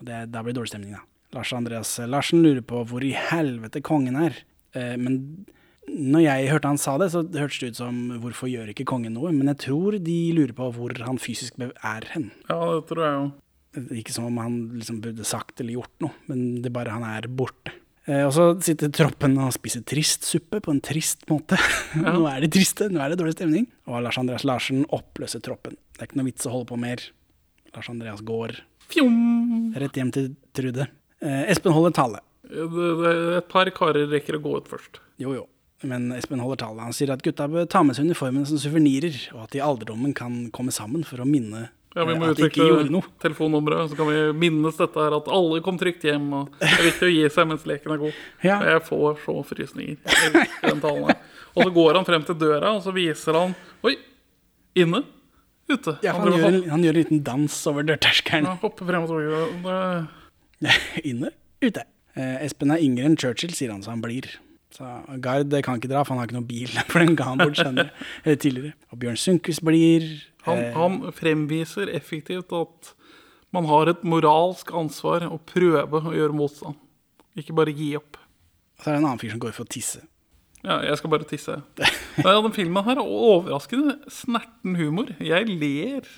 Det, 0.00 0.26
da 0.32 0.42
blir 0.42 0.52
det 0.52 0.60
dårlig 0.60 0.72
stemning, 0.74 0.96
da. 0.96 1.04
Lars 1.36 1.52
Andreas 1.52 1.90
Larsen 2.06 2.42
lurer 2.44 2.62
på 2.64 2.82
hvor 2.88 3.04
i 3.04 3.12
helvete 3.16 3.82
kongen 3.84 4.16
er. 4.20 4.36
Eh, 4.76 4.94
Men 4.96 5.46
når 5.86 6.22
jeg 6.24 6.50
hørte 6.50 6.70
han 6.72 6.80
sa 6.80 6.96
det, 6.98 7.10
så 7.14 7.22
hørtes 7.22 7.60
det 7.62 7.72
ut 7.74 7.80
som 7.80 7.98
hvorfor 8.22 8.50
gjør 8.50 8.72
ikke 8.72 8.86
kongen 8.88 9.14
noe? 9.16 9.32
Men 9.34 9.52
jeg 9.52 9.60
tror 9.68 9.98
de 10.02 10.18
lurer 10.36 10.54
på 10.56 10.70
hvor 10.74 10.94
han 11.06 11.20
fysisk 11.22 11.58
er 11.62 12.08
hen. 12.14 12.30
Ja, 12.50 12.58
det 12.74 12.86
tror 12.90 13.02
jeg 13.04 13.18
jo. 13.18 13.26
Ikke 14.00 14.14
som 14.14 14.24
om 14.30 14.38
han 14.40 14.54
liksom 14.78 15.02
burde 15.04 15.26
sagt 15.28 15.60
eller 15.60 15.76
gjort 15.76 15.92
noe, 16.00 16.14
men 16.30 16.62
det 16.64 16.70
er 16.70 16.76
bare 16.78 16.94
han 16.94 17.04
er 17.04 17.28
borte. 17.28 17.74
Eh, 18.06 18.22
og 18.24 18.32
så 18.32 18.46
sitter 18.62 18.92
troppen 18.94 19.34
og 19.42 19.50
spiser 19.54 19.82
trist 19.86 20.24
suppe 20.26 20.60
på 20.62 20.72
en 20.72 20.80
trist 20.84 21.26
måte. 21.30 21.58
nå 22.00 22.22
er 22.30 22.44
de 22.46 22.50
triste, 22.54 22.88
nå 22.90 23.02
er 23.02 23.12
det 23.12 23.20
dårlig 23.20 23.36
stemning. 23.36 23.66
Og 23.90 24.00
Lars 24.06 24.18
Andreas 24.22 24.46
Larsen 24.46 24.86
oppløser 24.94 25.42
troppen. 25.44 25.76
Det 25.94 26.02
er 26.04 26.08
ikke 26.10 26.20
noe 26.22 26.30
vits 26.30 26.46
å 26.48 26.54
holde 26.54 26.70
på 26.70 26.78
mer. 26.80 27.02
Lars 27.74 27.90
Andreas 27.92 28.22
går 28.26 28.56
Fjom! 28.92 29.74
rett 29.76 29.98
hjem 29.98 30.12
til 30.14 30.30
Trude. 30.56 30.86
Eh, 31.20 31.44
Espen 31.50 31.74
holder 31.74 31.94
tale. 31.96 32.22
Det, 32.46 33.12
et 33.40 33.48
par 33.50 33.68
karer 33.74 34.06
rekker 34.10 34.38
å 34.38 34.42
gå 34.42 34.56
ut 34.60 34.68
først. 34.70 35.00
Jo, 35.20 35.34
jo. 35.34 35.46
Men 35.86 36.08
Espen 36.16 36.40
holder 36.40 36.62
tale. 36.62 36.84
Han 36.86 36.94
sier 36.96 37.12
at 37.12 37.24
gutta 37.24 37.48
bør 37.50 37.66
ta 37.68 37.82
med 37.84 37.98
seg 37.98 38.06
uniformene 38.08 38.48
som 38.48 38.60
suvenirer, 38.60 39.16
og 39.34 39.44
at 39.44 39.52
de 39.52 39.60
i 39.60 39.64
alderdommen 39.64 40.14
kan 40.16 40.46
komme 40.54 40.72
sammen 40.74 41.04
for 41.06 41.20
å 41.20 41.28
minne 41.28 41.66
Ja, 41.96 42.04
Vi 42.04 42.12
eh, 42.14 42.18
må 42.20 42.30
gjorde 42.30 42.46
utvikle 42.46 43.02
telefonnummeret, 43.24 43.90
så 43.90 43.98
kan 43.98 44.10
vi 44.10 44.20
minnes 44.46 44.78
dette 44.78 45.00
her 45.00 45.16
at 45.18 45.28
alle 45.32 45.62
kom 45.64 45.78
trygt 45.80 46.04
hjem. 46.06 46.28
og 46.36 46.56
Det 46.60 46.70
er 46.70 46.86
viktig 46.90 47.08
å 47.08 47.12
gi 47.14 47.30
seg 47.32 47.50
mens 47.50 47.66
leken 47.68 47.96
er 47.96 48.02
god. 48.06 48.22
Ja. 48.44 48.60
Jeg 48.72 48.84
får 48.88 49.20
så 49.24 49.36
frysninger. 49.48 49.96
Jeg 50.04 50.32
elsker 50.32 50.72
den 50.74 50.84
talen 50.84 51.10
her. 51.10 51.20
Og 51.56 51.64
så 51.64 51.72
går 51.72 51.96
han 51.96 52.08
frem 52.08 52.24
til 52.28 52.36
døra, 52.40 52.74
og 52.76 52.84
så 52.84 52.92
viser 52.92 53.40
han 53.40 53.56
Oi! 53.86 53.96
Inne. 54.76 55.00
Ute. 55.68 55.96
Ja, 56.04 56.12
Han 56.14 56.28
han, 56.28 56.32
gjør, 56.38 56.46
en- 56.54 56.70
han 56.70 56.82
gjør 56.84 56.94
en 56.94 57.00
liten 57.02 57.22
dans 57.26 57.54
over 57.66 57.82
dørterskelen. 57.88 58.46
Hopper 58.62 58.86
frem 58.86 59.02
og 59.02 59.10
tilbake. 59.10 60.08
Inne, 61.10 61.30
ute. 61.62 61.82
Eh, 62.16 62.36
Espen 62.46 62.70
er 62.72 62.80
yngre 62.84 63.04
enn 63.10 63.16
Churchill, 63.20 63.52
sier 63.56 63.72
han, 63.74 63.82
så 63.84 63.90
han 63.92 64.00
blir. 64.04 64.28
Så 64.72 64.86
Gard 65.24 65.52
kan 65.64 65.78
ikke 65.80 65.90
dra, 65.90 66.02
for 66.04 66.14
han 66.14 66.20
har 66.22 66.28
ikke 66.30 66.38
noen 66.38 66.48
bil, 66.48 66.70
for 66.90 67.02
den 67.02 67.16
ga 67.18 67.30
han 67.32 67.42
bort 67.42 67.58
senere, 67.60 67.90
eller 68.24 68.38
tidligere. 68.40 68.74
Og 68.92 69.00
Bjørn 69.02 69.18
Sundquist 69.20 69.64
blir. 69.66 70.06
han, 70.46 70.62
eh, 70.62 70.72
han 70.78 71.00
fremviser 71.16 71.90
effektivt 71.96 72.52
at 72.56 72.92
man 73.54 73.66
har 73.70 73.88
et 73.92 74.02
moralsk 74.04 74.70
ansvar 74.76 75.24
å 75.30 75.38
prøve 75.48 76.00
å 76.02 76.12
gjøre 76.14 76.34
motstand. 76.36 76.76
Ikke 77.36 77.54
bare 77.56 77.72
gi 77.76 77.92
opp. 77.98 78.16
Så 78.80 78.90
er 78.90 78.96
det 78.96 79.00
en 79.02 79.06
annen 79.10 79.20
fyr 79.22 79.32
som 79.34 79.40
går 79.42 79.54
for 79.56 79.64
å 79.66 79.72
tisse. 79.72 80.02
Ja, 80.64 80.80
jeg 80.82 80.98
skal 80.98 81.12
bare 81.12 81.26
tisse. 81.28 81.58
Nei, 81.78 82.32
ja, 82.32 82.38
den 82.42 82.54
filmen 82.56 82.86
her 82.86 83.00
er 83.00 83.04
overraskende 83.04 83.98
snerten 84.10 84.78
humor. 84.78 85.12
Jeg 85.20 85.50
ler 85.50 86.08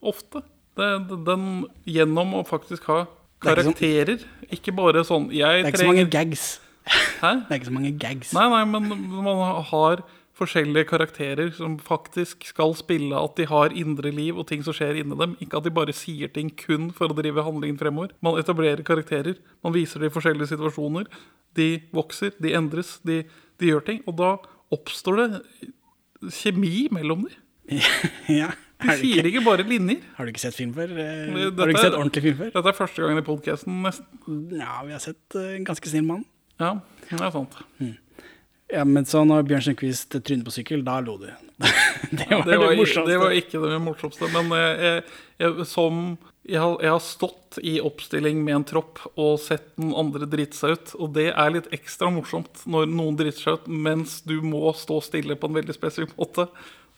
ofte. 0.00 0.42
Det, 0.78 0.88
det, 1.10 1.18
den 1.26 1.66
gjennom 1.90 2.36
å 2.38 2.44
faktisk 2.46 2.86
ha 2.90 3.02
karakterer. 3.44 4.22
ikke 4.22 4.22
sånn-. 4.22 4.56
Ikke 4.58 4.76
bare 4.78 5.04
sånn 5.06 5.28
jeg 5.34 5.62
Det 5.62 5.66
er 5.66 5.74
ikke 5.74 5.84
så 5.84 5.90
mange 5.90 6.08
gags. 6.12 6.46
Hæ? 6.88 7.32
Det 7.44 7.52
er 7.52 7.60
ikke 7.60 7.70
så 7.70 7.76
mange 7.76 7.92
gags. 8.00 8.32
Nei, 8.36 8.46
nei, 8.54 8.62
men 8.70 8.88
man 9.26 9.44
har 9.68 10.04
forskjellige 10.38 10.86
karakterer 10.92 11.50
som 11.54 11.74
faktisk 11.82 12.46
skal 12.46 12.74
spille 12.78 13.18
at 13.18 13.34
de 13.38 13.46
har 13.50 13.74
indre 13.74 14.12
liv 14.14 14.38
og 14.38 14.46
ting 14.50 14.62
som 14.62 14.76
skjer 14.76 15.00
inni 15.00 15.18
dem. 15.18 15.34
Ikke 15.42 15.58
at 15.58 15.66
de 15.66 15.74
bare 15.74 15.94
sier 15.96 16.30
ting 16.34 16.52
kun 16.54 16.92
for 16.94 17.10
å 17.10 17.18
drive 17.18 17.44
handlingen 17.46 17.80
fremover. 17.80 18.14
Man 18.24 18.38
etablerer 18.40 18.84
karakterer. 18.86 19.40
Man 19.66 19.74
viser 19.74 20.02
dem 20.02 20.12
i 20.12 20.14
forskjellige 20.14 20.52
situasjoner. 20.52 21.10
De 21.58 21.68
vokser, 21.94 22.36
de 22.38 22.54
endres, 22.54 22.98
de, 23.06 23.24
de 23.58 23.70
gjør 23.72 23.84
ting. 23.86 24.00
Og 24.08 24.16
da 24.20 24.32
oppstår 24.74 25.20
det 25.22 25.28
kjemi 26.34 26.88
mellom 26.94 27.26
dem. 27.26 27.36
ja. 28.40 28.50
De 28.78 28.92
Er 28.92 29.00
sier 29.00 29.26
ikke, 29.26 29.40
ikke 29.40 29.44
bare 29.48 29.64
linjer. 29.66 30.02
har 30.14 30.26
du 30.26 30.30
ikke 30.30 30.42
sett 30.44 30.54
film 30.54 30.70
før? 30.76 30.92
Dette, 30.94 31.48
Har 31.58 31.66
du 31.66 31.72
ikke 31.72 31.82
sett 31.82 31.96
ordentlig 31.98 32.22
film 32.28 32.36
før? 32.38 32.50
Dette 32.54 32.70
er 32.70 32.76
første 32.78 33.02
gangen 33.02 33.18
i 33.18 33.24
podkasten, 33.26 33.80
nesten. 33.82 34.36
Ja, 34.54 34.76
vi 34.86 34.94
har 34.94 35.02
sett 35.02 35.34
eh, 35.34 35.56
En 35.56 35.66
ganske 35.66 35.90
snill 35.90 36.06
mann. 36.06 36.22
Ja, 36.62 36.76
det 37.10 37.18
er 37.18 37.32
sant. 37.34 37.56
Ja, 38.68 38.84
men 38.84 39.06
så 39.08 39.24
når 39.26 39.46
Bjørn 39.48 39.64
Sundquist 39.64 40.14
trynet 40.14 40.46
på 40.46 40.52
sykkel, 40.54 40.84
da 40.86 40.98
lo 41.02 41.16
du. 41.18 41.26
det 42.12 42.28
var 42.30 42.44
Det 42.46 42.52
det, 42.52 42.58
var, 42.60 42.74
det, 42.76 43.04
det 43.08 43.18
var 43.18 43.34
ikke 43.34 43.62
det 43.64 43.78
morsomste. 43.82 44.30
Men 44.34 44.52
jeg, 44.54 44.78
jeg, 44.86 45.04
jeg, 45.42 45.66
som 45.70 46.02
jeg 46.48 46.60
har, 46.62 46.78
jeg 46.80 46.92
har 46.94 47.02
stått 47.04 47.58
i 47.60 47.74
oppstilling 47.84 48.40
med 48.44 48.54
en 48.56 48.66
tropp 48.66 49.02
og 49.20 49.36
sett 49.42 49.70
den 49.76 49.92
andre 49.96 50.28
drite 50.30 50.56
seg 50.56 50.76
ut. 50.76 50.94
Og 50.96 51.12
det 51.16 51.28
er 51.30 51.52
litt 51.52 51.68
ekstra 51.76 52.10
morsomt 52.12 52.64
når 52.64 52.88
noen 52.88 53.18
driter 53.18 53.44
seg 53.44 53.58
ut 53.58 53.68
mens 53.68 54.18
du 54.24 54.38
må 54.44 54.72
stå 54.76 55.00
stille 55.04 55.36
på 55.36 55.50
en 55.50 55.58
veldig 55.60 55.76
spesifikk 55.76 56.16
måte. 56.16 56.48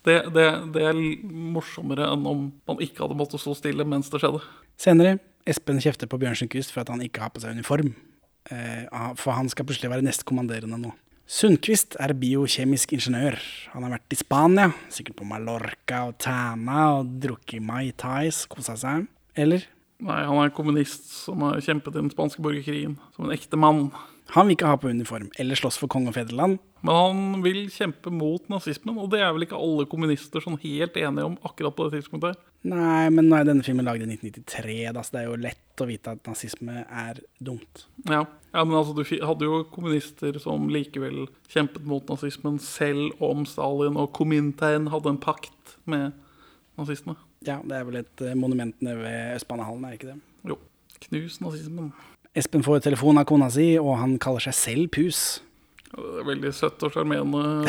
Det, 0.07 0.17
det, 0.33 0.47
det 0.73 0.87
er 0.93 1.03
morsommere 1.27 2.07
enn 2.15 2.25
om 2.31 2.47
man 2.69 2.81
ikke 2.81 3.05
hadde 3.05 3.19
måttet 3.19 3.43
stå 3.43 3.57
stille 3.59 3.85
mens 3.85 4.09
det 4.13 4.23
skjedde. 4.23 4.41
Senere, 4.81 5.19
Espen 5.49 5.83
kjefter 5.83 6.09
på 6.09 6.21
Bjørn 6.21 6.39
Sundquist 6.39 6.73
for 6.73 6.85
at 6.85 6.93
han 6.93 7.03
ikke 7.05 7.25
har 7.25 7.35
på 7.35 7.43
seg 7.43 7.59
uniform. 7.59 7.93
Eh, 8.51 8.87
for 9.19 9.35
han 9.37 9.51
skal 9.53 9.67
plutselig 9.69 9.93
være 9.93 10.07
nestkommanderende 10.07 10.79
nå. 10.81 10.95
Sundquist 11.31 11.95
er 12.03 12.17
biokjemisk 12.19 12.97
ingeniør. 12.97 13.37
Han 13.75 13.85
har 13.87 13.99
vært 13.99 14.15
i 14.15 14.19
Spania, 14.19 14.71
sikkert 14.91 15.21
på 15.21 15.29
Mallorca 15.31 16.05
og 16.09 16.17
Tana 16.23 16.89
og 16.97 17.13
drukket 17.23 17.63
Mai 17.63 17.93
Tais, 17.95 18.45
kosa 18.51 18.75
seg. 18.79 19.07
Eller? 19.39 19.67
Nei, 20.01 20.23
han 20.25 20.39
er 20.41 20.55
kommunist 20.57 21.11
som 21.13 21.43
har 21.45 21.61
kjempet 21.61 21.93
i 21.93 22.01
den 22.01 22.13
spanske 22.13 22.41
borgerkrigen 22.45 22.97
som 23.17 23.27
en 23.27 23.35
ekte 23.35 23.59
mann. 23.61 23.91
Han 24.35 24.47
vil 24.47 24.55
ikke 24.55 24.71
ha 24.71 24.79
på 24.79 24.91
uniform 24.93 25.29
eller 25.43 25.59
slåss 25.59 25.77
for 25.81 25.91
konge 25.91 26.13
og 26.13 26.17
fedreland. 26.17 26.61
Men 26.87 26.97
han 26.97 27.43
vil 27.45 27.65
kjempe 27.73 28.13
mot 28.15 28.47
nazismen, 28.49 28.97
og 28.97 29.11
det 29.13 29.21
er 29.21 29.35
vel 29.35 29.45
ikke 29.45 29.59
alle 29.59 29.85
kommunister 29.91 30.41
sånn 30.41 30.57
helt 30.63 30.97
enige 30.97 31.27
om 31.27 31.37
akkurat 31.45 31.75
på 31.77 31.89
det 31.89 31.99
tidspunktet. 31.99 32.39
her. 32.39 32.47
Nei, 32.71 33.11
men 33.13 33.29
nå 33.29 33.37
er 33.37 33.49
denne 33.49 33.65
filmen 33.67 33.85
laget 33.85 34.07
i 34.07 34.17
1993, 34.17 34.79
da, 34.97 35.03
så 35.05 35.17
det 35.17 35.21
er 35.21 35.29
jo 35.29 35.43
lett 35.45 35.83
å 35.83 35.89
vite 35.89 36.15
at 36.15 36.31
nazisme 36.31 36.85
er 36.85 37.21
dumt. 37.41 37.85
Ja, 38.09 38.23
ja 38.55 38.65
men 38.65 38.79
altså 38.79 38.97
du 38.97 39.05
hadde 39.05 39.49
jo 39.49 39.63
kommunister 39.75 40.39
som 40.41 40.71
likevel 40.73 41.27
kjempet 41.53 41.85
mot 41.89 42.09
nazismen, 42.09 42.57
selv 42.63 43.21
om 43.21 43.45
Stalin 43.49 43.99
og 44.01 44.15
Komintern 44.17 44.89
hadde 44.95 45.17
en 45.17 45.21
pakt 45.21 45.77
med 45.85 46.15
nazistene. 46.81 47.19
Ja, 47.47 47.59
det 47.65 47.73
er 47.73 47.87
vel 47.89 48.03
et 48.03 48.21
monumentene 48.21 48.41
monument 48.41 48.83
nede 48.85 49.01
ved 49.01 49.37
Østbanehallen, 49.39 49.85
er 49.85 49.95
det 49.95 50.01
ikke 50.01 50.11
det? 50.13 50.19
Jo. 50.51 50.57
Knus 51.07 51.39
nazismen. 51.41 51.93
Espen 52.37 52.63
får 52.63 52.83
telefon 52.85 53.19
av 53.19 53.27
kona 53.27 53.49
si, 53.51 53.73
og 53.81 53.97
han 53.99 54.19
kaller 54.23 54.45
seg 54.45 54.55
selv 54.59 54.91
Pus. 54.95 55.23
Det 55.91 56.21
er 56.21 56.29
veldig 56.29 56.53
søtt 56.55 56.85
og 56.87 56.93
sjarmerende. 56.95 57.65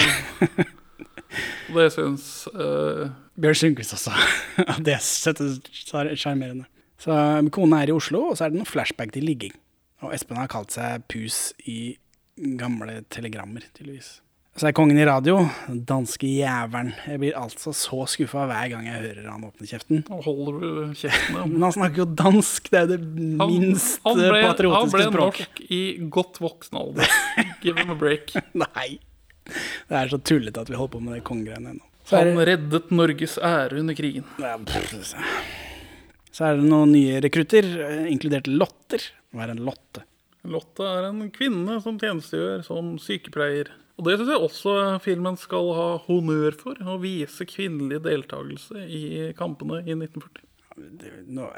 Og 1.71 1.79
det 1.79 1.87
syns 1.95 2.25
uh... 2.51 3.07
Bjørn 3.41 3.57
Sundquist 3.57 3.95
også. 3.95 4.13
det 4.85 4.97
er 4.97 5.01
søtt 5.05 5.41
og 5.41 5.71
sjar- 5.71 6.11
sjarmerende. 6.19 6.67
Så 7.01 7.15
um, 7.15 7.49
kona 7.53 7.79
er 7.81 7.89
i 7.89 7.95
Oslo, 7.95 8.27
og 8.29 8.37
så 8.37 8.45
er 8.45 8.51
det 8.51 8.59
noen 8.59 8.69
flashback 8.69 9.15
til 9.15 9.25
ligging. 9.25 9.55
Og 10.05 10.13
Espen 10.13 10.37
har 10.37 10.51
kalt 10.51 10.75
seg 10.75 11.07
Pus 11.09 11.53
i 11.69 11.95
gamle 12.59 12.99
telegrammer, 13.13 13.65
tydeligvis. 13.73 14.19
Så 14.59 14.67
er 14.67 14.73
kongen 14.75 14.97
i 14.99 15.05
radio, 15.07 15.37
danske 15.87 16.27
jævelen. 16.27 16.89
Jeg 17.07 17.19
blir 17.21 17.37
altså 17.39 17.71
så 17.75 18.01
skuffa 18.11 18.43
hver 18.49 18.67
gang 18.73 18.83
jeg 18.89 18.97
hører 18.99 19.29
han 19.31 19.45
åpne 19.47 19.67
kjeften. 19.69 20.01
Nå 20.09 20.17
holder 20.25 20.57
du 20.59 20.97
kjeften. 20.99 21.37
ja. 21.39 21.45
Men 21.53 21.63
han 21.63 21.75
snakker 21.77 22.03
jo 22.03 22.07
dansk, 22.19 22.67
det 22.73 22.81
er 22.81 22.89
det 22.91 22.97
det 22.99 23.47
minst 23.47 24.03
han 24.03 24.19
ble, 24.19 24.41
han 24.75 24.91
ble 24.91 25.05
norsk 25.15 25.63
i 25.71 25.79
godt 26.11 26.41
voksen 26.43 26.81
alder. 26.81 27.15
Give 27.63 27.79
him 27.79 27.95
a 27.95 27.97
break. 27.97 28.35
Nei. 28.65 28.99
Det 29.87 29.97
er 30.03 30.11
så 30.11 30.19
tullete 30.19 30.65
at 30.65 30.69
vi 30.69 30.75
holder 30.75 30.97
på 30.97 31.03
med 31.05 31.15
det 31.15 31.23
kongegreiene 31.31 31.75
ennå. 31.77 31.87
Han 32.11 32.35
reddet 32.43 32.91
Norges 32.91 33.37
ære 33.39 33.79
under 33.79 33.95
krigen. 33.95 34.27
Ja, 34.41 34.57
Så 36.27 36.43
er 36.49 36.59
det 36.59 36.67
noen 36.67 36.91
nye 36.91 37.21
rekrutter, 37.23 37.69
inkludert 38.11 38.51
Lotter. 38.51 39.05
Hva 39.31 39.45
er 39.47 39.55
en 39.55 39.63
Lotte? 39.63 40.03
Lotte 40.43 40.83
er 40.83 41.07
en 41.07 41.29
kvinne 41.31 41.79
som 41.79 41.95
tjenestegjør 42.01 42.65
som 42.67 42.97
sykepleier. 42.99 43.71
Og 43.99 44.05
det 44.07 44.15
syns 44.19 44.31
jeg 44.33 44.45
også 44.47 44.75
filmen 45.03 45.37
skal 45.39 45.71
ha 45.77 45.87
honnør 46.07 46.55
for. 46.59 46.79
Å 46.81 46.95
vise 47.01 47.45
kvinnelig 47.49 48.01
deltakelse 48.05 48.85
i 48.87 49.31
kampene 49.37 49.81
i 49.83 49.95
1940. 49.97 50.47
Det, 50.81 51.11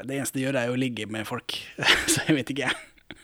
det 0.04 0.16
eneste 0.18 0.38
de 0.40 0.44
gjør, 0.44 0.58
er 0.60 0.68
jo 0.68 0.74
å 0.76 0.80
ligge 0.80 1.06
med 1.08 1.26
folk. 1.28 1.54
Så 2.10 2.24
jeg 2.26 2.36
vet 2.40 2.50
ikke, 2.54 2.70
jeg. 2.70 3.18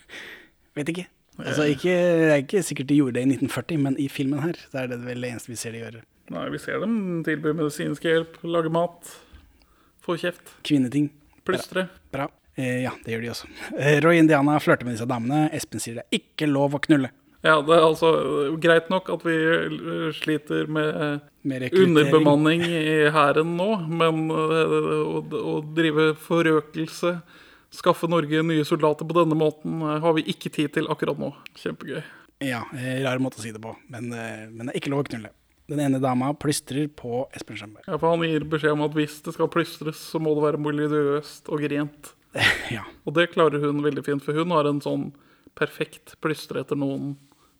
Vet 0.79 0.93
ikke. 0.93 1.07
Altså, 1.41 1.65
ikke. 1.73 1.91
Det 1.91 2.31
er 2.31 2.41
ikke 2.43 2.63
sikkert 2.65 2.89
de 2.91 2.97
gjorde 3.01 3.17
det 3.19 3.25
i 3.25 3.31
1940, 3.35 3.81
men 3.85 3.97
i 3.99 4.07
filmen 4.11 4.41
her 4.43 4.57
så 4.69 4.83
er 4.83 4.91
det 4.91 4.99
vel 5.03 5.23
det 5.23 5.31
eneste 5.33 5.51
vi 5.51 5.57
ser 5.59 5.75
de 5.75 5.81
gjøre. 5.83 6.03
Nei, 6.31 6.43
vi 6.53 6.59
ser 6.63 6.79
dem 6.83 6.93
tilby 7.27 7.51
medisinsk 7.57 8.05
hjelp, 8.07 8.37
lage 8.47 8.71
mat, 8.71 9.09
få 10.05 10.15
kjeft, 10.21 10.53
Kvinneting. 10.67 11.09
plystre. 11.47 11.87
Bra. 12.13 12.29
Eh, 12.55 12.83
ja, 12.85 12.91
det 13.03 13.15
gjør 13.15 13.23
de 13.25 13.31
også. 13.33 13.49
Eh, 13.75 13.97
Roy 14.03 14.19
Indiana 14.21 14.57
flørter 14.63 14.87
med 14.87 14.95
disse 14.95 15.07
damene. 15.09 15.45
Espen 15.55 15.81
sier 15.83 15.99
det 15.99 16.05
er 16.07 16.21
ikke 16.21 16.47
lov 16.51 16.77
å 16.77 16.81
knulle. 16.83 17.11
Ja, 17.41 17.55
det 17.65 17.73
er 17.73 17.83
altså 17.83 18.09
øh, 18.21 18.57
greit 18.61 18.91
nok 18.93 19.09
at 19.09 19.23
vi 19.25 19.33
øh, 19.33 20.13
sliter 20.13 20.67
med 20.69 20.89
øh, 20.93 21.69
underbemanning 21.81 22.61
i 22.61 23.09
hæren 23.09 23.55
nå, 23.57 23.69
men 23.89 24.27
å, 24.29 25.21
å 25.25 25.55
drive 25.73 26.11
forøkelse, 26.21 27.15
skaffe 27.73 28.09
Norge 28.11 28.43
nye 28.45 28.65
soldater 28.67 29.09
på 29.09 29.17
denne 29.17 29.37
måten, 29.37 29.81
har 29.81 30.13
vi 30.17 30.27
ikke 30.29 30.51
tid 30.53 30.75
til 30.77 30.89
akkurat 30.93 31.17
nå. 31.17 31.31
Kjempegøy. 31.57 32.03
Ja, 32.45 32.61
eh, 32.77 33.01
rar 33.01 33.21
måte 33.21 33.41
å 33.41 33.45
si 33.45 33.53
det 33.53 33.61
på, 33.63 33.73
men, 33.89 34.11
men 34.11 34.67
det 34.67 34.75
er 34.75 34.77
ikke 34.77 34.93
lov 34.93 35.01
å 35.05 35.07
knulle. 35.09 35.33
Den 35.71 35.81
ene 35.81 36.01
dama 36.03 36.33
plystrer 36.37 36.89
på 36.93 37.23
Espen 37.33 37.57
Skjønberg. 37.57 37.87
Ja, 37.87 37.97
for 37.97 38.11
han 38.11 38.25
gir 38.27 38.45
beskjed 38.53 38.75
om 38.75 38.85
at 38.85 38.93
hvis 38.97 39.17
det 39.25 39.33
skal 39.33 39.49
plystres, 39.49 39.97
så 40.13 40.21
må 40.21 40.35
det 40.37 40.45
være 40.45 40.61
melodiøst 40.61 41.49
og 41.49 41.65
grent. 41.65 42.13
ja. 42.75 42.85
Og 43.07 43.17
det 43.17 43.31
klarer 43.33 43.65
hun 43.65 43.81
veldig 43.81 44.05
fint, 44.05 44.25
for 44.25 44.37
hun 44.37 44.53
har 44.53 44.69
en 44.69 44.83
sånn 44.83 45.09
perfekt 45.57 46.19
plystre 46.21 46.61
etter 46.61 46.77
noen 46.77 47.15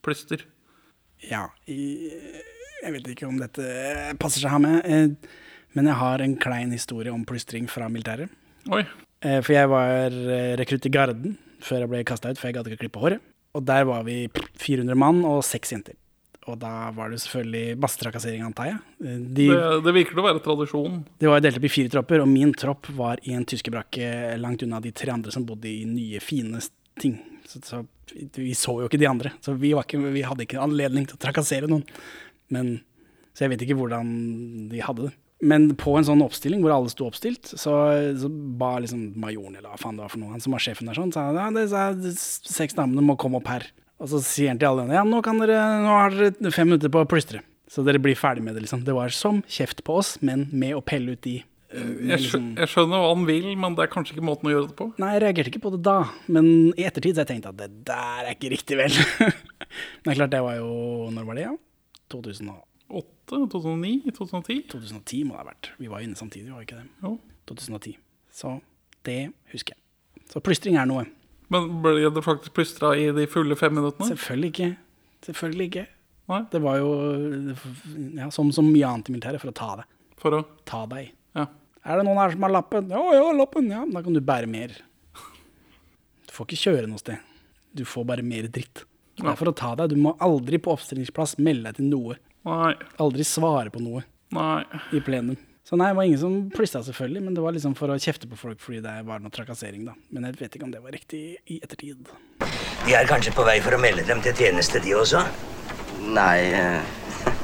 plyster. 0.05 0.43
Ja, 1.29 1.47
jeg 1.67 2.93
vet 2.95 3.07
ikke 3.13 3.27
om 3.29 3.37
dette 3.41 3.63
passer 4.21 4.41
seg 4.43 4.53
ha 4.53 4.59
med, 4.61 4.81
eh, 4.89 5.37
men 5.77 5.87
jeg 5.87 5.99
har 6.01 6.23
en 6.25 6.35
klein 6.41 6.73
historie 6.73 7.13
om 7.13 7.23
plystring 7.29 7.69
fra 7.69 7.87
militæret. 7.93 8.31
Oi. 8.73 8.83
Eh, 9.21 9.39
For 9.45 9.53
jeg 9.53 9.69
var 9.69 10.09
eh, 10.11 10.55
rekrutt 10.59 10.85
i 10.89 10.93
Garden 10.93 11.37
før 11.61 11.83
jeg 11.83 11.91
ble 11.91 12.03
kasta 12.09 12.31
ut, 12.33 12.39
for 12.41 12.49
jeg 12.49 12.57
gadd 12.57 12.67
ikke 12.71 12.87
klippe 12.87 13.01
håret. 13.03 13.21
Og 13.53 13.65
der 13.67 13.83
var 13.85 14.01
vi 14.07 14.23
400 14.57 14.95
mann 14.97 15.21
og 15.27 15.43
seks 15.45 15.73
jenter. 15.75 15.93
Og 16.49 16.55
da 16.57 16.89
var 16.95 17.11
det 17.13 17.19
selvfølgelig 17.21 17.75
massetrakassering, 17.77 18.41
antar 18.47 18.71
jeg. 18.71 18.77
De, 19.29 19.45
Det, 19.51 19.83
det 19.85 19.93
virker 19.93 20.17
å 20.17 20.23
være 20.25 20.41
tradisjon. 20.41 21.03
de 21.21 21.29
var 21.29 21.43
delt 21.43 21.59
opp 21.59 21.67
i 21.67 21.69
fire 21.69 21.91
tropper, 21.93 22.23
og 22.23 22.31
min 22.31 22.53
tropp 22.57 22.89
var 22.97 23.21
i 23.29 23.35
en 23.37 23.45
tyskerbrakke 23.45 24.39
langt 24.41 24.63
unna 24.65 24.79
de 24.81 24.89
tre 24.91 25.13
andre 25.13 25.31
som 25.35 25.45
bodde 25.45 25.69
i 25.69 25.83
nye, 25.85 26.17
fine 26.23 26.57
ting. 26.97 27.19
Så, 27.51 27.61
så 27.67 27.81
vi 28.37 28.53
så 28.57 28.77
jo 28.81 28.87
ikke 28.87 28.99
de 29.01 29.09
andre, 29.09 29.33
så 29.43 29.55
vi, 29.59 29.73
ikke, 29.75 29.99
vi 30.11 30.23
hadde 30.27 30.45
ikke 30.45 30.61
anledning 30.63 31.07
til 31.07 31.17
å 31.17 31.23
trakassere 31.25 31.69
noen. 31.71 31.83
Men, 32.51 32.77
så 33.35 33.45
jeg 33.45 33.53
vet 33.53 33.65
ikke 33.65 33.77
hvordan 33.79 34.15
de 34.71 34.81
hadde 34.83 35.09
det. 35.09 35.13
Men 35.41 35.71
på 35.79 35.95
en 35.97 36.05
sånn 36.05 36.21
oppstilling 36.21 36.61
hvor 36.61 36.73
alle 36.75 36.91
sto 36.93 37.07
oppstilt, 37.07 37.49
så, 37.57 37.73
så 38.21 38.29
ba 38.29 38.75
liksom 38.83 39.15
majoren, 39.21 39.55
eller 39.57 39.71
hva 39.71 39.79
faen 39.81 39.97
det 39.97 40.05
var 40.05 40.13
for 40.13 40.21
noe, 40.21 40.33
han 40.35 40.43
som 40.43 40.53
var 40.53 40.61
sjefen 40.61 40.91
der 40.91 40.99
sånn, 40.99 41.13
sa 41.15 41.31
ja, 41.33 41.47
disse 41.97 42.51
seks 42.53 42.77
damene 42.77 43.03
må 43.05 43.17
komme 43.19 43.41
opp 43.41 43.49
her. 43.49 43.65
Og 44.01 44.09
så 44.11 44.21
sier 44.25 44.51
han 44.51 44.61
til 44.61 44.69
alle 44.69 44.85
ja, 44.93 45.05
nå, 45.05 45.21
dere, 45.41 45.61
nå 45.81 45.95
har 45.95 46.13
dere 46.17 46.53
fem 46.53 46.69
minutter 46.69 46.93
på 46.93 47.01
å 47.01 47.09
plystre. 47.09 47.41
Så 47.71 47.85
dere 47.87 48.01
blir 48.03 48.17
ferdig 48.19 48.43
med 48.43 48.57
det, 48.57 48.65
liksom. 48.65 48.83
Det 48.85 48.93
var 48.93 49.13
som 49.15 49.39
kjeft 49.49 49.81
på 49.87 49.95
oss, 50.01 50.17
men 50.25 50.49
med 50.51 50.75
å 50.75 50.83
pelle 50.83 51.15
ut 51.15 51.21
de 51.23 51.39
Jeg, 51.71 52.19
skjø 52.19 52.39
liksom- 52.39 52.57
jeg 52.57 52.67
skjønner 52.67 52.99
hva 53.03 53.09
han 53.15 53.25
vil, 53.25 53.45
men 53.57 53.75
det 53.75 53.83
er 53.85 53.91
kanskje 53.93 54.15
ikke 54.17 54.25
måten 54.27 54.49
å 54.49 54.53
gjøre 54.53 54.67
det 54.67 54.75
på. 54.75 54.87
Nei, 54.99 55.13
jeg 55.15 55.21
reagerte 55.23 55.51
ikke 55.53 55.61
på 55.63 55.71
det 55.71 55.81
da, 55.87 55.97
men 56.27 56.73
i 56.75 56.83
ettertid 56.83 57.15
så 57.15 57.23
jeg 57.23 57.29
tenkt 57.31 57.47
at 57.47 57.57
det 57.57 57.69
der 57.87 58.25
er 58.27 58.33
ikke 58.35 58.51
riktig, 58.51 58.75
vel. 58.77 58.91
men 59.21 60.03
det 60.03 60.11
er 60.13 60.19
klart, 60.19 60.33
det 60.35 60.41
var 60.43 60.55
jo 60.59 61.09
Når 61.15 61.25
var 61.29 61.35
det, 61.39 61.45
ja? 61.47 61.55
2008? 62.11 62.67
2009, 63.31 64.11
2010? 64.11 64.67
2010 64.67 65.23
må 65.23 65.37
det 65.37 65.39
ha 65.39 65.47
vært. 65.47 65.69
Vi 65.79 65.87
var 65.87 66.01
jo 66.01 66.07
inne 66.09 66.19
samtidig, 66.19 66.51
var 66.51 66.59
vi 66.59 66.67
ikke 66.67 66.81
det? 66.81 66.89
Jo. 67.05 67.13
2010. 67.47 67.95
Så 68.35 68.61
det 69.07 69.19
husker 69.53 69.75
jeg. 69.75 70.25
Så 70.31 70.41
plystring 70.43 70.75
er 70.79 70.85
noe. 70.91 71.05
Men 71.51 71.81
ble 71.83 72.09
det 72.11 72.23
faktisk 72.23 72.53
plystra 72.55 72.93
i 72.99 73.09
de 73.15 73.25
fulle 73.27 73.55
fem 73.59 73.73
minuttene? 73.75 74.07
Selvfølgelig 74.11 74.51
ikke. 74.53 74.69
Selvfølgelig 75.27 75.67
ikke. 75.71 75.87
Nei, 76.31 76.41
Det 76.51 76.61
var 76.63 76.77
jo 76.79 76.91
ja, 78.15 78.29
som 78.31 78.51
så 78.55 78.63
mye 78.63 78.87
annet 78.87 79.09
i 79.09 79.15
militæret, 79.15 79.41
for 79.41 79.51
å 79.51 79.55
ta 79.55 79.71
det. 79.81 79.85
for 80.21 80.37
å 80.37 80.45
Ta 80.65 80.85
deg. 80.85 81.11
Ja. 81.35 81.47
Er 81.81 81.97
det 81.97 82.05
noen 82.05 82.19
her 82.21 82.33
som 82.35 82.45
har 82.45 82.53
lappen? 82.53 82.89
Ja, 82.93 83.01
ja, 83.17 83.27
lappen. 83.33 83.69
Ja, 83.73 83.81
da 83.89 84.03
kan 84.05 84.13
du 84.15 84.21
bære 84.21 84.49
mer. 84.49 84.73
Du 86.27 86.33
får 86.35 86.47
ikke 86.49 86.61
kjøre 86.61 86.89
noe 86.89 87.01
sted. 87.01 87.21
Du 87.73 87.83
får 87.87 88.05
bare 88.07 88.25
mer 88.25 88.49
dritt. 88.51 88.83
Det 89.17 89.27
er 89.27 89.37
for 89.37 89.51
å 89.51 89.55
ta 89.55 89.73
deg. 89.79 89.93
Du 89.93 90.01
må 90.01 90.13
aldri 90.23 90.59
på 90.61 90.73
oppstillingsplass 90.73 91.37
melde 91.41 91.69
deg 91.69 91.79
til 91.79 91.89
noe. 91.91 92.17
Nei. 92.47 92.73
Aldri 93.01 93.25
svare 93.27 93.73
på 93.73 93.81
noe 93.83 94.03
Nei. 94.33 94.61
i 94.95 95.01
plenum. 95.03 95.37
Så 95.67 95.77
nei, 95.77 95.91
det 95.91 95.97
var 95.99 96.07
ingen 96.09 96.19
som 96.19 96.37
plissa, 96.51 96.81
selvfølgelig, 96.83 97.21
men 97.23 97.35
det 97.37 97.43
var 97.45 97.53
liksom 97.55 97.75
for 97.77 97.93
å 97.93 97.99
kjefte 98.01 98.27
på 98.27 98.35
folk 98.39 98.59
fordi 98.59 98.79
det 98.83 98.95
var 99.07 99.21
noe 99.21 99.31
trakassering, 99.31 99.85
da. 99.87 99.93
Men 100.11 100.25
jeg 100.27 100.39
vet 100.39 100.57
ikke 100.57 100.65
om 100.67 100.73
det 100.73 100.81
var 100.83 100.95
riktig 100.95 101.21
i 101.53 101.59
ettertid. 101.61 102.09
De 102.41 102.95
er 102.97 103.07
kanskje 103.09 103.33
på 103.37 103.45
vei 103.47 103.59
for 103.63 103.77
å 103.77 103.79
melde 103.81 104.03
dem 104.09 104.23
til 104.25 104.35
tjeneste, 104.35 104.81
de 104.83 104.97
også? 104.97 105.21
Nei 106.17 106.39
eh, 106.57 106.97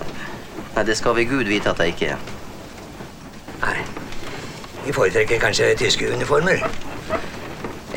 Nei, 0.75 0.83
det 0.89 0.97
skal 0.97 1.15
vi 1.19 1.27
Gud 1.29 1.45
vite 1.47 1.71
at 1.71 1.83
jeg 1.85 1.93
ikke 1.93 2.11
er. 2.17 2.27
Nei. 3.61 3.77
De 4.87 4.93
foretrekker 4.95 5.39
kanskje 5.43 5.73
tyske 5.75 6.07
uniformer. 6.15 6.61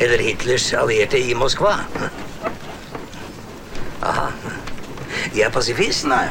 Eller 0.01 0.19
Hitlers 0.19 0.73
allierte 0.75 1.19
i 1.19 1.31
Moskva. 1.39 1.77
Aha. 4.03 4.25
De 5.31 5.45
er 5.45 5.53
pasifist? 5.55 6.03
Nei. 6.11 6.25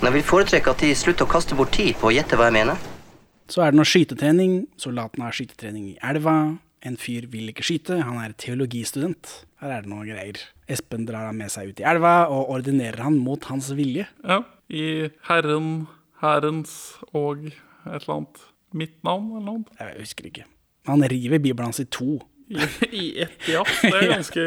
Men 0.00 0.08
jeg 0.10 0.16
vil 0.16 0.26
foretrekke 0.26 0.74
at 0.74 0.82
de 0.82 0.90
slutter 0.98 1.28
å 1.28 1.30
kaste 1.30 1.54
bort 1.54 1.70
tid 1.76 1.94
på 2.00 2.10
å 2.10 2.12
gjette 2.16 2.34
hva 2.34 2.50
jeg 2.50 2.58
mener. 2.58 2.82
Så 3.46 3.62
er 3.62 3.70
det 3.70 3.78
noe 3.78 3.86
skytetrening. 3.86 4.64
Soldatene 4.80 5.28
har 5.28 5.38
skytetrening 5.38 5.92
i 5.92 5.98
elva. 6.02 6.36
En 6.84 6.98
fyr 6.98 7.30
vil 7.30 7.52
ikke 7.54 7.64
skyte, 7.64 8.02
han 8.02 8.18
er 8.20 8.34
teologistudent. 8.36 9.30
Her 9.62 9.78
er 9.78 9.84
det 9.86 9.92
noe 9.94 10.02
greier. 10.08 10.42
Espen 10.66 11.06
drar 11.06 11.30
han 11.30 11.38
med 11.38 11.54
seg 11.54 11.70
ut 11.70 11.80
i 11.80 11.86
elva 11.94 12.24
og 12.26 12.50
ordinerer 12.58 13.06
han 13.06 13.22
mot 13.22 13.46
hans 13.52 13.70
vilje. 13.78 14.10
Ja. 14.26 14.42
I 14.66 15.12
Herren, 15.30 15.86
Herrens 16.24 16.74
og 17.12 17.46
et 17.50 17.54
eller 17.92 18.14
annet 18.18 18.42
mitt 18.74 18.96
navn 19.06 19.30
eller 19.36 19.46
noe. 19.46 19.78
Jeg 19.78 20.00
husker 20.02 20.28
ikke. 20.30 20.46
Han 20.88 21.04
river 21.08 21.40
bibelen 21.40 21.70
hans 21.70 21.80
i 21.80 21.86
to. 21.88 22.18
I, 22.50 22.64
i 22.92 23.04
ett 23.24 23.46
jafs. 23.48 23.80
Det 23.84 23.94
er 23.94 24.10
ganske 24.18 24.42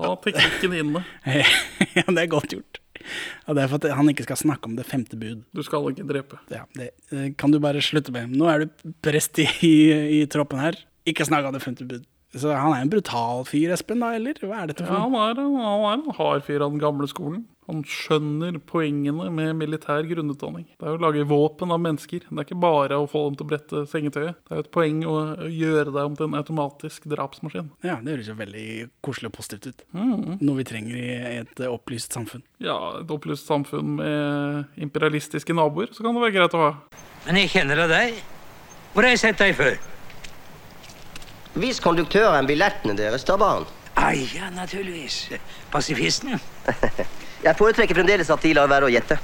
Ja, 0.00 0.12
teknikken 0.24 0.74
inne. 0.78 1.02
ja, 1.98 2.04
det 2.06 2.22
er 2.22 2.30
godt 2.30 2.54
gjort. 2.54 2.78
Og 3.48 3.56
det 3.56 3.62
er 3.64 3.70
for 3.72 3.80
at 3.80 3.96
han 3.96 4.08
ikke 4.12 4.24
skal 4.26 4.38
snakke 4.38 4.68
om 4.70 4.76
det 4.78 4.86
femte 4.88 5.16
bud. 5.18 5.42
Du 5.56 5.62
skal 5.66 5.90
ikke 5.90 6.06
drepe. 6.08 6.38
Ja, 6.52 6.62
det 6.76 6.90
eh, 7.12 7.30
kan 7.40 7.52
du 7.52 7.58
bare 7.62 7.82
slutte 7.84 8.12
med. 8.14 8.32
Nå 8.36 8.48
er 8.52 8.64
du 8.64 8.92
prest 9.04 9.40
i, 9.42 9.46
i, 9.66 10.20
troppen 10.30 10.60
her. 10.62 10.78
Ikke 11.08 11.26
snakk 11.26 11.48
om 11.48 11.56
det 11.56 11.62
femte 11.64 11.86
bud. 11.88 12.04
Så 12.30 12.52
han 12.54 12.70
er 12.76 12.84
en 12.84 12.90
brutal 12.92 13.42
fyr, 13.48 13.72
Espen, 13.74 14.02
da, 14.04 14.12
eller? 14.14 14.36
Hva 14.44 14.60
er 14.62 14.70
dette 14.70 14.84
Ja, 14.86 14.92
for 14.92 15.10
noe? 15.10 15.24
han 15.26 15.40
er, 15.40 15.40
han 15.64 15.86
er 15.88 15.96
en 15.96 16.18
hard 16.20 16.44
fyr 16.46 16.62
av 16.62 16.70
den 16.76 16.82
gamle 16.82 17.08
skolen. 17.10 17.42
Han 17.70 17.84
skjønner 17.86 18.56
poengene 18.66 19.28
med 19.30 19.52
militær 19.60 20.02
grunnutdanning. 20.10 20.64
Det 20.74 20.88
er 20.88 20.96
å 20.96 20.98
lage 20.98 21.22
våpen 21.30 21.70
av 21.70 21.78
mennesker. 21.78 22.24
Det 22.26 22.34
er 22.34 22.48
ikke 22.48 22.58
bare 22.58 22.98
å 22.98 23.06
få 23.10 23.22
dem 23.28 23.36
til 23.38 23.46
å 23.46 23.50
brette 23.52 23.82
sengetøyet. 23.92 24.40
Det 24.42 24.56
er 24.56 24.58
jo 24.58 24.64
et 24.64 24.72
poeng 24.74 25.04
å 25.06 25.14
gjøre 25.46 25.92
deg 25.94 26.00
om 26.02 26.16
til 26.18 26.26
en 26.26 26.34
automatisk 26.40 27.06
drapsmaskin. 27.12 27.68
Ja, 27.86 28.00
det 28.02 28.16
høres 28.16 28.32
jo 28.32 28.34
veldig 28.40 28.66
koselig 29.06 29.30
og 29.30 29.36
positivt 29.38 29.70
ut. 29.70 29.86
Mm. 29.94 30.40
Noe 30.42 30.58
vi 30.58 30.66
trenger 30.66 30.98
i 30.98 31.14
et 31.44 31.62
eh, 31.62 31.70
opplyst 31.70 32.18
samfunn. 32.18 32.42
Ja, 32.58 32.76
et 33.04 33.14
opplyst 33.14 33.46
samfunn 33.46 33.94
med 34.00 34.82
imperialistiske 34.82 35.54
naboer, 35.54 35.94
så 35.94 36.02
kan 36.02 36.18
det 36.18 36.26
være 36.26 36.38
greit 36.40 36.58
å 36.58 36.66
ha. 36.66 36.74
Men 37.28 37.38
jeg 37.44 37.54
kjenner 37.54 37.84
da 37.84 37.88
deg. 37.94 38.18
Hvor 38.90 39.06
har 39.06 39.14
jeg 39.14 39.22
sett 39.22 39.38
deg 39.38 39.54
før? 39.54 39.78
Vis 41.62 41.78
konduktøren 41.82 42.50
billettene 42.50 42.98
deres, 42.98 43.22
da, 43.26 43.38
barn. 43.38 43.70
Ah, 43.94 44.10
ja, 44.34 44.50
naturligvis. 44.50 45.28
Pasifisten. 45.70 46.40
Jeg 47.40 47.56
foretrekker 47.56 47.96
fremdeles 47.96 48.28
at 48.28 48.42
de 48.44 48.50
lar 48.52 48.68
være 48.68 48.88
å 48.88 48.92
gjette. 48.92 49.16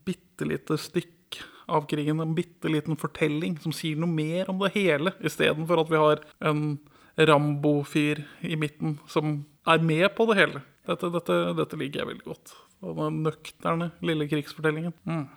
bitte 0.05 0.45
lite 0.45 0.77
stykk 0.77 1.43
av 1.67 1.87
krigen. 1.87 2.19
En 2.19 2.35
bitte 2.35 2.69
liten 2.69 2.95
fortelling 2.97 3.57
som 3.59 3.71
sier 3.71 3.95
noe 3.97 4.09
mer 4.09 4.49
om 4.49 4.59
det 4.59 4.73
hele, 4.75 5.11
istedenfor 5.23 5.79
at 5.81 5.89
vi 5.89 5.97
har 5.97 6.19
en 6.41 6.79
Rambo-fyr 7.17 8.25
i 8.45 8.55
midten 8.55 8.99
som 9.07 9.45
er 9.65 9.79
med 9.81 10.15
på 10.15 10.25
det 10.29 10.35
hele. 10.37 10.61
Dette, 10.87 11.09
dette, 11.11 11.53
dette 11.57 11.75
liker 11.77 11.99
jeg 12.03 12.07
veldig 12.07 12.23
godt. 12.27 12.53
Og 12.85 12.95
Den 12.95 13.23
nøkterne 13.25 13.91
lille 14.05 14.27
krigsfortellingen. 14.29 14.93
Mm. 15.03 15.27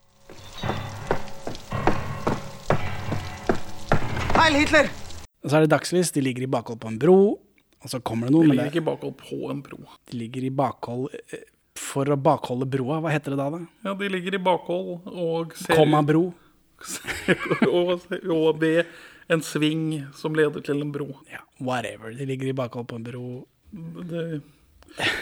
Heil 4.39 4.55
Hitler! 4.55 5.08
Og 5.43 5.51
så 5.51 5.59
er 5.59 5.65
det 5.65 5.71
dagslys, 5.71 6.11
de 6.15 6.23
ligger 6.23 6.45
i 6.45 6.51
bakhold 6.51 6.81
på 6.83 6.91
en 6.91 6.99
bro. 6.99 7.19
Og 7.79 7.91
så 7.91 8.01
kommer 8.03 8.27
det 8.27 8.35
noe, 8.35 8.43
det. 8.43 8.51
De 8.51 8.57
ligger 8.57 8.73
ikke 8.73 8.81
i 8.83 8.87
bakhold 8.89 9.15
på 9.21 9.39
en 9.53 9.61
bro. 9.63 9.79
de 10.11 10.17
ligger 10.19 10.47
i 10.49 10.51
bakhold 10.51 11.15
eh, 11.15 11.45
for 11.79 12.11
å 12.11 12.17
bakholde 12.19 12.67
broa. 12.67 12.99
Hva 13.03 13.13
heter 13.13 13.35
det 13.35 13.39
da? 13.39 13.47
da? 13.55 13.61
Ja, 13.87 13.93
De 13.95 14.09
ligger 14.11 14.35
i 14.35 14.41
bakhold 14.43 15.07
og 15.07 15.55
ser 15.55 15.79
Komma 15.79 16.01
bro. 16.03 16.29
og, 17.75 18.03
og 18.31 18.59
ved 18.59 18.85
en 19.31 19.43
sving 19.45 20.05
som 20.17 20.35
leder 20.35 20.63
til 20.65 20.83
en 20.83 20.91
bro. 20.91 21.11
Ja, 21.31 21.43
whatever. 21.63 22.11
De 22.15 22.27
ligger 22.27 22.51
i 22.51 22.55
bakhold 22.57 22.89
på 22.91 22.99
en 22.99 23.07
bro. 23.07 23.25
Det, 23.71 24.41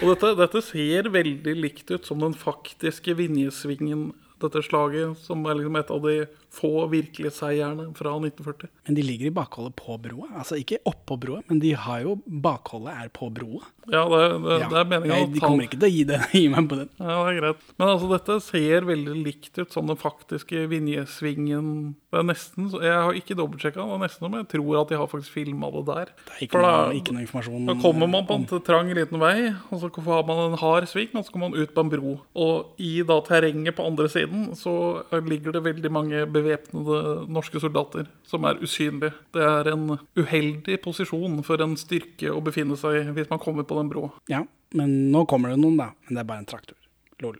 og 0.01 0.13
dette, 0.13 0.31
dette 0.39 0.61
ser 0.65 1.09
veldig 1.13 1.53
likt 1.59 1.91
ut 1.91 2.07
som 2.07 2.21
den 2.23 2.33
faktiske 2.37 3.17
Vinjesvingen, 3.19 4.09
dette 4.41 4.61
slaget, 4.65 5.17
som 5.21 5.43
er 5.45 5.59
liksom 5.59 5.77
et 5.77 5.93
av 5.93 6.05
de 6.05 6.17
få 6.53 6.87
virkelige 6.89 7.31
seierne 7.35 7.89
fra 7.97 8.13
1940. 8.17 8.69
Men 8.87 8.95
de 8.97 9.03
ligger 9.05 9.27
i 9.27 9.33
bakholdet 9.35 9.75
på 9.77 9.97
broa. 10.01 10.29
Altså 10.39 10.55
ikke 10.57 10.79
oppå 10.89 11.17
broa, 11.19 11.41
men 11.49 11.59
de 11.59 11.73
har 11.77 12.01
jo 12.05 12.15
bakholdet 12.25 12.93
er 13.03 13.09
på 13.13 13.29
broa. 13.33 13.65
Ja, 13.87 14.03
det, 14.09 14.21
det, 14.43 14.59
Ja. 14.61 14.67
det 14.71 14.77
er 14.81 14.87
meningen 14.91 15.33
de 15.33 15.39
kommer 15.39 15.63
ikke 15.67 15.77
til 15.79 15.87
å 15.87 15.93
gi, 15.93 16.03
det, 16.09 16.17
gi 16.33 16.47
meg 16.51 16.67
på 16.71 16.79
den. 16.81 16.89
Ja, 16.99 17.17
det 17.23 17.35
er 17.35 17.39
greit. 17.41 17.67
Men 17.77 17.87
altså, 17.93 18.09
dette 18.15 18.39
ser 18.43 18.87
veldig 18.89 19.15
likt 19.23 19.59
ut 19.61 19.71
som 19.75 19.87
den 19.87 19.99
faktiske 19.99 20.65
Vinjesvingen. 20.71 21.95
Det 22.11 22.19
er 22.21 22.25
nesten, 22.27 22.69
Jeg 22.81 22.93
har 22.95 23.13
ikke 23.19 23.35
dobbeltsjekka, 23.37 23.83
som 24.17 24.33
jeg 24.37 24.47
tror 24.51 24.81
at 24.81 24.89
de 24.91 24.97
har 24.99 25.07
faktisk 25.11 25.33
filma 25.35 25.69
det 25.71 25.85
der. 25.87 26.11
Det 26.25 26.33
er 26.37 26.41
ikke, 26.47 26.51
For 26.57 26.61
da- 26.65 26.87
noe, 26.87 26.95
ikke 26.99 27.13
noe 27.15 27.23
informasjon. 27.25 27.65
Da 27.67 27.75
kommer 27.81 28.07
man 28.11 28.25
på 28.27 28.35
en 28.39 28.45
trang 28.63 28.91
liten 28.95 29.19
vei, 29.19 29.53
og 29.71 29.79
så 29.81 29.91
har 30.07 30.23
man 30.27 30.43
en 30.51 30.57
hard 30.57 30.87
sving, 30.87 31.09
og 31.15 31.25
så 31.27 31.31
kommer 31.31 31.49
man 31.51 31.59
ut 31.61 31.73
på 31.75 31.83
en 31.85 31.89
bro. 31.91 32.15
Og 32.35 32.73
i 32.79 33.01
da 33.07 33.19
terrenget 33.21 33.75
på 33.75 33.85
andre 33.87 34.07
siden 34.09 34.55
så 34.55 35.03
ligger 35.23 35.51
det 35.57 35.63
veldig 35.63 35.91
mange 35.91 36.25
bevæpnede 36.47 37.27
norske 37.29 37.59
soldater 37.61 38.07
som 38.27 38.43
er 38.47 38.57
usynlige. 38.63 39.13
Det 39.35 39.43
er 39.43 39.69
en 39.73 39.97
uheldig 40.17 40.79
posisjon 40.83 41.41
for 41.45 41.61
en 41.63 41.75
styrke 41.77 42.31
å 42.33 42.39
befinne 42.43 42.77
seg 42.79 43.01
i 43.01 43.03
hvis 43.17 43.29
man 43.29 43.39
kommer 43.43 43.67
på 43.67 43.77
den 43.81 43.91
brå. 43.91 44.07
Ja, 44.31 44.45
Men 44.75 45.11
nå 45.13 45.21
kommer 45.27 45.49
det 45.53 45.59
noen, 45.61 45.77
da. 45.79 45.91
Men 46.07 46.15
det 46.17 46.23
er 46.23 46.27
bare 46.27 46.41
en 46.43 46.49
traktor. 46.49 46.75
Lol. 47.23 47.37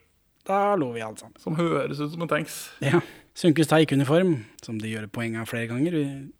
Da 0.48 0.76
lo 0.80 0.94
vi 0.94 1.02
alle 1.04 1.18
sammen. 1.20 1.36
Som 1.44 1.58
høres 1.58 2.00
ut 2.00 2.14
som 2.14 2.22
en 2.24 2.30
tanks. 2.32 2.70
Ja. 2.80 3.02
Sundquist 3.38 3.70
tar 3.70 3.84
ikke 3.84 3.98
uniform, 4.00 4.46
som 4.64 4.78
de 4.80 4.90
gjør 4.94 5.10
poeng 5.12 5.36
av 5.38 5.50
flere 5.52 5.68
ganger. 5.70 5.98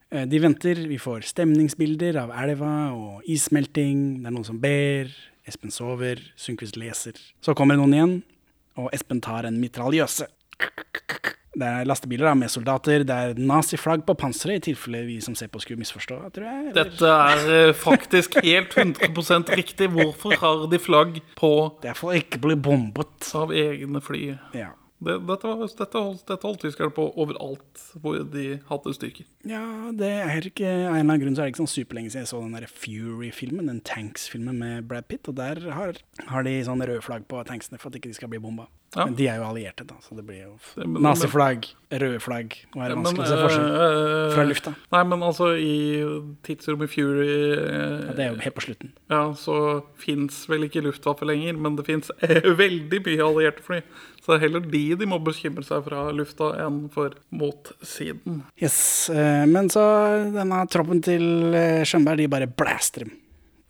Eh, 0.10 0.24
De 0.26 0.40
venter, 0.40 0.80
vi 0.88 0.96
får 0.98 1.28
stemningsbilder 1.28 2.16
av 2.24 2.32
elva 2.32 2.72
og 2.96 3.28
issmelting. 3.28 4.22
Det 4.24 4.32
er 4.32 4.34
noen 4.38 4.48
som 4.48 4.62
ber, 4.64 5.12
Espen 5.48 5.72
sover, 5.76 6.24
Sundquist 6.40 6.80
leser. 6.80 7.20
Så 7.44 7.54
kommer 7.54 7.76
det 7.76 7.84
noen 7.84 7.94
igjen, 7.98 8.16
og 8.80 8.90
Espen 8.96 9.20
tar 9.22 9.46
en 9.46 9.60
mitraljøse. 9.60 10.26
Det 11.58 11.66
er 11.66 11.88
lastebiler 11.90 12.28
da, 12.30 12.34
med 12.38 12.52
soldater, 12.54 13.04
det 13.08 13.16
er 13.18 13.40
naziflagg 13.42 14.04
på 14.06 14.14
panseret, 14.22 14.60
i 14.62 14.66
tilfelle 14.72 15.00
vi 15.08 15.20
som 15.26 15.34
ser 15.36 15.50
på 15.50 15.60
skulle 15.64 15.82
misforstå, 15.82 16.20
tror 16.36 16.46
jeg. 16.46 16.66
eller- 16.70 16.74
Dette 16.84 17.14
er 17.14 17.70
eh, 17.70 17.74
faktisk 17.74 18.38
helt 18.44 18.76
100% 18.78 19.50
riktig. 19.58 19.90
Hvorfor 19.90 20.36
har 20.38 20.68
de 20.70 20.78
flagg 20.78 21.22
på 21.36 21.54
Det 21.82 21.90
er 21.90 21.98
for 21.98 22.14
å 22.14 22.20
ikke 22.20 22.40
bli 22.44 22.56
bombet. 22.56 23.32
av 23.34 23.50
egne 23.50 24.02
fly? 24.02 24.38
Ja. 24.54 24.70
Det, 25.00 25.14
dette, 25.28 25.46
var, 25.46 25.60
dette, 25.68 25.94
holdt, 25.94 26.24
dette 26.26 26.42
holdt 26.42 26.62
tyskerne 26.64 26.90
på 26.90 27.04
overalt 27.22 27.82
hvor 28.02 28.18
de 28.34 28.60
hadde 28.66 28.94
styrker. 28.98 29.26
Ja, 29.46 29.92
det 29.94 30.10
er 30.10 30.42
ikke 30.50 30.66
en 30.66 30.88
eller 30.88 31.04
annen 31.04 31.22
grunn 31.22 31.36
så 31.38 31.44
er 31.44 31.46
det 31.46 31.54
ikke 31.54 31.62
sånn 31.68 31.70
superlenge 31.86 32.10
siden 32.10 32.26
jeg 32.26 32.32
så 32.32 32.40
den 32.42 32.56
der 32.58 32.66
Fury-filmen, 32.66 33.68
den 33.70 33.82
Tanks-filmen 33.86 34.58
med 34.58 34.88
Brad 34.90 35.06
Pitt, 35.08 35.28
og 35.30 35.36
der 35.38 35.62
har, 35.70 35.94
har 36.32 36.44
de 36.48 36.56
sånn 36.66 36.82
røde 36.82 37.04
flagg 37.06 37.28
på 37.30 37.44
tanksene 37.46 37.78
for 37.78 37.90
at 37.92 38.00
ikke 38.00 38.10
de 38.10 38.18
skal 38.18 38.32
bli 38.34 38.42
bomba. 38.42 38.66
Ja. 38.98 39.06
Men 39.06 39.16
de 39.20 39.28
er 39.30 39.38
jo 39.38 39.44
allierte, 39.46 39.86
da, 39.86 39.96
så 40.02 40.16
det 40.18 40.24
blir 40.26 40.40
jo 40.48 40.86
naziflagg, 41.06 41.68
røde 42.02 42.18
flagg 42.24 42.56
Nå 42.74 42.82
er 42.82 42.90
det 42.92 42.96
vanskelig 42.98 43.24
å 43.24 43.30
se 43.30 43.38
forskjell 43.44 43.68
eh, 43.86 44.32
fra 44.34 44.46
lufta. 44.50 44.74
Nei, 44.96 45.02
men 45.12 45.26
altså, 45.28 45.52
i 45.62 45.76
tidsrommet 46.48 46.90
Fury 46.90 47.28
eh, 47.30 48.08
Ja, 48.08 48.16
det 48.18 48.26
er 48.26 48.32
jo 48.32 48.42
helt 48.42 48.58
på 48.58 48.66
slutten. 48.66 48.92
Ja, 49.14 49.22
så 49.38 49.58
fins 50.02 50.40
vel 50.50 50.66
ikke 50.66 50.82
Luftwaffe 50.86 51.28
lenger, 51.30 51.60
men 51.62 51.78
det 51.78 51.86
fins 51.88 52.10
veldig 52.64 53.04
mye 53.06 53.28
allierte 53.28 53.66
fly. 53.68 53.84
Så 54.18 54.34
det 54.34 54.40
er 54.40 54.46
heller 54.48 54.66
de 54.74 54.82
de 55.00 55.08
må 55.08 55.22
bekymre 55.24 55.64
seg 55.64 55.86
fra 55.86 56.08
lufta 56.16 56.50
enn 56.66 56.82
for 56.92 57.14
motsiden. 57.32 58.42
Yes, 58.60 58.80
eh, 59.14 59.46
Men 59.48 59.70
så 59.72 59.86
denne 60.34 60.64
troppen 60.74 61.00
til 61.06 61.54
eh, 61.56 61.86
Skjønberg, 61.88 62.26
de 62.26 62.34
bare 62.34 62.50
blaster 62.50 63.06
dem. 63.06 63.14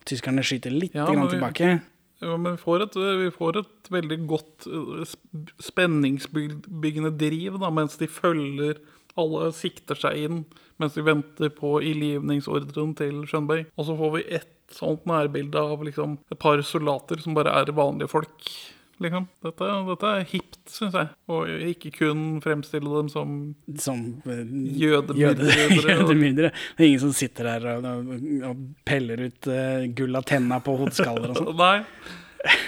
Tyskerne 0.08 0.42
skyter 0.46 0.72
litt 0.72 0.96
Ja, 0.96 1.04
tilbake. 1.06 1.76
Men 2.20 2.52
vi 2.52 2.60
får 2.60 2.82
et, 2.82 2.96
vi 3.22 3.30
får 3.34 3.60
et 3.60 3.90
veldig 3.94 4.18
godt 4.30 4.66
eh, 4.66 5.16
spenningsbyggende 5.62 7.12
driv 7.18 7.60
da, 7.62 7.70
mens 7.74 7.98
de 8.00 8.10
følger 8.10 8.80
Alle 9.18 9.50
sikter 9.54 9.98
seg 9.98 10.24
inn 10.26 10.42
mens 10.78 10.94
de 10.94 11.02
venter 11.02 11.50
på 11.50 11.80
ilivningsordren 11.82 12.92
til 12.98 13.24
Skjønberg. 13.26 13.64
Og 13.74 13.88
så 13.88 13.96
får 13.98 14.12
vi 14.14 14.26
ett 14.38 14.52
sånt 14.70 15.08
nærbilde 15.10 15.58
av 15.58 15.82
liksom, 15.82 16.18
et 16.30 16.38
par 16.38 16.60
soldater 16.62 17.18
som 17.22 17.34
bare 17.34 17.50
er 17.50 17.72
vanlige 17.74 18.12
folk. 18.12 18.50
Liksom. 18.98 19.26
Dette, 19.46 19.70
dette 19.88 20.12
er 20.12 20.24
hipt, 20.32 20.60
syns 20.72 20.96
jeg. 20.98 21.10
Og 21.30 21.50
ikke 21.70 21.92
kun 21.94 22.22
fremstille 22.44 22.90
dem 22.90 23.10
som 23.12 23.34
Som 23.78 24.06
eh, 24.26 24.44
Jødemyrdere. 24.82 25.52
jødemyrdere. 25.92 26.52
Det 26.76 26.84
er 26.84 26.88
ingen 26.88 27.04
som 27.06 27.14
sitter 27.16 27.52
der 27.52 27.68
og, 27.76 27.86
og, 27.86 28.24
og 28.50 28.64
peller 28.88 29.28
ut 29.28 29.50
uh, 29.52 29.84
gull 29.94 30.18
av 30.18 30.26
tenna 30.28 30.58
på 30.64 30.74
hodeskaller 30.82 31.34
og 31.34 31.42
sånn. 31.42 31.54
Nei. 31.62 31.76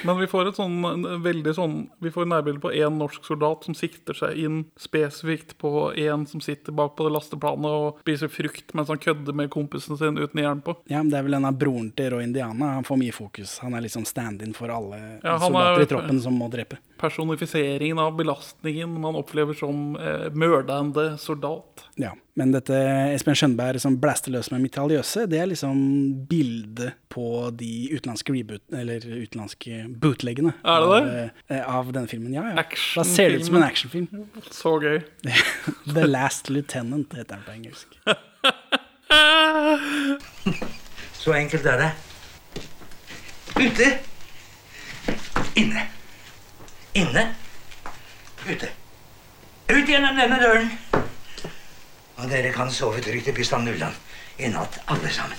Men 0.04 0.18
vi 0.18 0.26
får 0.26 0.48
et 0.50 0.56
sånn 0.58 0.80
veldig 1.22 1.52
sånn 1.54 1.74
Vi 2.02 2.10
får 2.10 2.26
nærbilde 2.26 2.58
på 2.64 2.72
én 2.74 2.96
norsk 2.98 3.22
soldat 3.28 3.62
som 3.68 3.74
sikter 3.78 4.16
seg 4.18 4.38
inn 4.42 4.56
spesifikt 4.80 5.54
på 5.62 5.70
en 6.00 6.24
som 6.26 6.40
sitter 6.42 6.72
bak 6.74 6.96
på 6.98 7.06
det 7.06 7.12
lasteplanet 7.14 7.70
og 7.70 8.00
spiser 8.02 8.32
frukt 8.32 8.74
mens 8.74 8.90
han 8.90 8.98
kødder 8.98 9.36
med 9.36 9.50
kompisen 9.54 9.98
sin 10.00 10.18
uten 10.18 10.42
jern 10.42 10.62
på. 10.66 10.74
Ja, 10.90 11.02
men 11.04 11.10
Det 11.12 11.18
er 11.20 11.26
vel 11.28 11.38
en 11.38 11.44
av 11.50 11.58
broren 11.60 11.92
til 11.94 12.10
Roy 12.14 12.24
Indiana. 12.26 12.72
Han 12.80 12.84
får 12.88 12.98
mye 13.04 13.14
fokus. 13.14 13.58
Han 13.62 13.74
er 13.78 13.84
liksom 13.86 14.06
stand-in 14.08 14.54
for 14.56 14.72
alle 14.74 14.98
Ja, 15.22 15.38
soldater 15.38 15.80
er- 15.80 15.86
i 15.86 15.90
troppen 15.94 16.20
som 16.20 16.34
må 16.40 16.50
drepe. 16.50 16.78
Personifiseringen 17.00 17.98
av 17.98 18.16
belastningen 18.16 19.00
man 19.00 19.14
opplever 19.16 19.54
som 19.56 19.94
eh, 19.96 20.28
mørdende 20.32 21.18
soldat. 21.18 21.86
Ja, 21.96 22.12
Men 22.34 22.52
dette 22.54 22.76
Espen 23.12 23.34
Skjønberg 23.36 23.80
som 23.82 23.98
blaster 24.00 24.32
løs 24.32 24.50
med 24.52 24.62
mitraljøse, 24.64 25.26
det 25.28 25.40
er 25.42 25.46
liksom 25.50 26.26
bildet 26.30 26.94
på 27.12 27.50
de 27.58 27.90
utenlandske 27.92 28.32
reboot, 28.32 28.62
eller 28.72 29.00
utenlandske 29.04 29.59
bootleggene 30.00 30.52
Er 30.64 30.80
det 30.80 30.86
av, 30.86 30.94
eh, 31.48 31.76
av 31.76 31.92
denne 31.92 32.08
filmen. 32.08 32.34
Ja, 32.34 32.42
ja. 32.48 32.54
Da 32.94 33.04
ser 33.04 33.28
det 33.30 33.36
ut 33.40 33.46
som 33.46 33.56
en 33.60 33.66
actionfilm. 33.66 34.08
Så 34.50 34.78
gøy. 34.82 35.00
The 35.94 36.06
Last 36.06 36.48
Lieutenant 36.50 37.14
heter 37.16 37.34
den 37.36 37.44
på 37.46 37.52
engelsk. 37.52 37.86
Så 41.20 41.32
enkelt 41.36 41.66
er 41.66 41.76
det. 41.84 41.90
Ute. 43.60 43.98
Inne. 45.60 45.82
Inne. 46.94 47.34
Ute. 48.48 48.68
Ut 49.70 49.88
gjennom 49.88 50.16
denne 50.16 50.38
døren. 50.40 50.70
Og 52.20 52.28
dere 52.30 52.52
kan 52.52 52.70
sove 52.72 53.00
trygt 53.04 53.28
i 53.28 53.32
Pistan 53.36 53.64
Nulland 53.64 53.94
i 54.40 54.48
natt, 54.52 54.78
alle 54.88 55.08
sammen. 55.12 55.36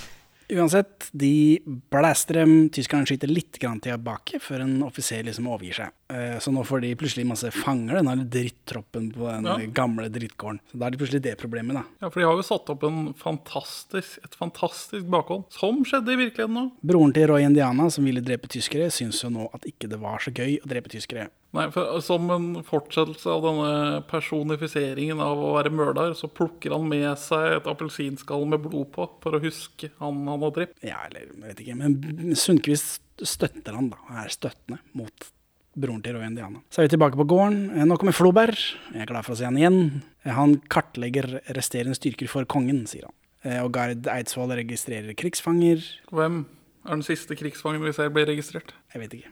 Uansett, 0.52 1.08
de 1.16 1.62
blaster 1.92 2.42
dem. 2.42 2.68
Tyskerne 2.74 3.08
skyter 3.08 3.30
litt 3.30 3.56
tilbake 3.56 4.40
før 4.42 4.66
en 4.66 4.82
offiser 4.84 5.24
liksom 5.24 5.48
overgir 5.48 5.78
seg. 5.80 5.94
Eh, 6.12 6.38
Så 6.44 6.52
nå 6.52 6.60
får 6.66 6.82
de 6.84 6.90
plutselig 7.00 7.24
masse 7.26 7.48
fanger, 7.56 8.02
denne 8.02 8.26
drittroppen 8.28 9.10
på 9.14 9.28
den 9.30 9.44
Ja. 9.48 9.56
gamle 9.72 10.10
drittgården. 10.12 10.60
Så 10.70 10.78
da 10.78 10.86
er 10.86 10.90
det 10.90 10.98
plutselig 11.00 11.22
det 11.22 11.38
problemet, 11.40 11.74
da. 11.78 11.84
Ja, 12.02 12.08
For 12.10 12.20
de 12.20 12.26
har 12.26 12.36
jo 12.36 12.42
satt 12.42 12.68
opp 12.68 12.82
en 12.84 13.14
fantastisk, 13.14 14.18
et 14.24 14.34
fantastisk 14.36 15.08
bakhold, 15.08 15.44
som 15.50 15.82
skjedde 15.84 16.12
i 16.12 16.16
virkeligheten 16.20 16.52
nå. 16.58 16.72
Broren 16.84 17.14
til 17.14 17.26
Roy 17.28 17.42
Indiana, 17.46 17.88
som 17.90 18.04
ville 18.04 18.20
drepe 18.20 18.46
tyskere, 18.48 18.90
syns 18.92 19.22
jo 19.22 19.30
nå 19.30 19.48
at 19.54 19.62
ikke 19.64 19.88
det 19.88 19.98
var 20.00 20.18
så 20.18 20.30
gøy 20.34 20.60
å 20.60 20.66
drepe 20.68 20.90
tyskere. 20.92 21.28
Nei, 21.54 21.68
for 21.70 22.00
Som 22.00 22.30
en 22.30 22.62
fortsettelse 22.64 23.26
av 23.26 23.42
denne 23.42 24.02
personifiseringen 24.08 25.20
av 25.20 25.36
å 25.38 25.54
være 25.62 25.70
mørder, 25.72 26.14
så 26.16 26.28
plukker 26.32 26.72
han 26.72 26.88
med 26.88 27.18
seg 27.18 27.56
et 27.58 27.64
appelsinskall 27.68 28.46
med 28.48 28.62
blod 28.64 28.90
på 28.94 29.08
for 29.22 29.32
å 29.36 29.42
huske 29.42 29.90
han 30.00 30.26
han 30.26 30.40
har 30.40 30.50
drept. 30.50 30.78
Ja, 30.82 30.96
eller 31.06 31.20
jeg 31.26 31.42
vet 31.42 31.60
ikke. 31.64 31.76
Men 31.76 32.34
Sundquist 32.34 33.00
støtter 33.22 33.74
han, 33.74 33.90
da. 33.90 33.96
Er 34.22 34.28
støttende 34.32 34.78
mot 34.94 35.28
broren 35.76 36.02
til 36.04 36.14
Roy 36.16 36.26
Indiana. 36.26 36.60
Så 36.70 36.82
er 36.82 36.88
vi 36.88 36.92
tilbake 36.96 37.16
på 37.16 37.26
gården. 37.28 37.70
Eh, 37.76 37.84
Nå 37.88 37.96
kommer 38.00 38.12
Floberg. 38.16 38.56
Jeg 38.92 39.02
er 39.02 39.06
glad 39.10 39.24
for 39.24 39.34
å 39.34 39.38
se 39.38 39.44
han 39.48 39.56
igjen. 39.56 39.78
Eh, 40.24 40.32
Han 40.36 40.56
kartlegger 40.68 41.40
resterende 41.56 41.96
styrker 41.96 42.28
for 42.28 42.44
kongen, 42.44 42.84
sier 42.86 43.06
han. 43.08 43.14
Eh, 43.44 43.60
Og 43.64 43.72
Gard 43.72 44.06
Eidsvoll 44.06 44.52
registrerer 44.58 45.14
krigsfanger. 45.16 45.82
Hvem 46.12 46.44
er 46.84 46.90
den 46.96 47.02
siste 47.02 47.34
krigsfangen 47.38 47.82
vi 47.82 47.92
ser 47.92 48.10
blir 48.10 48.26
registrert? 48.26 48.72
Jeg 48.94 49.00
vet 49.02 49.16
ikke. 49.20 49.30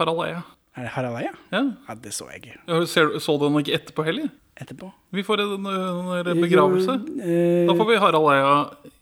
Harald 0.00 0.24
Eia. 0.26 0.42
Er 0.76 0.82
det 0.82 0.92
Harald 0.92 1.16
Eia? 1.22 1.32
Ja. 1.52 1.62
Ja, 1.88 1.94
det 1.94 2.12
så 2.12 2.26
jeg 2.32 2.42
ikke. 2.42 2.58
Ja, 2.68 2.82
så 2.84 3.38
du 3.38 3.46
den 3.48 3.62
ikke 3.64 3.78
etterpå 3.78 4.04
heller? 4.04 4.28
Etterpå. 4.60 4.90
Vi 5.12 5.22
får 5.22 5.40
en, 5.40 5.66
en, 5.66 6.26
en 6.26 6.40
begravelse. 6.42 6.98
Jo, 7.06 7.20
eh, 7.22 7.66
Da 7.68 7.74
får 7.78 7.88
vi 7.92 7.96
Harald 8.02 8.28
Eia 8.34 8.92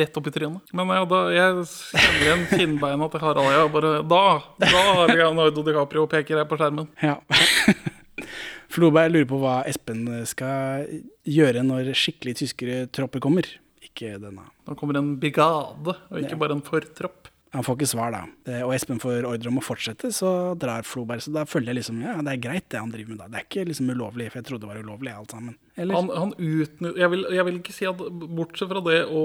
rett 0.00 0.16
opp 0.18 0.30
i 0.30 0.32
trynet. 0.34 0.72
Men 0.76 0.92
ja, 0.94 1.04
da, 1.08 1.20
jeg 1.34 1.66
kjenner 1.66 2.24
igjen 2.24 2.46
kinnbeina 2.52 3.08
til 3.12 3.22
Harald 3.24 3.52
Eia. 3.52 3.66
Bare 3.72 3.92
da, 4.06 4.22
da 4.62 4.82
er 5.04 5.14
Leonardo 5.14 5.64
DiCaprio 5.66 6.06
peker 6.10 6.42
jeg 6.42 6.50
på 6.50 6.58
skjermen. 6.60 6.90
Ja. 7.02 7.18
Floberg 8.76 9.14
lurer 9.14 9.28
på 9.30 9.38
hva 9.40 9.60
Espen 9.68 10.04
skal 10.28 10.88
gjøre 11.26 11.62
når 11.64 11.94
skikkelige 11.96 12.42
tyskere 12.42 12.82
tropper 12.92 13.22
kommer. 13.24 13.48
Ikke 13.84 14.16
denne. 14.20 14.48
Da 14.66 14.74
kommer 14.76 14.98
en 14.98 15.14
brigade, 15.20 15.94
og 16.10 16.20
ikke 16.20 16.38
bare 16.40 16.56
en 16.58 16.64
fortropp. 16.66 17.30
Han 17.56 17.64
får 17.64 17.78
ikke 17.78 17.88
svar, 17.88 18.12
da. 18.12 18.22
Eh, 18.52 18.62
Og 18.66 18.74
Espen 18.76 19.00
får 19.02 19.24
ordre 19.24 19.48
om 19.50 19.60
å 19.60 19.64
fortsette, 19.64 20.10
så 20.12 20.30
drar 20.60 20.84
Floberg. 20.86 21.22
Så 21.24 21.32
da 21.34 21.46
føler 21.48 21.72
jeg 21.72 21.80
liksom 21.80 22.02
ja, 22.04 22.16
det 22.22 22.34
er 22.36 22.42
greit 22.46 22.68
det 22.72 22.82
han 22.82 22.92
driver 22.92 23.14
med 23.14 23.22
da. 23.24 23.28
Det 23.32 23.40
er 23.40 23.46
ikke 23.48 23.66
liksom 23.70 23.92
ulovlig, 23.94 24.28
for 24.30 24.42
jeg 24.42 24.48
trodde 24.50 24.66
det 24.66 24.72
var 24.74 24.82
ulovlig 24.84 25.14
alt 25.16 25.32
sammen. 25.34 25.56
Eller? 25.76 25.96
Han, 25.98 26.10
han 26.16 26.34
utnytter 26.36 27.00
jeg, 27.00 27.22
jeg 27.36 27.44
vil 27.48 27.58
ikke 27.60 27.74
si 27.76 27.88
at 27.88 27.98
bortsett 28.36 28.70
fra 28.70 28.80
det 28.86 29.00
å 29.12 29.24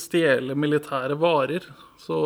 stjele 0.00 0.54
militære 0.56 1.16
varer, 1.20 1.66
så 2.02 2.16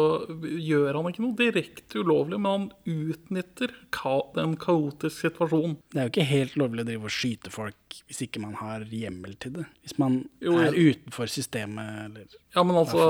gjør 0.40 0.96
han 0.96 1.08
ikke 1.10 1.22
noe 1.24 1.36
direkte 1.36 2.00
ulovlig, 2.00 2.38
men 2.40 2.52
han 2.52 2.68
utnytter 2.88 3.74
ka 3.92 4.14
en 4.40 4.54
kaotisk 4.60 5.18
situasjon. 5.26 5.74
Det 5.92 6.00
er 6.00 6.06
jo 6.08 6.12
ikke 6.14 6.28
helt 6.30 6.56
lovlig 6.60 6.84
å 6.84 6.88
drive 6.88 7.10
og 7.10 7.12
skyte 7.12 7.52
folk 7.52 7.98
hvis 8.06 8.22
ikke 8.26 8.40
man 8.42 8.54
har 8.60 8.84
hjemmel 8.92 9.34
til 9.42 9.54
det. 9.58 9.66
Hvis 9.84 9.96
man 10.00 10.20
Jo, 10.44 10.54
er 10.62 10.74
utenfor 10.76 11.28
systemet, 11.32 12.06
eller 12.06 12.38
Ja, 12.56 12.62
men 12.64 12.78
altså 12.80 13.02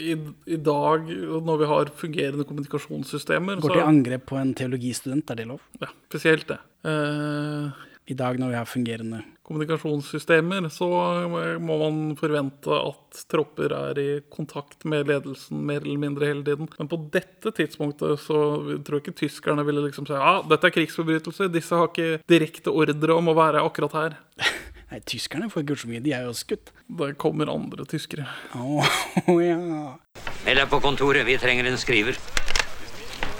i, 0.00 0.14
I 0.48 0.56
dag, 0.64 1.10
når 1.44 1.58
vi 1.60 1.68
har 1.68 1.90
fungerende 1.98 2.46
kommunikasjonssystemer, 2.48 3.60
går 3.60 3.76
til 3.76 3.84
angrep 3.84 4.24
på 4.30 4.38
en 4.40 4.54
teologistudent, 4.56 5.28
er 5.28 5.42
det 5.42 5.50
lov? 5.50 5.60
Ja, 5.82 5.90
spesielt 6.08 6.48
det. 6.48 6.56
Eh, 6.88 7.84
I 8.08 8.16
dag 8.16 8.40
når 8.40 8.54
vi 8.54 8.58
har 8.62 8.70
fungerende 8.70 9.20
kommunikasjonssystemer, 9.44 10.70
så 10.72 10.88
må 11.60 11.76
man 11.82 12.16
forvente 12.16 12.72
at 12.72 13.20
tropper 13.28 13.74
er 13.76 14.00
i 14.00 14.08
kontakt 14.32 14.86
med 14.88 15.10
ledelsen 15.12 15.60
mer 15.68 15.84
eller 15.84 16.00
mindre 16.00 16.30
hele 16.30 16.44
tiden. 16.46 16.70
Men 16.78 16.88
på 16.88 17.02
dette 17.12 17.52
tidspunktet 17.52 18.24
så 18.24 18.38
tror 18.80 18.96
jeg 18.96 19.04
ikke 19.04 19.18
tyskerne 19.26 19.66
ville 19.68 19.84
liksom 19.84 20.08
si 20.08 20.16
ja, 20.16 20.38
dette 20.48 20.70
er 20.70 20.78
krigsforbrytelser, 20.78 21.52
disse 21.52 21.76
har 21.76 21.92
ikke 21.92 22.22
direkte 22.32 22.72
ordre 22.72 23.18
om 23.20 23.28
å 23.28 23.36
være 23.36 23.66
akkurat 23.68 24.00
her. 24.00 24.22
Nei, 24.92 25.00
tyskerne 25.08 25.48
får 25.50 25.64
ikke 25.64 25.74
gjort 25.74 25.82
så 25.84 25.90
mye, 25.90 26.02
de 26.04 26.12
er 26.14 26.26
jo 26.28 26.34
skutt. 26.36 26.72
Det 27.00 27.14
kommer 27.20 27.50
andre 27.52 27.86
tyskere. 27.88 28.26
Å 28.54 28.82
ja. 29.42 29.58
Meld 30.44 30.60
deg 30.60 30.68
på 30.70 30.80
kontoret. 30.84 31.24
Vi 31.26 31.38
trenger 31.40 31.70
en 31.70 31.80
skriver. 31.80 32.18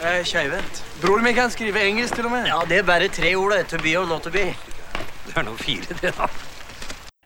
Er 0.04 0.24
keivhendt. 0.28 0.80
Broren 1.00 1.24
min 1.24 1.36
kan 1.36 1.52
skrive 1.52 1.84
engelsk 1.84 2.18
til 2.18 2.26
og 2.28 2.34
med. 2.34 2.48
Ja, 2.50 2.62
det 2.68 2.80
er 2.80 2.88
bare 2.88 3.08
tre 3.12 3.34
ord, 3.40 3.54
det. 3.54 3.68
To 3.72 3.80
be 3.80 3.94
or 4.00 4.08
not 4.08 4.24
to 4.26 4.32
be. 4.32 4.50
Det 5.24 5.36
er 5.36 5.46
nå 5.46 5.54
fire, 5.60 5.96
det, 6.00 6.10
da. 6.16 6.28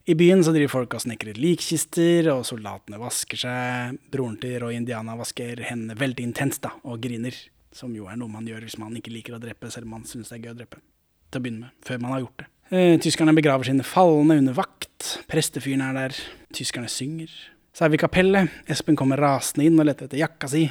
I 0.08 0.14
byen 0.16 0.40
så 0.44 0.54
driver 0.54 0.70
folk 0.72 0.94
og 0.96 1.02
snekrer 1.04 1.36
likkister, 1.36 2.30
og 2.32 2.46
soldatene 2.48 2.96
vasker 3.02 3.40
seg. 3.42 3.98
Broren 4.08 4.38
til 4.40 4.54
Roy 4.62 4.78
Indiana 4.78 5.16
vasker 5.18 5.60
hendene 5.68 5.98
veldig 6.00 6.24
intenst 6.30 6.62
da, 6.64 6.70
og 6.88 7.02
griner. 7.02 7.34
Som 7.76 7.92
jo 7.94 8.06
er 8.08 8.16
noe 8.16 8.32
man 8.32 8.46
gjør 8.48 8.64
hvis 8.64 8.78
man 8.80 8.96
ikke 8.96 9.12
liker 9.12 9.36
å 9.36 9.42
drepe, 9.42 9.68
selv 9.70 9.84
om 9.84 9.98
man 9.98 10.06
syns 10.08 10.30
det 10.32 10.38
er 10.38 10.46
gøy 10.46 10.54
å 10.54 10.58
drepe. 10.62 10.80
Til 11.28 11.42
å 11.42 11.44
begynne 11.44 11.66
med, 11.66 11.76
før 11.84 12.00
man 12.00 12.14
har 12.14 12.22
gjort 12.24 12.40
det. 12.40 12.48
Eh, 12.68 12.98
tyskerne 13.00 13.32
begraver 13.32 13.64
sine 13.64 13.86
falne 13.86 14.36
under 14.42 14.56
vakt. 14.56 15.14
Prestefyren 15.30 15.84
er 15.86 15.96
der. 15.96 16.18
Tyskerne 16.52 16.90
synger. 16.92 17.32
Så 17.72 17.86
er 17.86 17.92
vi 17.92 17.96
i 17.96 18.02
kapellet. 18.02 18.52
Espen 18.68 18.98
kommer 18.98 19.20
rasende 19.20 19.68
inn 19.68 19.78
og 19.80 19.88
leter 19.88 20.08
etter 20.08 20.20
jakka 20.20 20.50
si. 20.52 20.66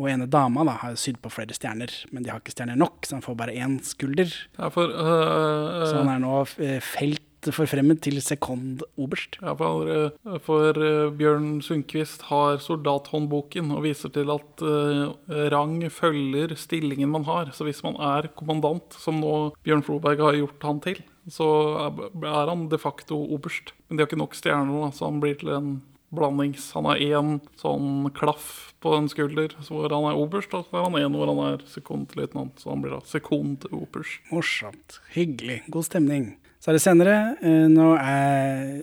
Og 0.00 0.08
ene 0.08 0.28
dama 0.32 0.64
da, 0.68 0.76
har 0.80 1.00
sydd 1.00 1.20
på 1.20 1.32
flere 1.32 1.56
stjerner, 1.56 1.92
men 2.12 2.24
de 2.24 2.32
har 2.32 2.40
ikke 2.40 2.54
stjerner 2.54 2.78
nok, 2.80 3.04
så 3.04 3.18
han 3.18 3.24
får 3.24 3.36
bare 3.36 3.56
én 3.56 3.76
skulder. 3.84 4.32
Ja, 4.56 4.70
for, 4.72 4.88
øh, 4.88 5.88
Så 5.88 5.98
han 5.98 6.08
er 6.08 6.22
nå 6.22 6.46
eh, 6.58 6.80
felt 6.80 7.20
forfremmet 7.52 8.00
til 8.04 8.20
sekondoberst. 8.20 9.38
Ja, 9.40 9.52
for, 9.56 10.10
for 10.44 10.80
eh, 10.80 11.12
Bjørn 11.16 11.60
Sundquist 11.64 12.24
har 12.28 12.60
soldathåndboken 12.64 13.70
og 13.76 13.84
viser 13.84 14.12
til 14.12 14.32
at 14.32 14.64
uh, 14.64 15.12
rang 15.52 15.84
følger 15.92 16.56
stillingen 16.56 17.12
man 17.12 17.24
har. 17.24 17.52
Så 17.52 17.64
hvis 17.64 17.82
man 17.84 17.96
er 17.96 18.28
kommandant, 18.36 18.96
som 18.96 19.20
nå 19.20 19.54
Bjørn 19.64 19.84
Floberg 19.84 20.20
har 20.20 20.40
gjort 20.40 20.68
han 20.68 20.80
til, 20.84 21.02
så 21.28 21.46
er 21.86 22.26
er 22.30 22.48
han 22.48 22.68
de 22.72 22.78
facto 22.80 23.18
oberst. 23.34 23.74
Men 23.88 23.96
de 23.96 24.02
har 24.04 24.08
ikke 24.10 24.20
nok 24.22 24.34
stjerner, 24.38 24.92
så 24.96 25.10
han 25.10 25.20
blir 25.20 25.36
til 25.40 25.52
en 25.54 25.70
blandings. 26.10 26.72
Han 26.74 26.88
har 26.88 26.96
én 26.98 27.40
sånn 27.60 28.08
klaff 28.16 28.72
på 28.82 28.96
en 28.96 29.08
skulder 29.12 29.52
hvor 29.68 29.92
han 29.92 30.08
er 30.10 30.18
oberst, 30.18 30.54
og 30.56 30.64
så 30.66 30.78
har 30.80 30.88
han 30.88 30.98
én 30.98 31.14
hvor 31.14 31.30
han 31.30 31.42
er 31.52 31.66
sekondløytnant. 31.70 32.58
Så 32.62 32.72
han 32.72 32.82
blir 32.82 32.96
da 32.96 33.02
sekondoberst. 33.06 34.22
Morsomt. 34.32 35.00
Hyggelig. 35.14 35.60
God 35.70 35.86
stemning. 35.86 36.32
Så 36.60 36.70
er 36.72 36.76
det 36.76 36.82
senere. 36.84 37.36
eh, 37.42 37.68
Nå 37.72 37.92
er 38.00 38.82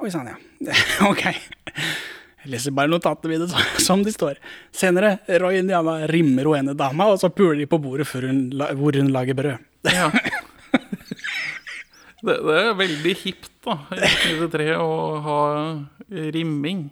Oi 0.00 0.08
sann, 0.10 0.26
ja. 0.32 0.36
ok. 1.10 1.22
Jeg 2.44 2.50
leser 2.52 2.72
bare 2.76 2.90
notatene 2.92 3.36
mine 3.36 3.64
som 3.86 4.02
de 4.04 4.12
står. 4.12 4.40
Senere, 4.74 5.18
Roy 5.40 5.60
Indiana 5.60 6.06
rimmer 6.10 6.48
hun 6.48 6.58
ene 6.58 6.74
dama, 6.76 7.06
og 7.12 7.20
så 7.20 7.30
puler 7.32 7.60
de 7.62 7.68
på 7.68 7.78
bordet 7.80 8.08
hun, 8.24 8.48
hvor 8.80 8.96
hun 8.96 9.12
lager 9.14 9.36
brød. 9.38 9.62
Ja. 9.92 10.08
Det, 12.24 12.38
det 12.40 12.54
er 12.56 12.76
veldig 12.78 13.14
hipt 13.20 13.50
da, 13.66 13.74
i 13.92 13.98
1993 14.00 14.68
å 14.80 14.92
ha 15.24 15.40
rimming. 16.34 16.86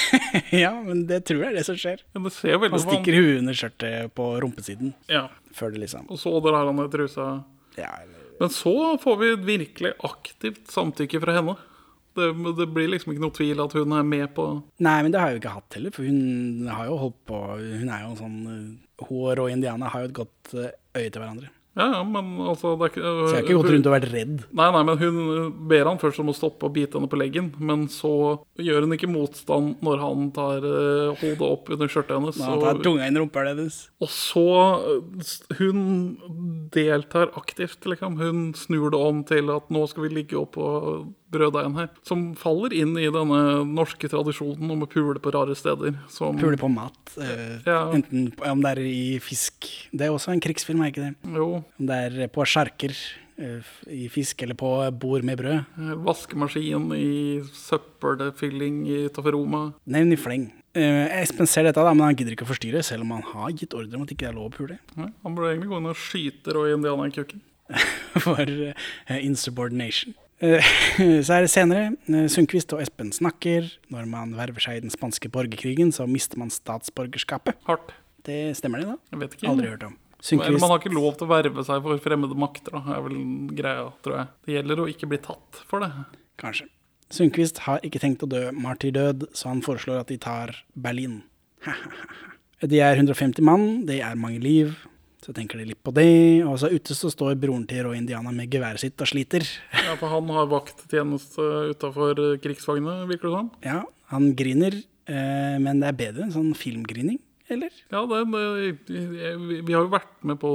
ja, 0.62 0.72
men 0.84 1.04
det 1.10 1.22
tror 1.28 1.44
jeg 1.44 1.52
er 1.52 1.58
det 1.58 1.66
som 1.68 1.78
skjer. 1.80 2.04
Ja, 2.14 2.22
det 2.24 2.32
ser 2.34 2.60
veldig 2.62 2.78
Han 2.78 2.84
stikker 2.86 3.18
huet 3.18 3.40
under 3.42 3.58
skjørtet 3.60 4.14
på 4.16 4.28
rumpesiden. 4.44 4.94
Ja. 5.10 5.26
Før 5.56 5.74
det 5.74 5.82
liksom 5.82 6.06
Og 6.08 6.20
så 6.22 6.32
drar 6.44 6.68
han 6.68 6.78
ned 6.78 6.92
trusa. 6.92 7.26
Ja, 7.76 7.90
eller 8.02 8.38
Men 8.40 8.54
så 8.54 8.74
får 9.02 9.20
vi 9.20 9.32
et 9.34 9.44
virkelig 9.48 9.92
aktivt 10.06 10.70
samtykke 10.72 11.20
fra 11.22 11.36
henne. 11.40 11.56
Det, 12.16 12.30
det 12.58 12.66
blir 12.74 12.88
liksom 12.90 13.12
ikke 13.12 13.22
noe 13.22 13.36
tvil 13.36 13.60
at 13.62 13.74
hun 13.76 13.92
er 13.94 14.06
med 14.06 14.32
på 14.34 14.44
Nei, 14.82 14.96
men 15.04 15.12
det 15.12 15.20
har 15.20 15.30
jeg 15.30 15.36
jo 15.36 15.42
ikke 15.44 15.52
hatt 15.60 15.76
heller, 15.76 15.92
for 15.94 16.08
hun 16.08 16.66
har 16.66 16.88
jo 16.88 16.96
holdt 17.04 17.20
på 17.30 17.38
Hun 17.60 17.92
er 17.92 18.02
jo 18.02 18.16
sånn 18.18 18.40
eh, 18.50 19.04
Hun 19.06 19.42
og 19.44 19.46
Indiana 19.52 19.92
har 19.92 20.02
jo 20.02 20.08
et 20.10 20.16
godt 20.18 20.54
eh, 20.56 20.72
øye 20.98 21.06
til 21.06 21.20
hverandre. 21.20 21.52
Ja, 21.78 21.84
ja, 21.94 21.98
men 22.02 22.32
altså 22.42 22.72
det 22.74 22.88
er 22.88 22.90
ikke, 22.90 23.02
Så 23.04 23.26
jeg 23.30 23.36
har 23.36 23.44
ikke 23.44 23.58
gått 23.60 23.70
rundt 23.70 23.86
og 23.86 23.92
vært 23.94 24.06
redd. 24.10 24.32
Nei, 24.58 24.66
nei, 24.74 24.80
men 24.88 24.98
hun 24.98 25.18
ber 25.70 25.86
han 25.86 26.00
først 26.02 26.18
om 26.18 26.32
å 26.32 26.34
stoppe 26.34 26.66
og 26.66 26.74
bite 26.74 26.98
henne 26.98 27.10
på 27.12 27.20
leggen, 27.20 27.52
men 27.62 27.84
så 27.92 28.10
gjør 28.58 28.88
hun 28.88 28.96
ikke 28.96 29.10
motstand 29.10 29.78
når 29.86 30.02
han 30.02 30.24
tar 30.34 30.66
uh, 30.66 31.14
hodet 31.22 31.46
opp 31.46 31.70
under 31.70 31.92
skjørtet 31.92 32.16
hennes. 32.18 32.40
Nei, 32.42 32.50
og- 32.56 32.64
tar 32.66 32.82
tunga 32.82 33.06
inn 33.06 33.16
i 33.16 33.22
rumpa 33.22 33.46
hennes. 33.46 33.78
Og 34.02 34.10
så 34.10 34.44
øh, 34.96 35.30
Hun 35.60 35.80
deltar 36.74 37.30
aktivt, 37.38 37.86
liksom. 37.86 38.18
Hun 38.18 38.52
snur 38.58 38.90
det 38.90 39.00
om 39.00 39.22
til 39.24 39.50
at 39.54 39.70
nå 39.70 39.86
skal 39.88 40.08
vi 40.08 40.14
ligge 40.20 40.38
oppå 40.42 40.66
brøddeigen 41.30 41.76
her. 41.78 41.88
Som 42.06 42.30
faller 42.38 42.74
inn 42.76 42.96
i 42.98 43.06
denne 43.12 43.40
norske 43.68 44.10
tradisjonen 44.10 44.70
om 44.74 44.84
å 44.86 44.90
pule 44.90 45.20
på 45.22 45.32
rare 45.34 45.56
steder. 45.58 45.96
Som, 46.12 46.38
Pule 46.40 46.58
på 46.60 46.70
mat. 46.72 46.98
Øh, 47.16 47.60
Ja. 47.66 47.80
Enten 47.94 48.30
om 48.46 48.62
det 48.62 48.70
er 48.76 48.80
i 48.84 49.18
fisk 49.22 49.66
Det 49.92 50.06
er 50.06 50.14
også 50.14 50.32
en 50.32 50.40
krigsfilm, 50.42 50.82
er 50.82 50.92
ikke 50.92 51.08
det? 51.08 51.14
Jo. 51.36 51.64
Om 51.78 51.86
det 51.90 51.98
er 52.06 52.28
på 52.32 52.44
sjarker 52.46 52.94
øh, 53.38 53.62
i 53.88 54.08
fisk, 54.08 54.42
eller 54.42 54.54
på 54.58 54.70
bord 55.00 55.22
med 55.26 55.38
brød. 55.38 55.64
Vaskemaskin 56.06 56.90
i 56.96 57.40
søppelfylling 57.52 58.82
i 58.88 59.08
Tofferoma. 59.14 59.72
Nevn 59.86 60.12
i 60.12 60.18
fleng. 60.20 60.48
Uh, 60.70 61.08
Espen 61.18 61.48
ser 61.50 61.64
dette, 61.66 61.82
da, 61.82 61.90
men 61.90 62.04
han 62.06 62.14
gidder 62.14 62.36
ikke 62.36 62.44
å 62.46 62.50
forstyrre, 62.52 62.82
selv 62.86 63.02
om 63.02 63.10
han 63.16 63.24
har 63.32 63.50
gitt 63.58 63.72
ordre 63.74 63.96
om 63.98 64.04
at 64.04 64.10
det 64.12 64.14
ikke 64.14 64.28
er 64.28 64.36
lov 64.36 64.52
å 64.52 64.54
pule. 64.54 64.76
Nei, 65.00 65.08
han 65.24 65.34
burde 65.34 65.48
egentlig 65.50 65.70
gå 65.72 65.80
inn 65.80 65.88
og 65.90 65.98
skyte 65.98 66.54
Roy 66.54 66.76
Indiana 66.76 67.08
i 67.10 67.14
kukken. 67.16 67.42
For 68.22 68.38
uh, 68.46 69.16
insubordination. 69.18 70.14
Eh, 70.40 70.64
Så 71.26 71.36
er 71.36 71.44
det 71.44 71.50
senere. 71.52 71.94
eh, 72.08 72.28
Sundquist 72.32 72.72
og 72.72 72.82
Espen 72.82 73.12
snakker. 73.12 73.68
Når 73.92 74.06
man 74.08 74.36
verver 74.38 74.64
seg 74.64 74.78
i 74.78 74.84
den 74.84 74.92
spanske 74.92 75.28
borgerkrigen, 75.32 75.92
så 75.92 76.08
mister 76.08 76.40
man 76.40 76.52
statsborgerskapet. 76.52 77.60
Hardt. 77.68 77.92
Det 78.24 78.56
stemmer 78.56 78.82
det, 78.82 78.88
da? 78.92 78.96
Jeg 79.12 79.20
vet 79.22 79.36
ikke. 79.36 79.48
Aldri 79.48 79.72
hørt 79.72 79.86
om. 79.88 79.96
Eller 80.36 80.60
man 80.60 80.74
har 80.74 80.82
ikke 80.82 80.92
lov 80.92 81.14
til 81.16 81.24
å 81.24 81.30
verve 81.30 81.62
seg 81.64 81.80
for 81.84 82.02
fremmede 82.04 82.36
makter, 82.36 82.74
da. 82.76 82.96
er 82.98 83.04
vel 83.06 83.16
greia, 83.56 83.86
tror 84.04 84.18
jeg. 84.18 84.28
Det 84.44 84.56
gjelder 84.58 84.82
å 84.82 84.88
ikke 84.92 85.08
bli 85.08 85.18
tatt 85.24 85.62
for 85.68 85.80
det. 85.84 85.88
Kanskje. 86.40 86.66
Sundquist 87.10 87.62
har 87.64 87.80
ikke 87.86 88.02
tenkt 88.02 88.22
å 88.22 88.28
dø 88.30 88.42
martyrdød, 88.54 89.30
så 89.34 89.50
han 89.50 89.64
foreslår 89.64 90.02
at 90.02 90.12
de 90.12 90.18
tar 90.20 90.52
Berlin. 90.76 91.22
de 92.72 92.82
er 92.84 93.00
150 93.00 93.40
mann, 93.44 93.66
det 93.88 94.02
er 94.04 94.20
mange 94.20 94.42
liv. 94.44 94.76
Så 95.20 95.34
tenker 95.36 95.58
de 95.60 95.66
litt 95.68 95.82
på 95.84 95.92
det, 95.92 96.06
og 96.48 96.54
så 96.62 96.70
ute 96.72 96.94
så 96.96 97.10
står 97.12 97.34
broren 97.36 97.66
til 97.68 97.84
Roy 97.84 97.98
Indiana 98.00 98.30
med 98.32 98.48
geværet 98.50 98.80
sitt 98.80 99.00
og 99.04 99.08
sliter. 99.10 99.44
Ja, 99.76 99.92
for 100.00 100.08
han 100.08 100.30
har 100.32 100.46
vakttjeneste 100.48 101.44
utafor 101.74 102.16
krigsvagnene, 102.40 103.04
virker 103.10 103.28
det 103.28 103.34
som. 103.36 103.50
Ja, 103.66 103.82
han 104.14 104.30
griner, 104.38 104.78
eh, 105.06 105.58
men 105.60 105.80
det 105.84 105.90
er 105.92 105.98
bedre 106.00 106.24
enn 106.24 106.32
sånn 106.32 106.54
filmgrining, 106.56 107.20
eller? 107.52 107.68
Ja, 107.92 108.06
det, 108.06 108.22
det, 108.88 109.36
vi- 109.66 109.74
har 109.74 109.84
jo 109.84 109.92
vært 109.92 110.24
med 110.24 110.38
på 110.40 110.50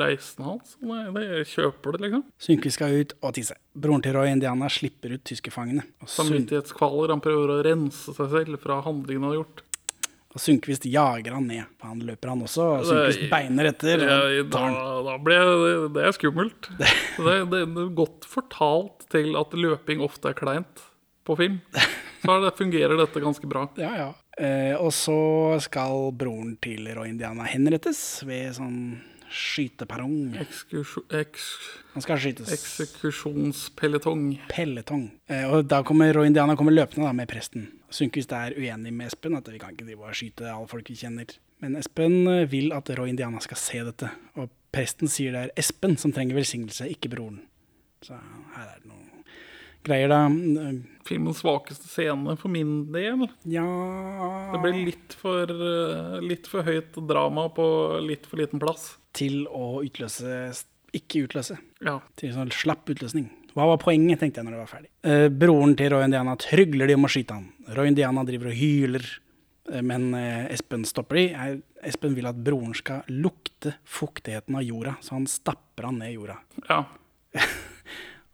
reisen 0.00 0.44
hans. 0.48 0.74
Det, 0.80 1.22
jeg 1.28 1.46
kjøper 1.54 1.92
det, 1.94 2.00
liksom. 2.08 2.24
Sundquist 2.40 2.78
skal 2.80 2.94
ut 3.04 3.14
og 3.22 3.34
tisse. 3.36 3.54
Broren 3.76 4.02
til 4.02 4.16
Roy 4.16 4.32
Indiana 4.32 4.66
slipper 4.72 5.14
ut 5.14 5.22
tyskerfangene. 5.28 5.84
Samvittighetskvaler. 6.08 7.12
Han 7.14 7.22
prøver 7.24 7.52
å 7.54 7.62
rense 7.66 8.14
seg 8.16 8.30
selv 8.34 8.60
fra 8.62 8.80
handlingene 8.86 9.28
han 9.28 9.34
har 9.36 9.42
gjort. 9.44 9.62
Og 10.30 10.38
Sundquist 10.38 10.84
jager 10.86 11.34
han 11.34 11.48
ned. 11.50 11.66
For 11.80 11.90
Han 11.90 12.04
løper 12.06 12.30
han 12.32 12.44
også, 12.46 12.66
og 12.78 12.86
Sundquist 12.86 13.24
beiner 13.32 13.70
etter. 13.72 14.04
Da, 14.52 14.62
da 15.08 15.16
ble 15.22 15.38
det, 15.40 15.72
det 15.96 16.06
er 16.06 16.14
skummelt. 16.16 16.70
Det, 17.20 17.34
det, 17.50 17.64
det 17.74 17.82
er 17.82 17.90
godt 17.98 18.24
fortalt 18.24 19.04
til 19.12 19.34
at 19.36 19.52
løping 19.52 20.00
ofte 20.00 20.30
er 20.30 20.36
kleint 20.38 20.80
på 21.28 21.36
film. 21.36 21.58
Så 22.22 22.36
det, 22.40 22.54
fungerer 22.56 22.96
dette 22.96 23.20
ganske 23.20 23.50
bra. 23.50 23.66
Ja, 23.80 23.90
ja. 23.98 24.08
Eh, 24.40 24.72
og 24.80 24.92
så 24.96 25.18
skal 25.60 26.14
broren 26.16 26.54
til 26.64 26.88
Roy 26.96 27.10
Indiana 27.10 27.44
henrettes 27.50 28.22
ved 28.24 28.54
sånn 28.56 28.78
skyteperrong. 29.30 30.38
Han 30.38 32.04
skal 32.06 32.22
skytes. 32.22 32.54
eksekusjonspelletong. 32.56 34.24
Pelletong. 34.50 35.10
Eh, 35.28 35.44
og 35.50 35.68
da 35.70 35.82
kommer 35.86 36.14
Roy 36.16 36.30
Indiana 36.30 36.56
kommer 36.56 36.74
løpende 36.74 37.06
da, 37.08 37.12
med 37.16 37.28
presten. 37.30 37.68
Sundquist 37.90 38.32
er 38.36 38.54
uenig 38.54 38.92
med 38.94 39.10
Espen, 39.10 39.36
at 39.38 39.48
vi 39.50 39.58
kan 39.58 39.74
ikke 39.74 39.88
drive 39.88 40.06
og 40.06 40.16
skyte 40.16 40.46
alle 40.50 40.70
folk 40.70 40.90
vi 40.90 40.98
kjenner. 41.00 41.36
Men 41.60 41.76
Espen 41.80 42.22
eh, 42.30 42.46
vil 42.50 42.72
at 42.76 42.90
Roy 42.96 43.12
Indiana 43.12 43.42
skal 43.44 43.58
se 43.60 43.84
dette, 43.90 44.10
og 44.38 44.52
presten 44.72 45.10
sier 45.10 45.34
det 45.34 45.46
er 45.48 45.54
Espen 45.60 45.98
som 46.00 46.14
trenger 46.14 46.38
velsignelse, 46.38 46.88
ikke 46.94 47.10
broren. 47.12 47.42
Så 48.06 48.16
her 48.54 48.68
er 48.68 48.78
det 48.78 48.88
noe 48.88 49.24
greier, 49.86 50.12
da. 50.12 50.22
Eh, 50.28 50.80
Filmens 51.08 51.40
svakeste 51.42 51.88
scene 51.90 52.36
for 52.38 52.52
min 52.52 52.92
del. 52.94 53.26
Ja 53.48 53.66
Det 54.52 54.60
ble 54.62 54.72
litt 54.90 55.16
for, 55.18 55.50
eh, 55.50 56.20
litt 56.22 56.46
for 56.50 56.62
høyt 56.62 56.96
drama 57.08 57.48
på 57.48 57.66
litt 58.06 58.26
for 58.26 58.40
liten 58.40 58.62
plass. 58.62 58.96
Til 59.12 59.46
å 59.48 59.82
utløse 59.82 60.64
Ikke 60.94 61.24
utløse. 61.26 61.58
Ja. 61.80 62.00
Til 62.16 62.32
sånn 62.34 62.50
slapp 62.50 62.88
utløsning. 62.90 63.28
Hva 63.56 63.66
var 63.72 63.80
poenget, 63.82 64.20
tenkte 64.20 64.40
jeg 64.40 64.46
når 64.46 64.56
det 64.56 64.60
var 64.62 64.70
ferdig. 64.70 64.90
Eh, 65.06 65.26
broren 65.42 65.74
til 65.78 65.90
Roy 65.94 66.04
Indiana 66.06 66.36
trygler 66.40 66.90
de 66.90 66.96
om 66.98 67.08
å 67.08 67.10
skyte 67.10 67.36
han. 67.38 67.48
Roy 67.76 67.90
Indiana 67.90 68.24
driver 68.28 68.52
og 68.52 68.58
hyler, 68.60 69.06
eh, 69.72 69.82
men 69.86 70.10
eh, 70.18 70.44
Espen 70.54 70.86
stopper 70.88 71.18
de. 71.20 71.56
Espen 71.90 72.14
vil 72.18 72.28
at 72.30 72.38
broren 72.46 72.76
skal 72.78 73.02
lukte 73.10 73.74
fuktigheten 73.88 74.58
av 74.60 74.66
jorda, 74.66 74.96
så 75.02 75.16
han 75.18 75.26
stapper 75.30 75.90
han 75.90 76.00
ned 76.02 76.14
i 76.14 76.18
jorda. 76.18 76.38
ja. 76.68 76.84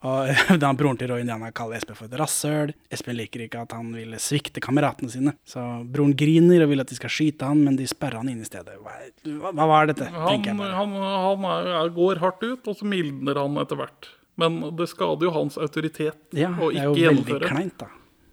Og 0.05 0.29
da 0.61 0.69
broren 0.77 0.97
til 0.99 1.09
Roy 1.09 1.23
Indiana 1.23 1.49
kaller 1.55 1.79
Espen 1.79 1.97
for 1.97 2.05
et 2.05 2.17
rasshøl. 2.19 2.73
Espen 2.93 3.17
liker 3.17 3.41
ikke 3.47 3.63
at 3.65 3.73
han 3.73 3.89
vil 3.95 4.13
svikte 4.21 4.61
kameratene 4.63 5.09
sine. 5.09 5.33
Så 5.47 5.63
broren 5.89 6.13
griner 6.17 6.63
og 6.65 6.69
vil 6.69 6.83
at 6.83 6.91
de 6.91 6.97
skal 6.99 7.11
skyte 7.13 7.49
han, 7.49 7.63
men 7.65 7.79
de 7.79 7.87
sperrer 7.89 8.21
han 8.21 8.29
inne 8.29 8.45
i 8.45 8.49
stedet. 8.49 8.77
Hva, 8.83 8.93
hva, 9.25 9.53
hva 9.57 9.67
var 9.73 9.89
dette? 9.89 10.05
Han, 10.13 10.45
han, 10.61 11.47
han 11.49 11.91
går 11.97 12.21
hardt 12.21 12.45
ut, 12.45 12.69
og 12.69 12.77
så 12.77 12.87
mildner 12.87 13.41
han 13.41 13.57
etter 13.63 13.81
hvert. 13.81 14.11
Men 14.37 14.59
det 14.77 14.85
skader 14.91 15.27
jo 15.27 15.33
hans 15.33 15.57
autoritet 15.57 16.17
Ja, 16.37 16.51
å 16.61 16.69
det 16.71 16.81
er 16.83 16.89
jo 16.91 16.95
veldig 17.15 17.39
kleint, 17.47 17.77
da. 17.81 17.87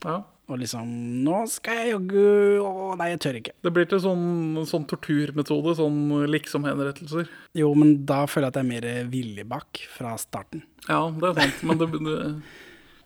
Ja. 0.04 0.16
Og 0.52 0.58
liksom 0.60 0.84
Nå 1.24 1.38
skal 1.48 1.78
jeg 1.80 1.92
jogge 1.94 2.24
Å, 2.60 2.90
nei, 3.00 3.06
jeg 3.14 3.20
tør 3.24 3.38
ikke. 3.38 3.54
Det 3.64 3.72
blir 3.72 3.86
til 3.88 4.02
sånn, 4.04 4.26
sånn 4.68 4.84
torturmetode, 4.90 5.72
sånn 5.78 5.96
liksom-henrettelser. 6.28 7.30
Jo, 7.56 7.70
men 7.80 7.94
da 8.04 8.26
føler 8.28 8.50
jeg 8.50 8.52
at 8.52 8.58
det 8.58 8.64
er 8.66 8.68
mer 8.68 9.08
villig 9.14 9.46
bak 9.48 9.80
fra 9.94 10.12
starten. 10.20 10.60
Ja, 10.84 11.00
det 11.08 11.30
er 11.32 11.40
sant, 11.40 11.64
men 11.70 11.80
det, 11.80 11.88
det, 11.96 12.18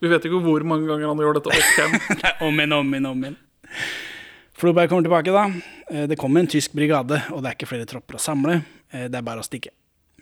vi 0.03 0.11
vet 0.11 0.27
ikke 0.27 0.43
hvor 0.43 0.67
mange 0.67 0.91
ganger 0.91 1.13
han 1.13 1.23
gjør 1.23 1.39
dette 1.39 1.55
opp 1.55 1.71
igjen. 1.79 1.97
Om 2.49 2.59
igjen, 2.65 2.75
om 2.81 2.93
igjen, 2.97 3.09
om 3.13 3.23
igjen. 3.29 3.39
Floberg 4.59 4.91
kommer 4.91 5.07
tilbake, 5.07 5.31
da. 5.31 5.47
Eh, 5.95 6.07
Det 6.11 6.19
kommer 6.19 6.43
en 6.43 6.51
tysk 6.51 6.75
brigade, 6.75 7.23
og 7.31 7.43
det 7.45 7.53
er 7.53 7.59
ikke 7.61 7.71
flere 7.71 7.87
tropper 7.87 8.19
å 8.19 8.23
samle. 8.23 8.59
Eh, 8.91 9.07
Det 9.07 9.15
er 9.15 9.27
bare 9.27 9.45
å 9.45 9.47
stikke. 9.47 9.71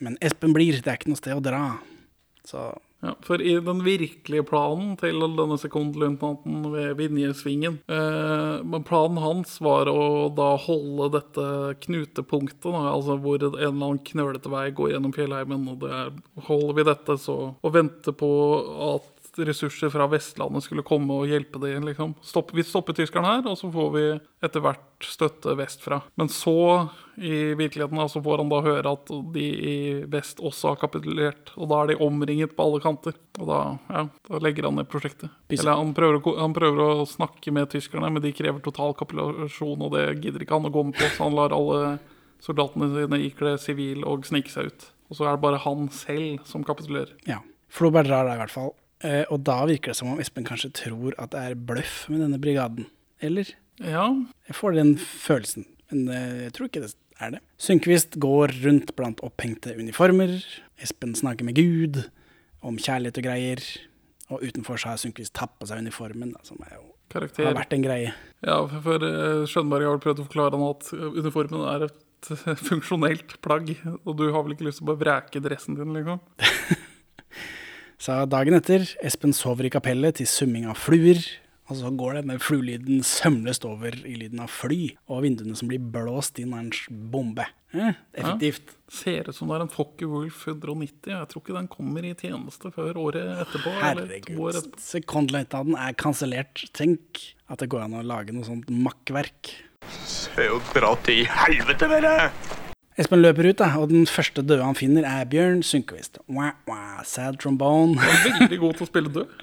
Men 0.05 0.18
Espen 0.20 0.53
blir, 0.53 0.77
det 0.85 0.93
er 0.93 0.99
ikke 1.01 1.09
noe 1.09 1.20
sted 1.20 1.33
å 1.33 1.41
dra. 1.41 1.62
Så 2.47 2.70
Ja, 3.05 3.12
for 3.20 3.42
i 3.42 3.53
den 3.61 3.82
virkelige 3.84 4.44
planen 4.49 4.94
til 4.97 5.20
denne 5.36 5.59
sekondløytnanten 5.61 6.62
ved 6.72 6.94
Vinjesvingen 6.97 7.76
eh, 7.92 8.78
Planen 8.88 9.20
hans 9.20 9.59
var 9.61 9.90
å 9.92 10.30
da 10.32 10.55
holde 10.64 11.11
dette 11.18 11.44
knutepunktet, 11.84 12.64
da, 12.64 12.94
altså 12.94 13.18
hvor 13.20 13.42
en 13.44 13.53
eller 13.53 13.68
annen 13.68 14.01
knølete 14.07 14.53
vei 14.53 14.70
går 14.78 14.94
gjennom 14.94 15.12
fjellheimen. 15.12 15.68
og 15.74 15.84
det 15.84 15.92
er, 15.92 16.14
Holder 16.49 16.78
vi 16.78 16.86
dette, 16.88 17.18
så 17.20 17.36
Og 17.61 17.76
vente 17.76 18.16
på 18.16 18.30
at 18.88 19.12
ressurser 19.39 19.91
fra 19.93 20.07
Vestlandet 20.11 20.64
skulle 20.64 20.84
komme 20.87 21.20
og 21.20 21.30
hjelpe 21.30 21.61
dem. 21.62 21.84
Liksom. 21.89 22.14
Stopp, 22.24 22.53
vi 22.57 22.64
stopper 22.66 22.97
tyskerne 22.97 23.28
her, 23.28 23.49
og 23.51 23.59
så 23.61 23.70
får 23.72 23.91
vi 23.95 24.05
etter 24.47 24.64
hvert 24.64 25.05
støtte 25.05 25.57
vestfra. 25.59 26.01
Men 26.16 26.30
så, 26.32 26.89
i 27.16 27.53
virkeligheten, 27.59 28.01
så 28.09 28.22
får 28.24 28.43
han 28.43 28.53
da 28.53 28.62
høre 28.64 28.95
at 28.97 29.12
de 29.34 29.45
i 29.45 29.76
vest 30.12 30.41
også 30.41 30.72
har 30.72 30.80
kapitulert. 30.80 31.53
Og 31.57 31.70
da 31.72 31.82
er 31.82 31.93
de 31.93 32.01
omringet 32.07 32.57
på 32.57 32.66
alle 32.66 32.82
kanter. 32.84 33.16
Og 33.41 33.51
da, 33.51 33.61
ja, 33.93 34.07
da 34.30 34.43
legger 34.43 34.70
han 34.70 34.80
ned 34.80 34.91
prosjektet. 34.93 35.32
Eller 35.53 35.80
han 35.80 35.95
prøver, 35.97 36.20
å, 36.20 36.37
han 36.41 36.57
prøver 36.57 36.84
å 36.87 37.09
snakke 37.09 37.55
med 37.55 37.70
tyskerne, 37.74 38.11
men 38.12 38.24
de 38.24 38.34
krever 38.37 38.62
total 38.64 38.97
kapitulasjon, 38.99 39.84
og 39.84 39.97
det 39.97 40.07
gidder 40.22 40.47
ikke 40.47 40.59
han 40.59 40.70
å 40.70 40.74
gå 40.74 40.89
med 40.89 40.99
på, 40.99 41.11
så 41.12 41.28
han 41.28 41.37
lar 41.37 41.55
alle 41.57 41.99
soldatene 42.45 42.93
sine 42.93 43.20
ikle 43.26 43.57
sivil 43.61 44.05
og 44.09 44.26
snike 44.28 44.53
seg 44.53 44.70
ut. 44.70 44.89
Og 45.11 45.18
så 45.18 45.26
er 45.26 45.37
det 45.37 45.45
bare 45.45 45.62
han 45.62 45.87
selv 45.95 46.47
som 46.49 46.64
kapitulerer. 46.66 47.14
ja. 47.28 47.43
Floberg 47.76 48.09
drar 48.09 48.24
da 48.28 48.37
i 48.37 48.41
hvert 48.41 48.55
fall. 48.55 48.70
Eh, 49.05 49.24
Og 49.30 49.42
da 49.44 49.59
virker 49.68 49.92
det 49.92 49.97
som 49.99 50.12
om 50.12 50.20
Espen 50.22 50.47
kanskje 50.49 50.72
tror 50.72 51.16
at 51.20 51.30
det 51.34 51.42
er 51.42 51.55
bløff 51.68 52.07
med 52.09 52.22
denne 52.24 52.38
brigaden. 52.40 52.86
Eller? 53.20 53.51
Ja, 53.80 54.09
Jeg 54.49 54.57
får 54.57 54.74
den 54.78 54.94
følelsen, 54.97 55.66
men 55.90 56.09
eh, 56.09 56.44
jeg 56.47 56.53
tror 56.57 56.68
ikke 56.70 56.84
det 56.86 56.94
er 57.20 57.30
det. 57.36 57.40
Synkvist 57.61 58.16
går 58.20 58.53
rundt 58.64 58.94
blant 58.97 59.20
opphengte 59.24 59.74
uniformer. 59.76 60.38
Espen 60.80 61.14
snakker 61.16 61.44
med 61.44 61.57
Gud 61.57 62.03
om 62.64 62.76
kjærlighet 62.80 63.20
og 63.20 63.24
greier. 63.28 63.62
Og 64.32 64.42
utenfor 64.42 64.80
så 64.80 64.90
har 64.90 64.99
Sundquist 64.99 65.36
tatt 65.38 65.53
på 65.61 65.68
seg 65.68 65.78
uniformen, 65.84 66.32
da, 66.34 66.40
som 66.42 66.59
er 66.66 66.74
jo, 66.74 66.82
har 67.14 67.55
vært 67.55 67.76
en 67.76 67.84
greie. 67.84 68.11
Ja, 68.42 68.57
for, 68.66 68.97
eh, 69.07 69.44
Skjønberg 69.47 69.86
har 69.86 69.94
vel 69.94 70.03
prøvd 70.03 70.24
å 70.24 70.26
forklare 70.26 70.59
han 70.59 70.66
at 70.72 70.88
uniformen 71.20 71.62
er 71.70 71.86
et 71.86 72.03
funksjonelt 72.68 73.36
plagg, 73.44 73.70
og 74.03 74.16
du 74.18 74.24
har 74.32 74.42
vel 74.42 74.57
ikke 74.57 74.66
lyst 74.66 74.80
til 74.80 74.88
å 74.88 74.90
bare 74.90 75.03
vreke 75.05 75.42
dressen 75.44 75.76
din, 75.78 75.92
liksom? 75.94 76.18
Så 78.03 78.20
dagen 78.28 78.57
etter, 78.59 78.84
Espen 79.05 79.32
sover 79.36 79.68
i 79.68 79.72
kapellet 79.72 80.18
til 80.20 80.28
summing 80.28 80.68
av 80.68 80.78
fluer. 80.80 81.20
Og 81.66 81.78
så 81.80 81.90
går 81.99 82.20
denne 82.20 82.36
fluelyden 82.38 83.01
sømløst 83.03 83.64
over 83.66 83.97
i 84.07 84.14
lyden 84.20 84.38
av 84.44 84.53
fly, 84.55 84.92
og 85.11 85.24
vinduene 85.24 85.57
som 85.59 85.66
blir 85.66 85.82
blåst 85.82 86.38
inn 86.38 86.53
av 86.55 86.61
en 86.62 87.01
bombe. 87.11 87.47
Eh, 87.74 87.97
effektivt. 88.14 88.76
Ser 88.92 89.26
ut 89.26 89.34
som 89.34 89.51
det 89.51 89.57
er 89.57 89.64
en 89.64 89.72
Focke 89.72 90.07
Wolf 90.07 90.44
190. 90.47 91.11
Jeg 91.11 91.30
tror 91.32 91.42
ikke 91.42 91.57
den 91.57 91.70
kommer 91.72 92.07
i 92.07 92.12
tjeneste 92.14 92.70
før 92.74 93.01
året 93.09 93.32
etterpå. 93.42 93.72
Herregud, 93.82 94.38
år 94.38 94.61
etterpå. 94.61 94.84
Sekondløytnanten 94.86 95.80
er 95.88 95.97
kansellert. 95.99 96.62
Tenk 96.76 97.24
at 97.51 97.64
det 97.64 97.70
går 97.74 97.88
an 97.88 97.99
å 97.99 98.05
lage 98.07 98.36
noe 98.36 98.47
sånt 98.47 98.70
makkverk. 98.70 99.57
Se 100.07 100.47
jo 100.47 100.62
dra 100.70 100.94
til 101.07 101.26
helvete 101.30 101.90
det! 101.99 102.14
Espen 102.97 103.20
løper 103.20 103.51
ut, 103.51 103.59
da, 103.61 103.66
og 103.76 103.90
den 103.90 104.07
første 104.09 104.40
døde 104.40 104.64
han 104.64 104.76
finner, 104.78 105.05
er 105.05 105.26
Bjørn 105.28 105.59
Sundquist. 105.66 106.16
Wah, 106.32 106.55
wah, 106.68 107.03
sad 107.05 107.36
trombone. 107.42 107.99
Veldig 108.24 108.59
god 108.62 108.78
til 108.78 108.86
å 108.86 108.88
spille 108.88 109.12
død. 109.12 109.34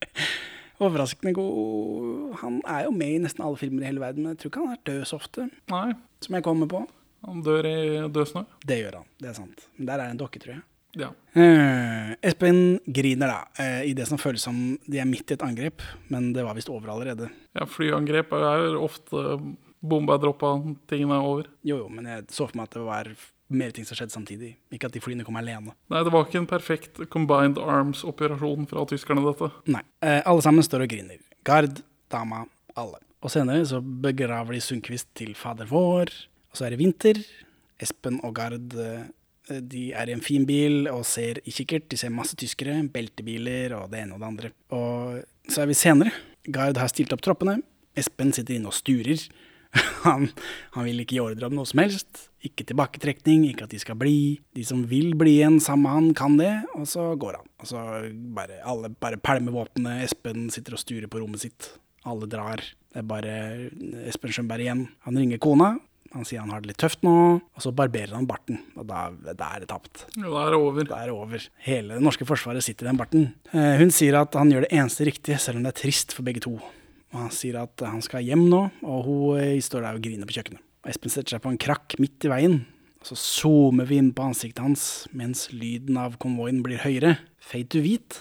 Overraskende 0.86 1.32
god. 1.34 2.36
Han 2.44 2.60
er 2.62 2.84
jo 2.86 2.92
med 2.94 3.16
i 3.16 3.18
nesten 3.24 3.42
alle 3.42 3.58
filmer 3.58 3.82
i 3.82 3.88
hele 3.90 4.04
verden, 4.04 4.22
men 4.22 4.36
jeg 4.36 4.44
tror 4.44 4.52
ikke 4.52 4.62
han 4.62 4.76
er 4.76 4.84
død 4.86 5.02
så 5.10 5.18
ofte, 5.18 5.48
Nei, 5.72 5.88
som 6.22 6.38
jeg 6.38 6.46
kommer 6.46 6.70
på. 6.70 6.84
han 7.26 7.42
dør 7.42 7.66
i 7.72 7.76
dødsnø. 8.14 8.44
Det 8.70 8.78
gjør 8.84 9.00
han, 9.00 9.10
det 9.18 9.32
er 9.32 9.38
sant. 9.40 9.66
Men 9.80 9.90
der 9.90 10.04
er 10.04 10.14
en 10.14 10.22
dokke, 10.22 10.42
tror 10.42 10.54
jeg. 10.54 10.64
Ja. 10.96 11.10
Uh, 11.34 12.14
Espen 12.24 12.78
griner 12.86 13.34
da, 13.34 13.40
uh, 13.58 13.82
i 13.82 13.96
det 13.98 14.06
som 14.08 14.20
føles 14.20 14.46
som 14.46 14.76
de 14.86 15.02
er 15.02 15.10
midt 15.10 15.34
i 15.34 15.34
et 15.34 15.42
angrep, 15.44 15.82
men 16.12 16.30
det 16.36 16.46
var 16.46 16.54
visst 16.56 16.70
over 16.72 16.94
allerede. 16.94 17.32
ja, 17.56 17.66
flyangrep 17.66 18.30
er 18.38 18.78
ofte 18.78 19.40
bomba 19.80 20.18
droppa, 20.20 20.56
tingene 20.90 21.18
er 21.18 21.30
over. 21.30 21.48
Jo, 21.66 21.80
jo, 21.84 21.88
men 21.92 22.08
jeg 22.10 22.28
så 22.34 22.48
for 22.48 22.58
meg 22.58 22.68
at 22.70 22.76
det 22.76 22.84
var 22.86 23.10
mer 23.46 23.74
ting 23.74 23.86
som 23.86 23.98
skjedde 23.98 24.14
samtidig. 24.14 24.52
Ikke 24.74 24.90
at 24.90 24.94
de 24.96 25.02
flyene 25.02 25.26
kom 25.26 25.38
alene. 25.38 25.74
Nei, 25.92 26.02
det 26.02 26.12
var 26.14 26.26
ikke 26.26 26.42
en 26.42 26.50
perfekt 26.50 27.02
combined 27.12 27.60
arms-operasjon 27.62 28.68
fra 28.70 28.86
tyskerne, 28.90 29.24
dette. 29.26 29.50
Nei. 29.70 29.82
Eh, 30.02 30.22
alle 30.26 30.44
sammen 30.44 30.66
står 30.66 30.86
og 30.86 30.94
griner. 30.94 31.20
Gard, 31.46 31.82
dama, 32.12 32.44
alle. 32.78 32.98
Og 33.22 33.32
senere 33.32 33.66
så 33.66 33.80
begraver 33.80 34.56
de 34.56 34.62
Sundquist 34.62 35.08
til 35.18 35.34
fader 35.38 35.70
vår. 35.70 36.10
Og 36.50 36.58
så 36.58 36.66
er 36.66 36.74
det 36.74 36.82
vinter. 36.82 37.22
Espen 37.82 38.18
og 38.26 38.34
Gard 38.36 38.74
eh, 38.80 39.06
de 39.46 39.88
er 39.94 40.10
i 40.10 40.14
en 40.16 40.24
fin 40.24 40.46
bil 40.46 40.88
og 40.90 41.04
ser 41.06 41.40
i 41.46 41.54
kikkert. 41.54 41.88
De 41.92 41.98
ser 42.00 42.14
masse 42.14 42.36
tyskere, 42.38 42.80
beltebiler 42.92 43.76
og 43.78 43.90
det 43.92 44.02
ene 44.02 44.16
og 44.16 44.22
det 44.22 44.30
andre. 44.30 44.52
Og 44.74 45.52
så 45.52 45.62
er 45.62 45.70
vi 45.70 45.78
senere. 45.78 46.14
Gard 46.50 46.78
har 46.80 46.90
stilt 46.90 47.14
opp 47.14 47.22
troppene. 47.22 47.60
Espen 47.96 48.32
sitter 48.34 48.58
inne 48.58 48.70
og 48.72 48.76
sturer. 48.76 49.22
Han, 50.06 50.28
han 50.76 50.86
vil 50.86 51.00
ikke 51.02 51.16
gi 51.16 51.22
ordre 51.22 51.48
om 51.48 51.56
noe 51.58 51.66
som 51.66 51.80
helst. 51.82 52.28
Ikke 52.46 52.66
tilbaketrekning, 52.68 53.48
ikke 53.48 53.66
at 53.66 53.72
de 53.74 53.80
skal 53.82 53.98
bli. 53.98 54.38
De 54.54 54.62
som 54.66 54.84
vil 54.86 55.16
bli 55.18 55.38
igjen 55.40 55.56
sammen 55.62 55.82
med 55.86 55.96
han, 55.96 56.12
kan 56.14 56.36
det, 56.38 56.52
og 56.78 56.86
så 56.86 57.08
går 57.18 57.40
han. 57.40 57.48
Og 57.62 57.70
så 57.72 57.80
bare, 58.36 58.60
alle 58.62 58.92
bare 59.02 59.18
pælmer 59.18 59.56
våpenet. 59.56 60.04
Espen 60.06 60.46
sitter 60.54 60.76
og 60.76 60.82
sturer 60.84 61.10
på 61.10 61.18
rommet 61.22 61.42
sitt. 61.42 61.72
Alle 62.06 62.28
drar. 62.30 62.62
Det 62.62 63.02
er 63.02 63.08
bare 63.10 63.34
Espen 64.06 64.32
Skjønberg 64.36 64.62
igjen. 64.62 64.86
Han 65.08 65.18
ringer 65.18 65.42
kona. 65.42 65.72
Han 66.14 66.24
sier 66.24 66.40
han 66.40 66.52
har 66.54 66.62
det 66.62 66.70
litt 66.70 66.78
tøft 66.80 67.02
nå, 67.04 67.12
og 67.42 67.60
så 67.60 67.72
barberer 67.76 68.14
han 68.14 68.28
barten. 68.30 68.60
Og 68.78 68.86
da, 68.88 69.08
da 69.26 69.50
er 69.56 69.64
det 69.64 69.68
tapt. 69.72 70.06
Ja, 70.14 70.30
Da 70.30 70.46
er 70.46 70.54
det 70.54 70.60
over. 70.62 70.86
Da 70.86 71.00
er 71.02 71.10
det 71.10 71.16
over. 71.18 71.48
Hele 71.66 71.98
det 71.98 72.04
norske 72.06 72.24
forsvaret 72.28 72.64
sitter 72.64 72.86
i 72.86 72.92
den 72.92 73.00
barten. 73.00 73.26
Eh, 73.50 73.74
hun 73.82 73.90
sier 73.92 74.20
at 74.22 74.38
han 74.38 74.52
gjør 74.54 74.64
det 74.68 74.72
eneste 74.78 75.08
riktige, 75.10 75.40
selv 75.42 75.58
om 75.58 75.66
det 75.66 75.74
er 75.74 75.80
trist 75.82 76.14
for 76.16 76.24
begge 76.24 76.44
to. 76.46 76.54
Og 77.16 77.22
han 77.24 77.32
sier 77.32 77.56
at 77.62 77.80
han 77.80 78.02
skal 78.04 78.24
hjem 78.26 78.42
nå, 78.52 78.58
og 78.84 79.06
hun 79.06 79.38
eh, 79.40 79.56
står 79.64 79.86
der 79.86 79.96
og 79.96 80.02
griner 80.04 80.28
på 80.28 80.36
kjøkkenet. 80.36 80.60
Espen 80.86 81.10
setter 81.10 81.36
seg 81.36 81.42
på 81.42 81.50
en 81.50 81.60
krakk 81.60 81.96
midt 82.02 82.26
i 82.28 82.30
veien. 82.30 82.58
Og 83.00 83.08
så 83.08 83.16
zoomer 83.16 83.88
vi 83.88 83.96
inn 84.02 84.12
på 84.14 84.26
ansiktet 84.28 84.60
hans 84.62 85.06
mens 85.16 85.46
lyden 85.54 85.96
av 86.00 86.18
konvoien 86.22 86.60
blir 86.66 86.82
høyere. 86.84 87.16
Fade 87.40 87.70
to 87.72 87.80
hvit. 87.80 88.20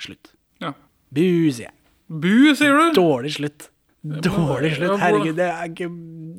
Slutt. 0.00 0.32
Ja. 0.64 0.72
Bu, 1.12 1.20
sier 1.52 1.68
jeg. 1.68 1.76
Bu, 2.08 2.32
sier 2.56 2.80
du? 2.80 2.96
Dårlig 2.96 3.36
slutt. 3.36 3.68
Dårlig 4.00 4.72
slutt. 4.78 4.96
Herregud, 5.02 5.36
det 5.36 5.50
er 5.52 5.68
ikke 5.68 5.90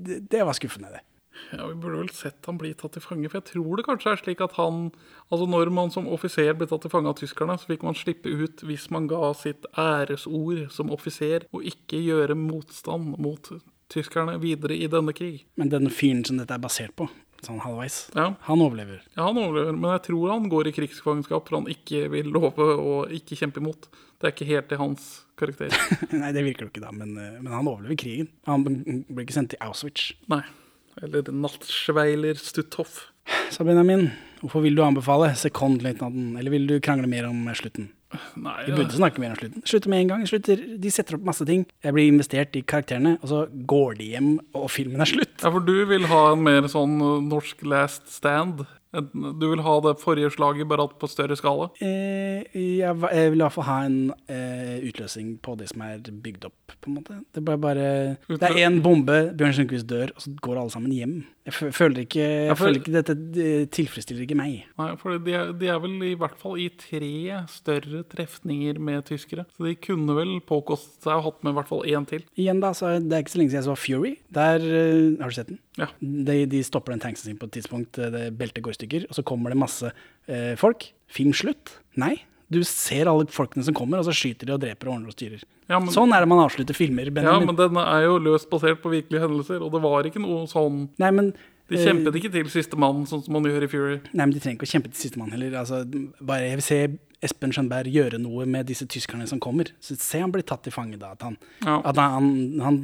Det, 0.01 0.17
det 0.33 0.41
var 0.47 0.57
skuffende, 0.57 0.89
det. 0.89 1.05
Ja, 1.51 1.65
Vi 1.67 1.73
burde 1.75 1.99
vel 2.03 2.09
sett 2.15 2.45
han 2.45 2.57
bli 2.61 2.73
tatt 2.73 2.93
til 2.95 3.01
fange. 3.03 3.29
For 3.31 3.39
jeg 3.41 3.49
tror 3.53 3.77
det 3.81 3.85
kanskje 3.87 4.11
er 4.13 4.21
slik 4.21 4.41
at 4.45 4.53
han 4.59 4.91
Altså 5.31 5.47
Når 5.47 5.71
man 5.71 5.91
som 5.93 6.07
offiser 6.11 6.53
ble 6.59 6.67
tatt 6.67 6.81
til 6.85 6.91
fange 6.91 7.07
av 7.07 7.15
tyskerne, 7.19 7.55
så 7.59 7.69
fikk 7.69 7.83
man 7.87 7.95
slippe 7.95 8.27
ut 8.27 8.63
hvis 8.67 8.89
man 8.91 9.07
ga 9.07 9.33
sitt 9.37 9.65
æresord 9.79 10.65
som 10.75 10.91
offiser, 10.91 11.45
og 11.55 11.63
ikke 11.63 12.01
gjøre 12.03 12.35
motstand 12.35 13.15
mot 13.21 13.47
tyskerne 13.91 14.37
videre 14.41 14.75
i 14.75 14.87
denne 14.91 15.13
krig. 15.15 15.45
Men 15.59 15.69
den 15.71 15.87
fyren 15.91 16.25
som 16.27 16.37
dette 16.39 16.51
er 16.55 16.59
basert 16.63 16.93
på, 16.99 17.07
sånn 17.43 17.59
halvveis, 17.63 18.09
Ja. 18.15 18.33
han 18.47 18.59
overlever. 18.63 19.01
Ja, 19.15 19.25
han 19.29 19.37
overlever, 19.39 19.71
men 19.75 19.91
jeg 19.95 20.03
tror 20.09 20.29
han 20.31 20.49
går 20.51 20.67
i 20.67 20.75
krigsfangenskap 20.75 21.47
for 21.47 21.61
han 21.61 21.67
ikke 21.71 22.09
vil 22.11 22.27
love 22.31 22.59
å 22.59 23.07
ikke 23.09 23.39
kjempe 23.39 23.59
imot. 23.63 23.87
Det 24.19 24.27
er 24.27 24.35
ikke 24.35 24.51
helt 24.51 24.67
til 24.69 24.77
hans 24.83 25.25
karakter. 25.39 25.71
Nei, 26.11 26.31
det 26.35 26.43
virker 26.45 26.67
jo 26.67 26.71
ikke 26.75 26.83
da, 26.83 26.91
men, 26.91 27.15
eh, 27.17 27.39
men 27.41 27.51
han 27.55 27.67
overlever 27.71 27.95
krigen. 28.03 28.27
Han 28.47 28.63
blir 28.67 29.23
ikke 29.25 29.33
sendt 29.39 29.55
til 29.55 29.63
Auschwitz. 29.63 30.11
Nei. 30.29 30.43
Eller 31.01 31.31
Nattschweiler 31.31 32.35
Stutthoff. 32.41 33.07
Så 33.53 33.63
Benjamin, 33.63 34.09
hvorfor 34.41 34.63
vil 34.65 34.75
du 34.75 34.83
anbefale 34.83 35.31
sekondløytnanten, 35.39 36.35
eller 36.39 36.51
vil 36.51 36.67
du 36.67 36.79
krangle 36.83 37.07
mer 37.07 37.29
om 37.29 37.45
slutten? 37.55 37.91
Nei, 38.35 38.65
Vi 38.67 38.75
burde 38.75 38.91
snakke 38.97 39.21
mer 39.23 39.31
om 39.31 39.37
slutten. 39.39 39.63
Slutter 39.63 39.91
med 39.93 40.01
en 40.03 40.09
gang. 40.09 40.23
Slutter, 40.27 40.59
de 40.83 40.91
setter 40.91 41.15
opp 41.15 41.23
masse 41.29 41.45
ting. 41.47 41.63
Jeg 41.83 41.95
blir 41.95 42.09
investert 42.11 42.57
i 42.59 42.63
karakterene, 42.67 43.15
og 43.21 43.31
så 43.31 43.45
går 43.47 43.95
de 44.01 44.09
hjem, 44.17 44.31
og 44.57 44.67
filmen 44.73 44.99
er 45.03 45.07
slutt. 45.13 45.37
Ja, 45.39 45.47
for 45.47 45.63
du 45.63 45.85
vil 45.87 46.09
ha 46.11 46.21
en 46.33 46.43
mer 46.43 46.67
sånn 46.71 46.97
norsk 47.29 47.63
last 47.71 48.11
stand. 48.11 48.65
Du 48.91 49.45
vil 49.47 49.61
ha 49.63 49.73
det 49.85 49.93
forrige 50.01 50.31
slaget, 50.33 50.67
bare 50.67 50.87
på 50.99 51.07
større 51.07 51.37
skala. 51.39 51.69
Eh, 51.79 52.43
jeg, 52.51 52.81
jeg 52.91 53.31
vil 53.31 53.39
i 53.39 53.43
hvert 53.45 53.55
fall 53.55 53.67
ha 53.69 53.77
en 53.87 53.99
eh, 54.27 54.81
utløsning 54.89 55.37
på 55.43 55.55
det 55.59 55.69
som 55.71 55.85
er 55.85 56.01
bygd 56.11 56.49
opp, 56.49 56.75
på 56.75 56.91
en 56.91 56.97
måte. 56.99 57.19
Det 57.31 57.39
er 57.39 57.45
bare, 57.47 57.61
bare 57.63 57.85
Det 58.27 58.49
er 58.49 58.59
én 58.65 58.81
bombe, 58.83 59.21
Bjørn 59.39 59.55
Sundquist 59.55 59.87
dør, 59.87 60.11
og 60.15 60.25
så 60.25 60.33
går 60.43 60.59
alle 60.59 60.75
sammen 60.75 60.91
hjem. 60.91 61.15
Jeg 61.41 61.73
føler 61.73 62.03
ikke, 62.03 62.21
jeg 62.21 62.57
føler 62.59 62.77
ikke 62.77 62.93
dette 62.93 63.15
tilfredsstiller 63.73 64.25
ikke 64.27 64.37
meg. 64.37 64.59
Nei, 64.77 64.89
for 65.01 65.17
de 65.25 65.33
er, 65.33 65.53
de 65.57 65.71
er 65.73 65.79
vel 65.81 65.95
i 66.05 66.13
hvert 66.19 66.37
fall 66.37 66.59
i 66.61 66.67
tre 66.77 67.39
større 67.49 68.03
trefninger 68.11 68.77
med 68.77 69.07
tyskere. 69.09 69.47
Så 69.55 69.65
de 69.65 69.73
kunne 69.81 70.13
vel 70.17 70.35
påkostet 70.45 71.07
seg 71.07 71.17
å 71.17 71.25
hatt 71.25 71.41
med 71.41 71.55
i 71.55 71.57
hvert 71.57 71.71
fall 71.71 71.83
én 71.89 72.05
til. 72.09 72.23
Igjen 72.37 72.61
da, 72.61 72.75
så 72.77 72.91
er 72.91 73.01
Det 73.01 73.17
er 73.17 73.25
ikke 73.25 73.33
så 73.33 73.41
lenge 73.41 73.53
siden 73.55 73.61
jeg 73.63 73.69
så 73.71 73.77
Fury. 73.79 74.13
Der, 74.37 74.61
uh, 74.69 75.21
Har 75.23 75.33
du 75.33 75.37
sett 75.39 75.49
den? 75.49 75.61
Ja. 75.81 75.89
De, 75.99 76.37
de 76.51 76.63
stopper 76.67 76.93
den 76.93 77.01
tanksen 77.01 77.31
sin 77.31 77.41
på 77.41 77.49
et 77.49 77.57
tidspunkt, 77.57 77.97
eh, 77.97 78.11
det 78.13 78.25
beltet 78.37 78.61
går 78.65 78.75
i 78.75 78.79
stykker, 78.81 79.05
og 79.09 79.17
så 79.17 79.25
kommer 79.25 79.53
det 79.53 79.61
masse 79.61 79.89
uh, 79.89 80.53
folk. 80.61 80.91
Film 81.11 81.33
slutt? 81.33 81.79
Nei. 81.99 82.19
Du 82.51 82.59
ser 82.67 83.07
alle 83.07 83.25
folkene 83.31 83.63
som 83.63 83.73
kommer, 83.77 84.01
og 84.01 84.05
så 84.09 84.11
skyter 84.15 84.49
de 84.49 84.53
og 84.57 84.59
dreper 84.59 84.89
og 84.89 84.97
ordner 84.97 85.07
og 85.13 85.15
styrer. 85.15 85.43
Ja, 85.69 85.79
men- 85.79 85.93
sånn 85.95 86.11
er 86.11 86.19
det 86.19 86.27
man 86.27 86.43
avslutter 86.43 86.75
filmer. 86.75 87.07
Benjamin. 87.13 87.41
Ja, 87.41 87.45
men 87.47 87.55
den 87.55 87.77
er 87.77 88.03
jo 88.03 88.17
løst 88.19 88.49
basert 88.51 88.81
på 88.83 88.91
virkelige 88.91 89.21
hendelser, 89.23 89.61
og 89.63 89.71
det 89.71 89.81
var 89.81 90.03
ikke 90.03 90.19
noe 90.21 90.45
sånn 90.51 90.89
Nei, 90.99 91.11
men 91.11 91.33
De 91.71 91.77
eh, 91.77 91.85
kjempet 91.85 92.13
ikke 92.19 92.31
til 92.33 92.43
sistemann, 92.51 93.05
sånn 93.07 93.23
som 93.23 93.31
man 93.33 93.43
gjør 93.47 93.63
i 93.63 93.67
Fury. 93.71 93.99
Nei, 94.13 94.25
men 94.25 94.31
De 94.31 94.39
trenger 94.41 94.59
ikke 94.59 94.67
å 94.67 94.73
kjempe 94.75 94.91
til 94.91 94.99
sistemann 95.09 95.31
heller. 95.31 95.55
Altså, 95.55 95.85
bare 96.21 96.49
Jeg 96.49 96.59
vil 96.59 96.67
se 96.67 96.99
Espen 97.21 97.51
Skjønberg 97.53 97.91
gjøre 97.93 98.17
noe 98.21 98.47
med 98.49 98.65
disse 98.71 98.87
tyskerne 98.89 99.27
som 99.29 99.39
kommer. 99.43 99.69
Så 99.83 99.93
Se 100.01 100.19
han 100.23 100.31
blir 100.33 100.41
tatt 100.47 100.63
til 100.65 100.73
fange 100.73 100.97
da. 100.97 101.11
At 101.13 101.21
han, 101.27 101.37
Ja. 101.65 101.79
at 101.85 101.95
han, 102.01 102.31
han 102.59 102.59
han 102.65 102.79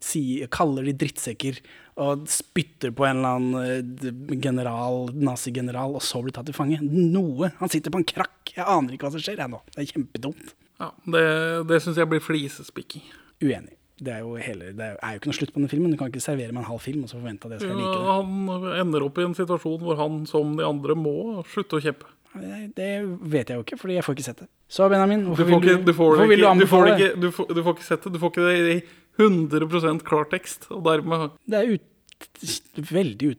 sier, 0.00 0.46
kaller 0.48 0.84
de 0.88 0.94
drittsekker 1.04 1.58
og 2.00 2.24
spytter 2.26 2.90
på 2.96 3.04
en 3.06 3.20
eller 3.20 3.36
annen 3.36 4.00
eh, 4.08 4.36
general, 4.42 5.10
nazigeneral, 5.14 5.94
og 5.94 6.02
så 6.02 6.22
blir 6.24 6.32
tatt 6.34 6.48
til 6.48 6.56
fange. 6.56 6.80
Noe. 6.82 7.52
Han 7.60 7.68
sitter 7.70 7.92
på 7.94 8.00
en 8.00 8.08
krakk. 8.08 8.54
Jeg 8.56 8.64
aner 8.66 8.96
ikke 8.96 9.06
hva 9.08 9.14
som 9.14 9.22
skjer 9.22 9.42
jeg 9.44 9.52
nå. 9.52 9.60
Det 9.74 9.82
er 9.84 9.92
kjempedumt. 9.92 10.54
Ja, 10.80 10.88
det 11.06 11.24
det 11.70 11.82
syns 11.84 12.00
jeg 12.00 12.08
blir 12.10 12.24
flisespikking. 12.24 13.04
Uenig. 13.44 13.76
Det 13.94 14.10
er 14.10 14.24
jo, 14.24 14.32
hele, 14.42 14.72
det 14.74 14.88
er 14.98 15.12
jo 15.14 15.20
ikke 15.20 15.28
noe 15.30 15.36
slutt 15.38 15.52
på 15.54 15.60
den 15.62 15.70
filmen. 15.70 15.92
Du 15.94 15.96
kan 16.00 16.08
ikke 16.10 16.24
servere 16.24 16.50
meg 16.50 16.64
en 16.64 16.70
halv 16.72 16.82
film 16.82 17.04
og 17.06 17.12
så 17.12 17.20
forvente 17.20 17.46
at 17.46 17.54
jeg 17.54 17.62
skal 17.68 17.76
like 17.78 17.92
det. 17.94 18.00
Ja, 18.02 18.16
han 18.18 18.80
ender 18.82 19.04
opp 19.06 19.20
i 19.22 19.26
en 19.28 19.36
situasjon 19.38 19.84
hvor 19.86 20.00
han, 20.00 20.16
som 20.26 20.56
de 20.58 20.66
andre, 20.66 20.96
må 20.98 21.44
slutte 21.52 21.78
å 21.78 21.84
kjempe. 21.84 22.10
Det, 22.34 22.90
vet 23.30 23.50
jeg 23.50 23.56
jo 23.58 23.62
ikke, 23.62 23.78
fordi 23.78 23.94
jeg 23.94 24.04
får 24.04 24.16
ikke 24.16 24.26
sett 24.26 24.42
det. 24.42 24.48
Så 24.68 24.88
Benjamin, 24.90 25.22
Du 25.22 25.30
hvorfor 25.30 25.50
får 25.50 25.60
vil 25.64 25.78
du, 25.78 25.84
du 25.86 25.94
får 25.94 26.16
det 26.18 26.28
vil 26.28 26.40
du 26.40 26.46
ikke, 26.46 26.60
du 26.60 26.66
får 26.66 26.84
anbefale 26.84 26.86
det 26.90 27.08
ikke, 27.08 27.20
du 27.20 27.30
får, 27.30 27.48
du 27.54 27.60
ikke 27.74 27.88
sett 27.88 28.04
det. 28.06 28.12
Du 28.14 28.18
får 28.22 28.32
ikke 28.32 28.46
det 28.48 28.74
i 28.74 28.78
100 29.22 30.00
klartekst. 30.08 30.70
Og 30.74 30.84
dermed 30.88 31.30
Det 31.46 31.60
er 31.60 31.74
ut, 31.76 32.88
veldig 32.90 33.34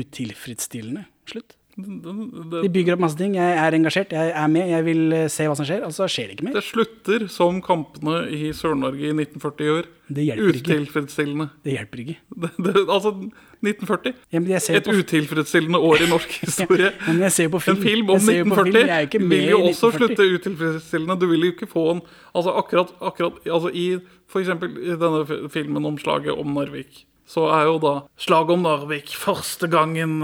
utilfredsstillende 0.00 1.04
slutt. 1.28 1.56
De 1.76 2.68
bygger 2.68 2.96
opp 2.96 3.02
masse 3.06 3.16
ting. 3.16 3.36
Jeg 3.38 3.56
er 3.56 3.76
engasjert, 3.78 4.12
jeg 4.12 4.32
er 4.36 4.50
med, 4.52 4.68
jeg 4.68 4.84
vil 4.84 5.14
eh, 5.16 5.28
se 5.32 5.46
hva 5.48 5.54
som 5.56 5.64
skjer. 5.68 5.86
Og 5.86 5.94
så 5.96 6.08
skjer 6.10 6.28
det 6.28 6.36
ikke 6.36 6.48
mer. 6.50 6.56
det 6.58 6.64
slutter 6.66 7.24
som 7.32 7.62
kampene 7.64 8.26
i 8.28 8.50
Sør-Norge 8.56 9.08
i 9.08 9.14
1940 9.14 9.70
gjør. 9.70 9.88
Det 10.12 10.26
hjelper 10.26 10.58
ikke. 10.58 10.76
Utilfredsstillende. 10.76 11.46
Det 11.64 11.76
hjelper 11.78 12.02
ikke. 12.04 12.16
Det, 12.44 12.50
det, 12.66 12.74
altså 12.82 13.14
1940. 13.62 14.18
Ja, 14.34 14.42
Et 14.76 14.88
på, 14.88 14.96
utilfredsstillende 15.00 15.80
år 15.80 16.04
i 16.04 16.08
norsk 16.10 16.34
historie. 16.44 16.90
Ja, 16.90 17.06
men 17.12 17.22
jeg 17.24 17.36
ser 17.38 17.48
jo 17.48 17.54
på 17.54 17.62
film. 17.64 17.78
En 17.78 17.86
film 17.86 18.10
om 18.10 18.18
Jeg 18.18 18.26
ser 18.26 18.38
jo 18.42 18.48
på 18.50 18.58
film. 18.58 18.76
1940 18.76 18.90
Jeg 18.90 18.96
er 18.96 19.08
ikke 19.08 19.22
med 19.22 19.36
vil 19.36 19.54
jo 19.54 19.62
også 19.70 19.92
slutte 19.96 20.26
utilfredsstillende. 20.36 21.16
Du 21.22 21.26
vil 21.30 21.46
jo 21.48 21.54
ikke 21.54 21.70
få 21.70 21.86
en 21.94 22.02
Altså 22.32 22.52
akkurat, 22.56 22.92
akkurat 23.00 23.40
altså 23.44 23.68
i 23.72 23.86
i 24.32 24.94
denne 24.96 25.48
filmen 25.52 25.84
om 25.84 25.98
slaget 26.00 26.32
om 26.32 26.54
Narvik. 26.56 27.04
Så 27.28 27.46
er 27.54 27.66
jo 27.68 27.78
da 27.82 27.94
slaget 28.20 28.56
om 28.56 28.64
Narvik 28.66 29.14
første 29.16 29.68
gangen 29.70 30.18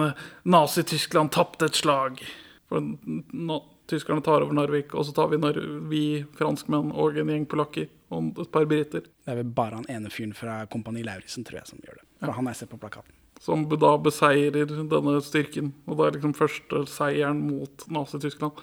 Nazi-Tyskland 0.45 1.33
tapte 1.37 1.69
et 1.71 1.79
slag. 1.79 2.23
For 2.69 2.85
na, 3.33 3.61
tyskerne 3.89 4.25
tar 4.25 4.45
over 4.45 4.57
Narvik, 4.57 4.95
og 4.95 5.07
så 5.07 5.15
tar 5.17 5.31
vi, 5.33 5.39
Nar 5.41 5.61
vi 5.89 6.03
franskmenn 6.39 6.91
og 6.93 7.17
en 7.17 7.31
gjeng 7.33 7.47
polakker 7.49 7.89
og 8.13 8.43
et 8.43 8.51
par 8.53 8.67
briter. 8.69 9.07
Det 9.07 9.33
er 9.33 9.41
vel 9.41 9.55
bare 9.57 9.81
han 9.81 9.89
ene 9.93 10.13
fyren 10.13 10.35
fra 10.37 10.61
Kompani 10.71 11.05
Lauritzen, 11.07 11.47
tror 11.47 11.63
jeg, 11.63 11.71
som 11.71 11.81
gjør 11.85 12.01
det. 12.01 12.05
For 12.25 12.37
han 12.37 12.51
er 12.51 12.59
sett 12.59 12.73
på 12.73 12.81
plakaten. 12.81 13.15
som 13.41 13.69
da 13.71 13.93
beseirer 14.03 14.67
denne 14.67 15.21
styrken. 15.23 15.73
Og 15.87 15.99
det 15.99 16.07
er 16.07 16.17
liksom 16.17 16.35
første 16.35 16.81
seieren 16.91 17.45
mot 17.47 17.85
Nazi-Tyskland. 17.87 18.59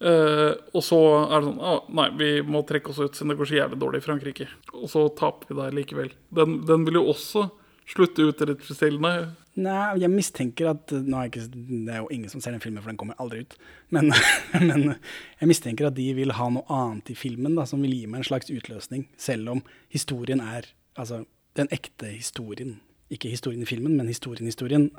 Eh, 0.00 0.52
og 0.72 0.84
så 0.84 0.98
er 1.26 1.34
det 1.34 1.44
sånn 1.44 1.58
ah, 1.60 1.82
Nei, 1.92 2.06
vi 2.16 2.28
må 2.48 2.62
trekke 2.64 2.88
oss 2.88 3.02
ut 3.02 3.18
siden 3.18 3.34
det 3.34 3.36
går 3.36 3.50
så 3.50 3.58
jævlig 3.58 3.80
dårlig 3.82 4.00
i 4.00 4.06
Frankrike. 4.06 4.46
Og 4.78 4.88
så 4.92 5.04
taper 5.16 5.50
vi 5.50 5.58
der 5.58 5.76
likevel. 5.76 6.14
Den, 6.36 6.62
den 6.68 6.86
vil 6.88 7.00
jo 7.00 7.08
også 7.12 7.50
slutte 7.90 8.28
utilfredsstillende. 8.30 9.32
Nei, 9.60 9.98
jeg 9.98 10.12
mistenker 10.12 10.70
at 10.70 10.92
nå 10.94 11.18
er 11.18 11.28
ikke, 11.28 11.42
Det 11.50 11.92
er 11.92 12.04
jo 12.04 12.10
ingen 12.14 12.30
som 12.32 12.42
ser 12.42 12.54
den 12.54 12.62
filmen, 12.62 12.82
for 12.84 12.92
den 12.92 13.00
kommer 13.00 13.18
aldri 13.20 13.42
ut. 13.44 13.56
Men, 13.92 14.12
men 14.70 14.94
jeg 15.40 15.50
mistenker 15.50 15.90
at 15.90 15.98
de 15.98 16.06
vil 16.16 16.36
ha 16.38 16.48
noe 16.54 16.64
annet 16.70 17.12
i 17.12 17.18
filmen 17.18 17.58
da, 17.58 17.66
som 17.68 17.82
vil 17.84 17.96
gi 17.96 18.06
meg 18.06 18.22
en 18.22 18.30
slags 18.30 18.52
utløsning. 18.54 19.08
Selv 19.20 19.56
om 19.56 19.64
historien 19.92 20.42
er 20.44 20.70
Altså 20.98 21.22
den 21.56 21.68
ekte 21.72 22.08
historien. 22.12 22.74
Ikke 23.14 23.30
historien 23.30 23.62
i 23.62 23.68
filmen, 23.68 23.94
men 23.96 24.08
historien 24.10 24.44
i 24.44 24.50
historien. 24.50 24.90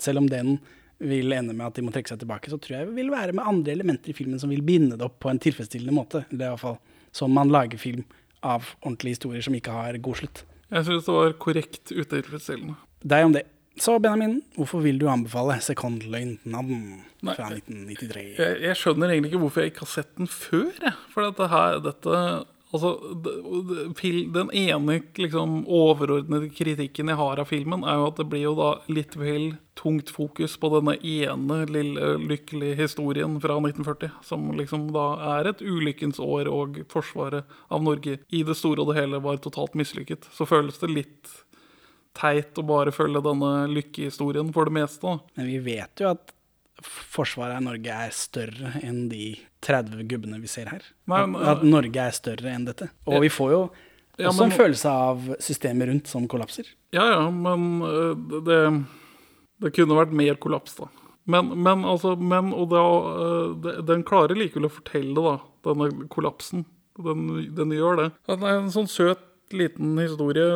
Selv 0.00 0.22
om 0.22 0.28
den 0.30 0.60
vil 1.02 1.34
ende 1.34 1.54
med 1.56 1.66
at 1.66 1.78
de 1.78 1.84
må 1.84 1.92
trekke 1.94 2.12
seg 2.12 2.22
tilbake, 2.22 2.50
så 2.52 2.58
tror 2.62 2.76
jeg 2.76 2.88
det 2.88 2.96
vil 2.96 3.12
være 3.12 3.34
med 3.36 3.48
andre 3.48 3.74
elementer 3.74 4.12
i 4.12 4.16
filmen 4.16 4.40
som 4.40 4.52
vil 4.52 4.64
binde 4.66 4.98
det 4.98 5.06
opp 5.06 5.18
på 5.22 5.30
en 5.32 5.40
tilfredsstillende 5.42 5.94
måte. 5.96 6.24
Det 6.30 6.46
i 6.46 6.50
hvert 6.50 6.62
fall 6.62 6.78
sånn 7.12 7.34
man 7.34 7.52
lager 7.52 7.80
film 7.80 8.04
av 8.42 8.72
ordentlige 8.82 9.18
historier 9.18 9.44
som 9.44 9.56
ikke 9.58 9.74
har 9.74 9.98
god 10.02 10.22
slutt. 10.22 10.44
Jeg 10.72 10.86
syns 10.88 11.08
det 11.08 11.16
var 11.18 11.34
korrekt 11.42 11.92
utilfredsstillende. 11.92 12.78
Deg 13.02 13.26
om 13.26 13.34
det. 13.36 13.44
Så 13.80 13.96
Benjamin, 14.04 14.42
hvorfor 14.56 14.82
vil 14.84 14.98
du 15.00 15.06
anbefale 15.08 15.56
Sekondløytnanten 15.64 16.80
Nei, 17.24 17.34
fra 17.34 17.48
1993? 17.48 18.24
Jeg, 18.36 18.56
jeg 18.66 18.78
skjønner 18.78 19.12
egentlig 19.14 19.32
ikke 19.32 19.40
hvorfor 19.46 19.64
jeg 19.64 19.72
ikke 19.72 19.86
har 19.86 19.92
sett 19.94 20.10
den 20.18 20.28
før. 20.28 20.90
For 21.14 21.24
dette 21.24 21.48
her, 21.48 21.78
dette 21.84 22.18
Altså, 22.72 22.94
Den 24.32 24.50
ene 24.56 25.02
liksom, 25.20 25.66
overordnede 25.68 26.48
kritikken 26.56 27.10
jeg 27.12 27.20
har 27.20 27.42
av 27.42 27.50
filmen, 27.50 27.84
er 27.84 28.00
jo 28.00 28.06
at 28.08 28.22
det 28.22 28.26
blir 28.32 28.46
jo 28.46 28.54
da 28.56 28.70
litt 28.88 29.16
vel 29.20 29.52
tungt 29.76 30.08
fokus 30.12 30.54
på 30.60 30.70
denne 30.72 30.96
ene 30.96 31.62
lille 31.68 32.14
lykkelige 32.22 32.78
historien 32.80 33.38
fra 33.44 33.58
1940, 33.60 34.16
som 34.24 34.50
liksom 34.56 34.88
da 34.96 35.06
er 35.36 35.52
et 35.52 35.60
ulykkens 35.60 36.20
år, 36.22 36.48
og 36.48 36.82
forsvaret 36.92 37.48
av 37.68 37.84
Norge 37.84 38.18
i 38.32 38.42
det 38.46 38.56
store 38.56 38.80
og 38.82 38.92
det 38.92 39.00
hele 39.02 39.20
var 39.24 39.40
totalt 39.44 39.76
mislykket. 39.76 40.28
Så 40.32 40.48
føles 40.48 40.80
det 40.80 40.92
litt 40.92 41.32
teit 42.16 42.56
å 42.60 42.64
bare 42.68 42.92
følge 42.92 43.24
denne 43.24 43.66
lykkehistorien 43.72 44.52
for 44.52 44.68
det 44.68 44.80
meste. 44.80 45.18
Men 45.36 45.48
vi 45.48 45.60
vet 45.64 46.00
jo 46.00 46.12
at 46.12 46.32
forsvaret 46.86 47.56
av 47.58 47.64
Norge 47.66 47.94
er 48.06 48.12
større 48.16 48.72
enn 48.82 49.08
de 49.10 49.36
30 49.62 50.04
gubbene 50.10 50.40
vi 50.42 50.50
ser 50.50 50.70
her. 50.72 50.82
At, 51.08 51.62
Norge 51.66 51.96
er 52.08 52.14
større 52.16 52.52
enn 52.52 52.66
dette. 52.68 52.90
Og 53.06 53.22
vi 53.24 53.30
får 53.32 53.50
jo 53.54 53.62
Ja, 54.18 54.28
også 54.28 54.42
men- 54.44 54.52
en 54.52 54.58
følelse 54.58 54.90
av 54.90 55.28
systemet 55.40 55.88
rundt 55.88 56.06
som 56.10 56.26
kollapser. 56.28 56.66
Ja, 56.92 57.06
ja, 57.14 57.30
men 57.30 57.80
øh, 57.82 58.14
det, 58.44 58.58
det 59.62 59.72
kunne 59.74 59.96
vært 59.96 60.12
mer 60.12 60.34
kollaps, 60.36 60.74
da. 60.76 60.88
Men, 61.24 61.48
men 61.62 61.84
altså, 61.86 62.16
men, 62.18 62.52
og 62.52 62.68
da, 62.74 62.82
øh, 62.82 63.82
den 63.86 64.02
klarer 64.04 64.34
likevel 64.36 64.66
å 64.68 64.74
fortelle, 64.74 65.14
da, 65.16 65.38
denne 65.64 66.08
kollapsen. 66.12 66.64
Den, 66.98 67.54
den 67.56 67.70
gjør 67.72 67.96
det. 68.02 68.08
Den 68.28 68.42
er 68.44 68.58
en 68.60 68.72
sånn 68.74 68.90
søt 68.90 69.22
liten 69.56 69.96
historie 70.00 70.46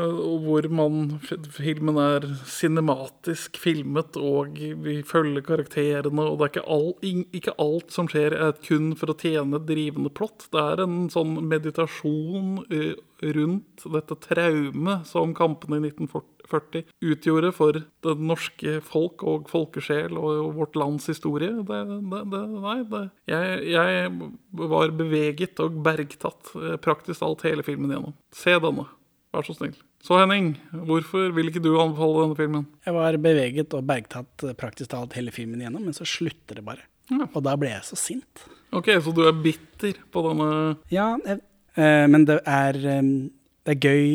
hvor 0.45 0.69
man, 0.73 1.17
filmen 1.53 1.99
er 2.01 2.27
cinematisk 2.49 3.59
filmet, 3.61 4.17
og 4.19 4.59
vi 4.85 4.99
følger 5.07 5.45
karakterene, 5.47 6.27
og 6.27 6.39
det 6.41 6.47
er 6.47 6.53
ikke, 6.53 6.67
all, 6.77 6.91
ikke 7.37 7.57
alt 7.63 7.95
som 7.95 8.11
skjer 8.11 8.37
er 8.37 8.57
kun 8.67 8.93
for 8.99 9.13
å 9.13 9.19
tjene 9.21 9.63
drivende 9.67 10.13
plott. 10.13 10.49
Det 10.53 10.63
er 10.63 10.85
en 10.85 11.07
sånn 11.13 11.39
meditasjon 11.49 12.61
rundt 13.37 13.87
dette 13.97 14.19
traumet 14.29 15.09
som 15.09 15.33
kampene 15.37 15.81
i 15.81 15.87
1940 15.89 16.36
utgjorde 16.47 17.53
for 17.57 17.81
det 17.81 18.15
norske 18.19 18.79
folk 18.85 19.25
og 19.27 19.51
folkesjel 19.51 20.17
og 20.19 20.55
vårt 20.57 20.77
lands 20.79 21.09
historie. 21.11 21.53
Det, 21.67 21.81
det, 22.13 22.23
det, 22.33 22.43
nei. 22.55 22.79
Jeg, 23.31 23.65
jeg 23.73 24.13
var 24.67 24.95
beveget 24.97 25.61
og 25.65 25.81
bergtatt 25.87 26.55
eh, 26.61 26.79
praktisk 26.83 27.25
alt 27.27 27.47
hele 27.47 27.67
filmen 27.67 27.93
gjennom. 27.93 28.17
Se 28.35 28.57
denne, 28.63 28.87
vær 29.35 29.47
så 29.47 29.57
snill. 29.57 29.77
Så 30.07 30.21
Henning, 30.21 30.53
hvorfor 30.87 31.33
vil 31.35 31.51
ikke 31.51 31.63
du 31.65 31.73
anbefale 31.83 32.23
denne 32.23 32.39
filmen? 32.39 32.67
Jeg 32.87 32.95
var 32.95 33.17
beveget 33.23 33.75
og 33.75 33.87
bergtatt 33.89 34.45
eh, 34.47 34.55
praktisk 34.59 34.93
talt 34.93 35.17
hele 35.19 35.35
filmen 35.35 35.63
igjennom, 35.63 35.89
men 35.89 35.97
så 35.97 36.07
slutter 36.07 36.61
det 36.61 36.67
bare. 36.67 36.87
Og 37.33 37.41
da 37.47 37.55
ble 37.59 37.73
jeg 37.73 37.87
så 37.87 37.99
sint. 37.99 38.47
Ok, 38.75 38.91
så 39.03 39.13
du 39.15 39.23
er 39.27 39.37
bitter 39.39 39.99
på 40.13 40.23
denne 40.27 40.49
Ja, 40.93 41.15
jeg, 41.27 41.41
øh, 41.79 42.07
men 42.11 42.27
det 42.29 42.41
er, 42.43 42.77
øh, 42.77 43.11
det 43.67 43.75
er 43.75 43.81
gøy 43.83 44.07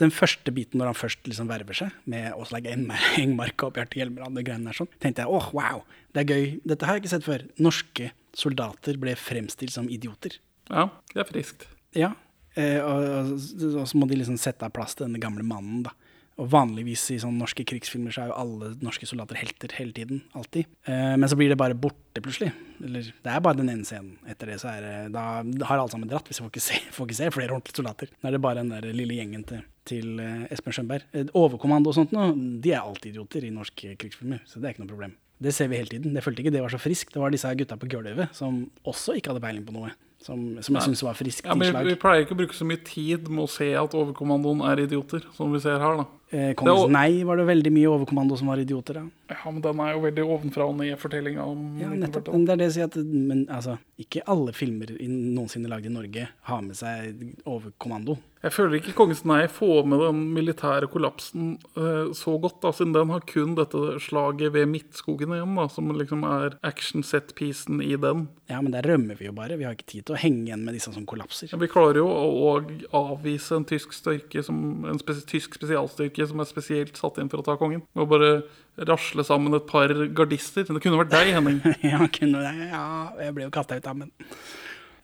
Den 0.00 0.12
første 0.14 0.52
biten 0.56 0.80
når 0.80 0.92
han 0.92 0.98
først 0.98 1.28
liksom 1.28 1.50
verver 1.50 1.76
seg, 1.76 1.96
med 2.10 2.32
å 2.32 2.46
legge 2.54 2.72
Engmark 3.22 3.66
og 3.66 3.74
Bjarte 3.76 4.00
Hjelmeland 4.00 4.40
og 4.40 4.46
greiene 4.46 4.72
der 4.72 4.80
sånn, 4.80 4.90
tenkte 5.02 5.26
jeg 5.26 5.34
åh, 5.36 5.50
wow, 5.56 5.84
det 6.14 6.24
er 6.24 6.34
gøy. 6.34 6.48
Dette 6.72 6.88
har 6.88 6.96
jeg 6.96 7.04
ikke 7.04 7.14
sett 7.16 7.28
før. 7.28 7.46
Norske 7.60 8.10
soldater 8.36 8.98
ble 9.00 9.16
fremstilt 9.18 9.74
som 9.74 9.90
idioter. 9.92 10.38
Ja, 10.70 10.88
det 11.12 11.24
er 11.24 11.28
friskt. 11.28 11.66
Ja, 11.96 12.12
eh, 12.54 12.78
og, 12.78 13.34
og, 13.34 13.82
så 13.90 13.98
må 13.98 14.06
de 14.08 14.20
liksom 14.20 14.38
sette 14.40 14.66
av 14.66 14.72
plass 14.74 14.96
til 14.96 15.08
denne 15.08 15.22
gamle 15.22 15.44
mannen, 15.46 15.82
da. 15.88 15.96
Og 16.40 16.48
vanligvis 16.48 17.02
i 17.12 17.18
sånne 17.20 17.42
norske 17.42 17.66
krigsfilmer 17.68 18.14
så 18.14 18.22
er 18.22 18.30
jo 18.30 18.36
alle 18.40 18.70
norske 18.80 19.04
soldater 19.08 19.36
helter 19.36 19.74
hele 19.76 19.92
tiden. 19.92 20.22
Alltid. 20.38 20.70
Eh, 20.88 21.16
men 21.18 21.28
så 21.28 21.36
blir 21.36 21.50
det 21.52 21.58
bare 21.60 21.76
borte 21.76 22.22
plutselig. 22.24 22.54
Eller 22.80 23.10
det 23.10 23.32
er 23.34 23.42
bare 23.44 23.60
den 23.60 23.68
ene 23.72 23.84
scenen. 23.84 24.14
Etter 24.30 24.48
det 24.48 24.56
så 24.62 24.70
er 24.72 24.86
det 24.86 24.94
Da 25.12 25.24
har 25.42 25.76
alle 25.76 25.92
sammen 25.92 26.08
dratt, 26.08 26.30
hvis 26.30 26.40
jeg 26.40 26.46
får 26.46 26.54
ikke 26.54 26.64
se, 26.64 26.78
får 26.96 27.08
ikke 27.08 27.18
se 27.18 27.30
flere 27.34 27.56
ordentlige 27.56 27.82
soldater. 27.82 28.12
Da 28.22 28.30
er 28.30 28.36
det 28.36 28.42
bare 28.46 28.62
den 28.62 28.72
der 28.72 28.88
lille 28.88 29.18
gjengen 29.18 29.44
til, 29.50 29.60
til 29.90 30.20
eh, 30.22 30.46
Espen 30.54 30.76
Skjønberg. 30.76 31.08
Eh, 31.12 31.32
Overkommando 31.38 31.92
og 31.92 31.98
sånt 31.98 32.14
nå, 32.16 32.30
de 32.62 32.72
er 32.74 32.82
alltid 32.84 33.12
idioter 33.14 33.46
i 33.48 33.52
norske 33.54 33.96
krigsfilmer, 34.00 34.44
så 34.48 34.60
det 34.60 34.70
er 34.70 34.76
ikke 34.76 34.84
noe 34.86 34.94
problem. 34.94 35.16
Det 35.40 35.54
ser 35.56 35.70
vi 35.72 35.78
hele 35.80 35.88
tiden. 35.88 36.12
Jeg 36.16 36.24
følte 36.24 36.42
ikke 36.44 36.52
det 36.52 36.60
var 36.60 36.72
så 36.72 36.78
friskt. 36.80 37.14
Det 37.14 37.20
var 37.22 37.32
disse 37.32 37.48
gutta 37.56 37.78
på 37.80 37.88
gulvet 37.88 38.34
som 38.36 38.66
også 38.84 39.16
ikke 39.16 39.32
hadde 39.32 39.42
peiling 39.44 39.64
på 39.64 39.72
noe. 39.72 39.92
Som, 40.20 40.58
som 40.60 40.76
jeg 40.76 40.84
syns 40.84 41.00
var 41.00 41.14
friskt 41.16 41.46
Ja, 41.48 41.54
men 41.56 41.72
vi 41.86 41.94
pleier 41.96 42.26
ikke 42.26 42.34
å 42.34 42.40
bruke 42.42 42.52
så 42.52 42.66
mye 42.68 42.82
tid 42.84 43.30
med 43.32 43.46
å 43.46 43.48
se 43.48 43.70
at 43.80 43.94
overkommandoen 43.96 44.60
er 44.68 44.82
idioter, 44.82 45.24
som 45.32 45.48
vi 45.54 45.62
ser 45.64 45.80
her, 45.80 46.02
da. 46.02 46.04
Eh, 46.28 46.50
Kongens 46.60 46.92
Nei 46.92 47.22
var 47.24 47.40
det 47.40 47.46
veldig 47.48 47.72
mye 47.72 47.88
overkommando 47.94 48.36
som 48.36 48.50
var 48.52 48.60
idioter. 48.60 49.00
Da. 49.00 49.06
Ja, 49.30 49.50
men 49.50 49.62
den 49.62 49.82
er 49.82 49.94
jo 49.94 50.02
veldig 50.04 50.24
ovenfra 50.26 50.66
og 50.66 50.76
ned-fortellinga 50.80 51.44
om 51.46 51.78
Ja, 51.80 51.90
nettopp. 51.94 52.32
Men 52.34 52.46
det 52.48 52.54
er 52.54 52.60
det 52.62 52.68
jeg 52.70 52.76
sier 52.78 52.90
at 52.90 52.98
Men 53.06 53.44
altså, 53.48 53.76
ikke 54.00 54.24
alle 54.30 54.54
filmer 54.56 54.90
noensinne 55.06 55.70
lagd 55.70 55.86
i 55.86 55.94
Norge 55.94 56.26
har 56.48 56.66
med 56.66 56.78
seg 56.78 57.22
overkommando. 57.44 58.18
Jeg 58.40 58.54
føler 58.54 58.78
ikke 58.78 58.94
Kongens 58.96 59.20
Nei 59.28 59.42
får 59.52 59.82
med 59.90 60.00
den 60.00 60.20
militære 60.32 60.88
kollapsen 60.88 61.58
uh, 61.76 62.08
så 62.16 62.38
godt, 62.40 62.62
da, 62.62 62.70
siden 62.72 62.94
den 62.96 63.12
har 63.12 63.26
kun 63.28 63.52
dette 63.58 63.98
slaget 64.00 64.54
ved 64.54 64.70
Midtskogen 64.70 65.34
igjen, 65.36 65.58
da, 65.58 65.66
som 65.68 65.90
liksom 65.92 66.24
er 66.24 66.56
action 66.64 67.04
set-piecen 67.04 67.82
i 67.84 67.92
den. 68.00 68.24
Ja, 68.48 68.62
men 68.64 68.72
der 68.72 68.88
rømmer 68.88 69.20
vi 69.20 69.28
jo 69.28 69.34
bare. 69.36 69.58
Vi 69.60 69.68
har 69.68 69.76
ikke 69.76 69.90
tid 69.92 70.08
til 70.08 70.16
å 70.16 70.22
henge 70.22 70.46
igjen 70.48 70.64
med 70.64 70.78
disse 70.78 70.92
som 70.94 71.04
kollapser. 71.08 71.52
Ja, 71.52 71.60
vi 71.60 71.68
klarer 71.70 72.00
jo 72.00 72.08
å 72.08 72.56
avvise 72.96 73.60
en 73.60 73.68
tysk 73.68 73.92
styrke 73.96 74.44
som, 74.46 74.86
en 74.88 75.02
spes 75.02 75.20
tysk 75.28 75.60
spesialstyrke 75.60 76.30
som 76.30 76.40
er 76.40 76.48
spesielt 76.48 76.96
satt 76.96 77.20
inn 77.20 77.28
for 77.28 77.44
å 77.44 77.46
ta 77.46 77.60
kongen. 77.60 77.84
Og 77.92 78.08
bare 78.08 78.32
rasle 78.78 79.24
sammen 79.26 79.54
et 79.58 79.66
par 79.68 79.92
gardister. 80.16 80.64
Det 80.68 80.82
kunne 80.82 81.00
vært 81.02 81.12
deg, 81.14 81.32
Henning. 81.36 81.60
ja, 81.92 82.00
kunne 82.14 82.44
det. 82.46 82.68
Ja, 82.70 82.84
jeg 83.20 83.34
ble 83.36 83.48
jo 83.48 83.54
kasta 83.54 83.76
ut, 83.80 83.84
da, 83.86 83.96
men 84.04 84.12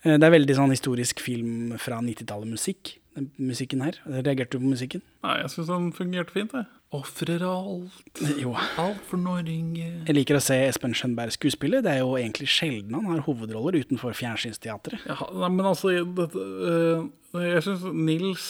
Eh, 0.07 0.15
Det 0.21 0.23
er 0.23 0.31
veldig 0.31 0.55
sånn 0.55 0.71
historisk 0.71 1.19
film 1.25 1.73
fra 1.83 1.97
90-tallet 2.05 2.47
musikk. 2.53 2.93
Den 3.17 3.31
musikken 3.41 3.81
her. 3.83 3.97
Reagerte 4.07 4.55
du 4.55 4.61
på 4.63 4.69
musikken? 4.75 5.01
Nei, 5.25 5.39
jeg 5.41 5.51
syns 5.51 5.71
den 5.73 5.87
fungerte 5.97 6.35
fint, 6.35 6.53
jeg. 6.55 6.67
Ofrer 6.95 7.43
alt. 7.43 8.21
Jo. 8.43 8.53
Alt 8.79 9.01
for 9.09 9.19
Norge. 9.19 9.57
Jeg 10.07 10.15
liker 10.15 10.39
å 10.39 10.43
se 10.45 10.55
Espen 10.69 10.95
Skjønberg 10.95 11.35
skuespille. 11.35 11.81
Det 11.83 11.91
er 11.97 12.05
jo 12.05 12.13
egentlig 12.21 12.47
sjelden 12.53 12.95
han 12.95 13.09
har 13.11 13.25
hovedroller 13.27 13.81
utenfor 13.83 14.15
fjernsynsteatret. 14.15 15.09
Ja, 15.09 15.17
nei, 15.33 15.51
men 15.57 15.67
altså 15.73 15.91
dette, 16.21 16.45
eh, 16.71 17.49
Jeg 17.57 17.65
syns 17.67 17.89
Nils 17.97 18.47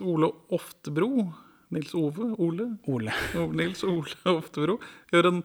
Ole 0.00 0.30
Oftebro 0.54 1.10
Nils 1.74 1.94
Ove? 1.98 2.32
Ole? 2.38 2.72
Ole. 2.86 3.14
Nils 3.58 3.84
Ole 3.86 4.36
Oftebro 4.36 4.78
gjør 5.12 5.30
en 5.30 5.40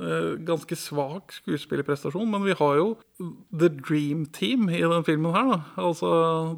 uh, 0.00 0.34
ganske 0.44 0.76
svak 0.78 1.32
skuespillerprestasjon, 1.38 2.28
men 2.30 2.44
vi 2.46 2.56
har 2.58 2.78
jo 2.78 2.88
The 3.52 3.70
Dream 3.72 4.26
Team 4.34 4.68
i 4.70 4.82
den 4.82 5.06
filmen 5.08 5.34
her. 5.34 5.50
Da. 5.52 5.58
Altså, 5.88 6.12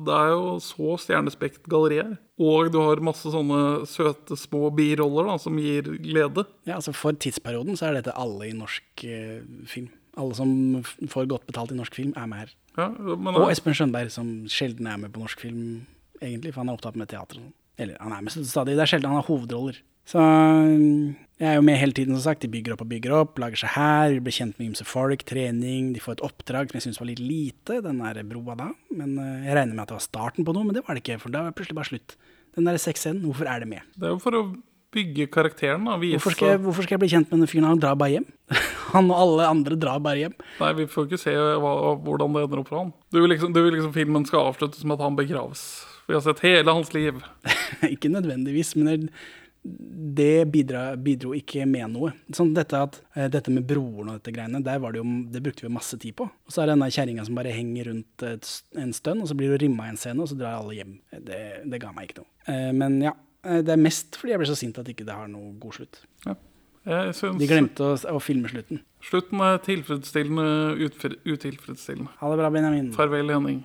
det 0.07 0.19
er 0.19 0.35
jo 0.35 0.55
så 0.65 0.99
stjernespekt 1.05 1.69
gallerier. 1.71 2.17
Og 2.43 2.73
du 2.75 2.81
har 2.83 3.03
masse 3.07 3.31
sånne 3.31 3.85
søte 3.87 4.39
små 4.39 4.73
biroller 4.75 5.31
da, 5.31 5.39
som 5.39 5.59
gir 5.63 5.93
glede. 6.03 6.49
Ja, 6.67 6.81
altså 6.81 6.95
For 6.97 7.15
tidsperioden 7.15 7.79
så 7.79 7.91
er 7.91 8.01
dette 8.01 8.17
alle 8.19 8.51
i 8.51 8.57
norsk 8.57 9.07
uh, 9.07 9.43
film. 9.71 9.93
Alle 10.19 10.35
som 10.39 10.51
får 11.11 11.27
godt 11.31 11.47
betalt 11.49 11.73
i 11.75 11.79
norsk 11.79 11.95
film, 11.95 12.15
er 12.19 12.31
med 12.31 12.45
her. 12.45 12.55
Ja, 12.79 12.89
men, 12.91 13.35
Og 13.35 13.51
Espen 13.51 13.75
Skjønberg, 13.75 14.11
som 14.15 14.31
sjelden 14.51 14.87
er 14.91 14.99
med 14.99 15.15
på 15.15 15.23
norsk 15.23 15.43
film, 15.43 15.85
egentlig, 16.21 16.55
for 16.55 16.63
han 16.63 16.71
er 16.71 16.79
opptatt 16.79 16.99
med 16.99 17.11
teater. 17.11 17.39
og 17.39 17.49
sånn. 17.49 17.55
Eller 17.81 17.99
han 18.01 18.15
er 18.15 18.23
med 18.23 18.35
stadig, 18.35 18.77
det 18.77 18.85
er 18.85 18.91
sjelden 18.91 19.11
han 19.11 19.21
har 19.21 19.29
hovedroller. 19.29 19.81
Så 20.05 20.21
mm, 20.21 21.15
jeg 21.41 21.49
er 21.49 21.57
jo 21.57 21.65
med 21.65 21.79
hele 21.81 21.97
tiden, 21.97 22.15
som 22.15 22.27
sagt. 22.29 22.45
De 22.45 22.51
bygger 22.53 22.75
opp 22.75 22.85
og 22.85 22.91
bygger 22.91 23.15
opp, 23.17 23.41
lager 23.41 23.63
seg 23.63 23.73
her, 23.75 24.19
blir 24.23 24.37
kjent 24.37 24.59
med 24.61 24.69
ymse 24.71 24.87
folk, 24.87 25.25
trening. 25.27 25.95
De 25.95 26.03
får 26.03 26.19
et 26.19 26.27
oppdrag 26.29 26.71
som 26.71 26.79
jeg 26.79 26.87
syns 26.87 27.01
var 27.01 27.09
litt 27.09 27.23
lite, 27.25 27.81
den 27.85 28.03
der 28.05 28.21
broa 28.29 28.57
da. 28.61 28.69
Men 28.95 29.17
eh, 29.19 29.49
jeg 29.49 29.59
regner 29.59 29.73
med 29.73 29.87
at 29.87 29.95
det 29.95 29.99
var 29.99 30.07
starten 30.07 30.47
på 30.47 30.55
noe, 30.55 30.69
men 30.69 30.77
det 30.77 30.85
var 30.87 30.95
det 30.95 31.03
ikke, 31.05 31.19
for 31.25 31.35
da 31.35 31.43
var 31.43 31.55
det 31.55 31.59
plutselig 31.59 31.81
bare 31.81 31.91
slutt. 31.91 32.17
Den 32.55 32.69
der 32.69 32.79
sexscenen, 32.79 33.25
hvorfor 33.27 33.51
er 33.51 33.65
det 33.65 33.71
med? 33.73 33.83
det 33.99 34.07
er 34.07 34.15
jo 34.15 34.21
for 34.23 34.39
å 34.39 34.45
bygge 34.95 35.27
karakteren. 35.33 35.89
Da, 35.89 35.97
Hvorfor 35.99 36.37
skal, 36.37 36.53
jeg, 36.53 36.61
hvorfor 36.63 36.87
skal 36.87 36.95
jeg 36.95 37.03
bli 37.03 37.11
kjent 37.11 37.27
med 37.31 37.41
denne 37.41 37.51
fyren? 37.51 37.67
Han 37.67 37.81
drar 37.83 37.97
bare 37.99 38.13
hjem. 38.15 38.29
Han 38.95 39.09
og 39.11 39.17
alle 39.25 39.49
andre 39.51 39.79
drar 39.81 39.99
bare 40.05 40.21
hjem. 40.21 40.37
Nei, 40.61 40.69
vi 40.79 40.87
får 40.93 41.09
ikke 41.09 41.19
se 41.19 41.33
hva, 41.35 41.73
hvordan 42.05 42.37
det 42.37 42.45
ender 42.45 42.61
opp 42.61 42.69
for 42.71 42.79
han. 42.79 42.93
Du 43.11 43.19
vil, 43.19 43.33
liksom, 43.33 43.51
du 43.51 43.59
vil 43.65 43.75
liksom 43.75 43.91
filmen 43.97 44.23
skal 44.29 44.53
avsluttes 44.53 44.85
med 44.87 44.95
at 44.95 45.03
han 45.09 45.17
begraves. 45.19 45.65
Vi 46.07 46.15
har 46.15 46.21
sett 46.25 46.45
hele 46.45 46.71
hans 46.75 46.93
liv. 46.95 47.23
ikke 47.95 48.11
nødvendigvis, 48.13 48.75
men 48.77 49.09
det, 49.65 50.45
bidra, 50.53 50.83
bidro 51.01 51.33
ikke 51.37 51.65
med 51.69 51.89
noe. 51.95 52.11
Sånn 52.37 52.53
dette, 52.57 52.81
at, 52.85 52.99
eh, 53.17 53.31
dette 53.33 53.53
med 53.55 53.65
broren 53.69 54.11
og 54.13 54.19
dette 54.19 54.35
greiene, 54.37 54.61
der 54.65 54.83
var 54.83 54.93
det, 54.93 55.01
jo, 55.01 55.15
det 55.33 55.41
brukte 55.47 55.65
vi 55.65 55.73
masse 55.73 55.97
tid 56.01 56.17
på. 56.19 56.27
Og 56.29 56.53
så 56.53 56.63
er 56.63 56.69
det 56.69 56.75
denne 56.77 56.91
kjerringa 56.93 57.25
som 57.25 57.39
bare 57.39 57.55
henger 57.57 57.89
rundt 57.89 58.27
et, 58.29 58.51
en 58.77 58.93
stund, 58.97 59.25
og 59.25 59.31
så 59.31 59.37
blir 59.39 59.55
det 59.55 59.63
rimma 59.65 59.89
i 59.89 59.95
en 59.95 60.01
scene, 60.01 60.21
og 60.21 60.29
så 60.29 60.37
drar 60.41 60.59
alle 60.59 60.77
hjem. 60.77 60.99
Det, 61.17 61.41
det 61.73 61.81
ga 61.81 61.95
meg 61.97 62.11
ikke 62.11 62.21
noe. 62.21 62.31
Eh, 62.45 62.73
Men 62.77 62.99
ja, 63.07 63.15
eh, 63.47 63.63
det 63.65 63.73
er 63.73 63.81
mest 63.81 64.21
fordi 64.21 64.35
jeg 64.35 64.45
ble 64.45 64.51
så 64.53 64.59
sint 64.61 64.83
at 64.83 64.93
ikke 64.93 65.09
det 65.09 65.17
har 65.17 65.33
noe 65.33 65.55
god 65.63 65.81
slutt. 65.81 66.03
Synes 66.85 67.41
De 67.41 67.49
glemte 67.49 67.81
å, 67.81 67.95
å 68.13 68.21
filme 68.21 68.51
slutten. 68.53 68.83
Slutten 69.09 69.41
er 69.41 69.57
tilfredsstillende, 69.65 70.77
utilfredsstillende. 71.25 72.13
Ha 72.21 72.29
det 72.29 72.41
bra, 72.43 72.53
Benjamin. 72.53 72.93
Farvel, 72.93 73.33
Henning. 73.33 73.65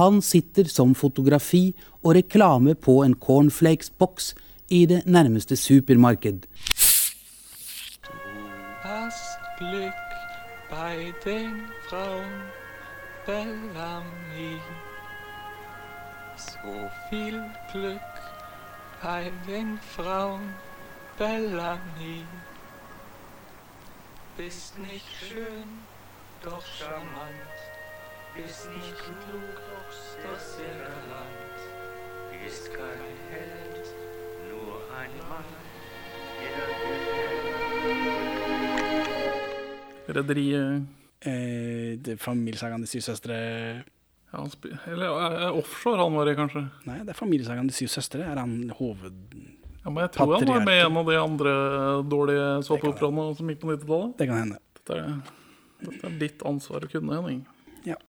Han 0.00 0.22
sitter 0.22 0.64
som 0.64 0.94
fotografi 0.94 1.74
og 2.02 2.16
reklame 2.16 2.74
på 2.74 3.02
en 3.04 3.14
cornflakes-boks 3.14 4.34
i 4.70 4.86
det 4.86 5.02
nærmeste 5.06 5.56
supermarked. 5.56 6.48
hast 8.82 9.38
Glück 9.58 9.94
bei 10.70 11.12
den 11.24 11.68
Frauen 11.88 12.42
Bellamy. 13.26 14.58
So 16.36 16.90
viel 17.08 17.44
Glück 17.72 18.00
bei 19.02 19.30
den 19.46 19.78
Frauen 19.94 20.54
Bellamy. 21.18 22.24
Bist 24.36 24.78
nicht 24.78 25.06
schön, 25.20 25.68
doch 26.42 26.64
charmant. 26.78 27.51
Nicht 28.36 28.96
klug, 28.96 29.56
doch 30.24 30.40
sehr 30.40 30.74
galant. 30.80 31.58
Bist 32.44 32.70
kein 32.72 33.16
Held, 33.30 33.86
nur 34.48 34.76
ein 34.98 35.10
Mann. 35.28 35.48
Rederiet 40.06 40.82
Eh, 41.24 41.96
det- 42.02 42.18
Familiesagaen 42.18 42.80
De 42.80 42.86
syv 42.86 43.00
søstre 43.00 43.34
ja, 44.32 44.38
han 44.40 44.48
spi- 44.50 44.76
Eller 44.90 45.06
eh, 45.06 45.56
offshore 45.58 45.96
han 46.02 46.12
var 46.14 46.26
i, 46.26 46.34
kanskje. 46.34 46.64
Nei, 46.84 46.98
det 47.04 47.10
er 47.10 47.14
Familiesagaen 47.14 47.66
De 47.68 47.72
syv 47.72 47.86
søstre. 47.88 48.24
Er 48.24 48.36
han 48.40 48.70
hoved... 48.78 49.12
Ja, 49.84 49.90
men 49.90 50.02
jeg 50.02 50.10
tror 50.12 50.34
han 50.38 50.46
var 50.48 50.64
med 50.64 50.78
i 50.80 50.84
en 50.86 50.96
av 50.96 51.06
de 51.06 51.16
andre 51.20 51.52
dårlige 52.10 52.48
såpeoperaene 52.66 53.36
som 53.36 53.48
gikk 53.52 53.60
på 53.60 53.70
90-tallet. 53.70 54.16
Det 54.18 54.26
kan 54.26 54.36
hende. 54.40 54.58
Dette, 54.74 54.98
er- 54.98 55.22
dette 55.86 56.06
er 56.10 56.18
ditt 56.18 56.42
ansvar 56.42 56.80
å 56.80 56.90
kunne, 56.90 57.14
Henning. 57.20 57.46
Ja. 57.86 57.94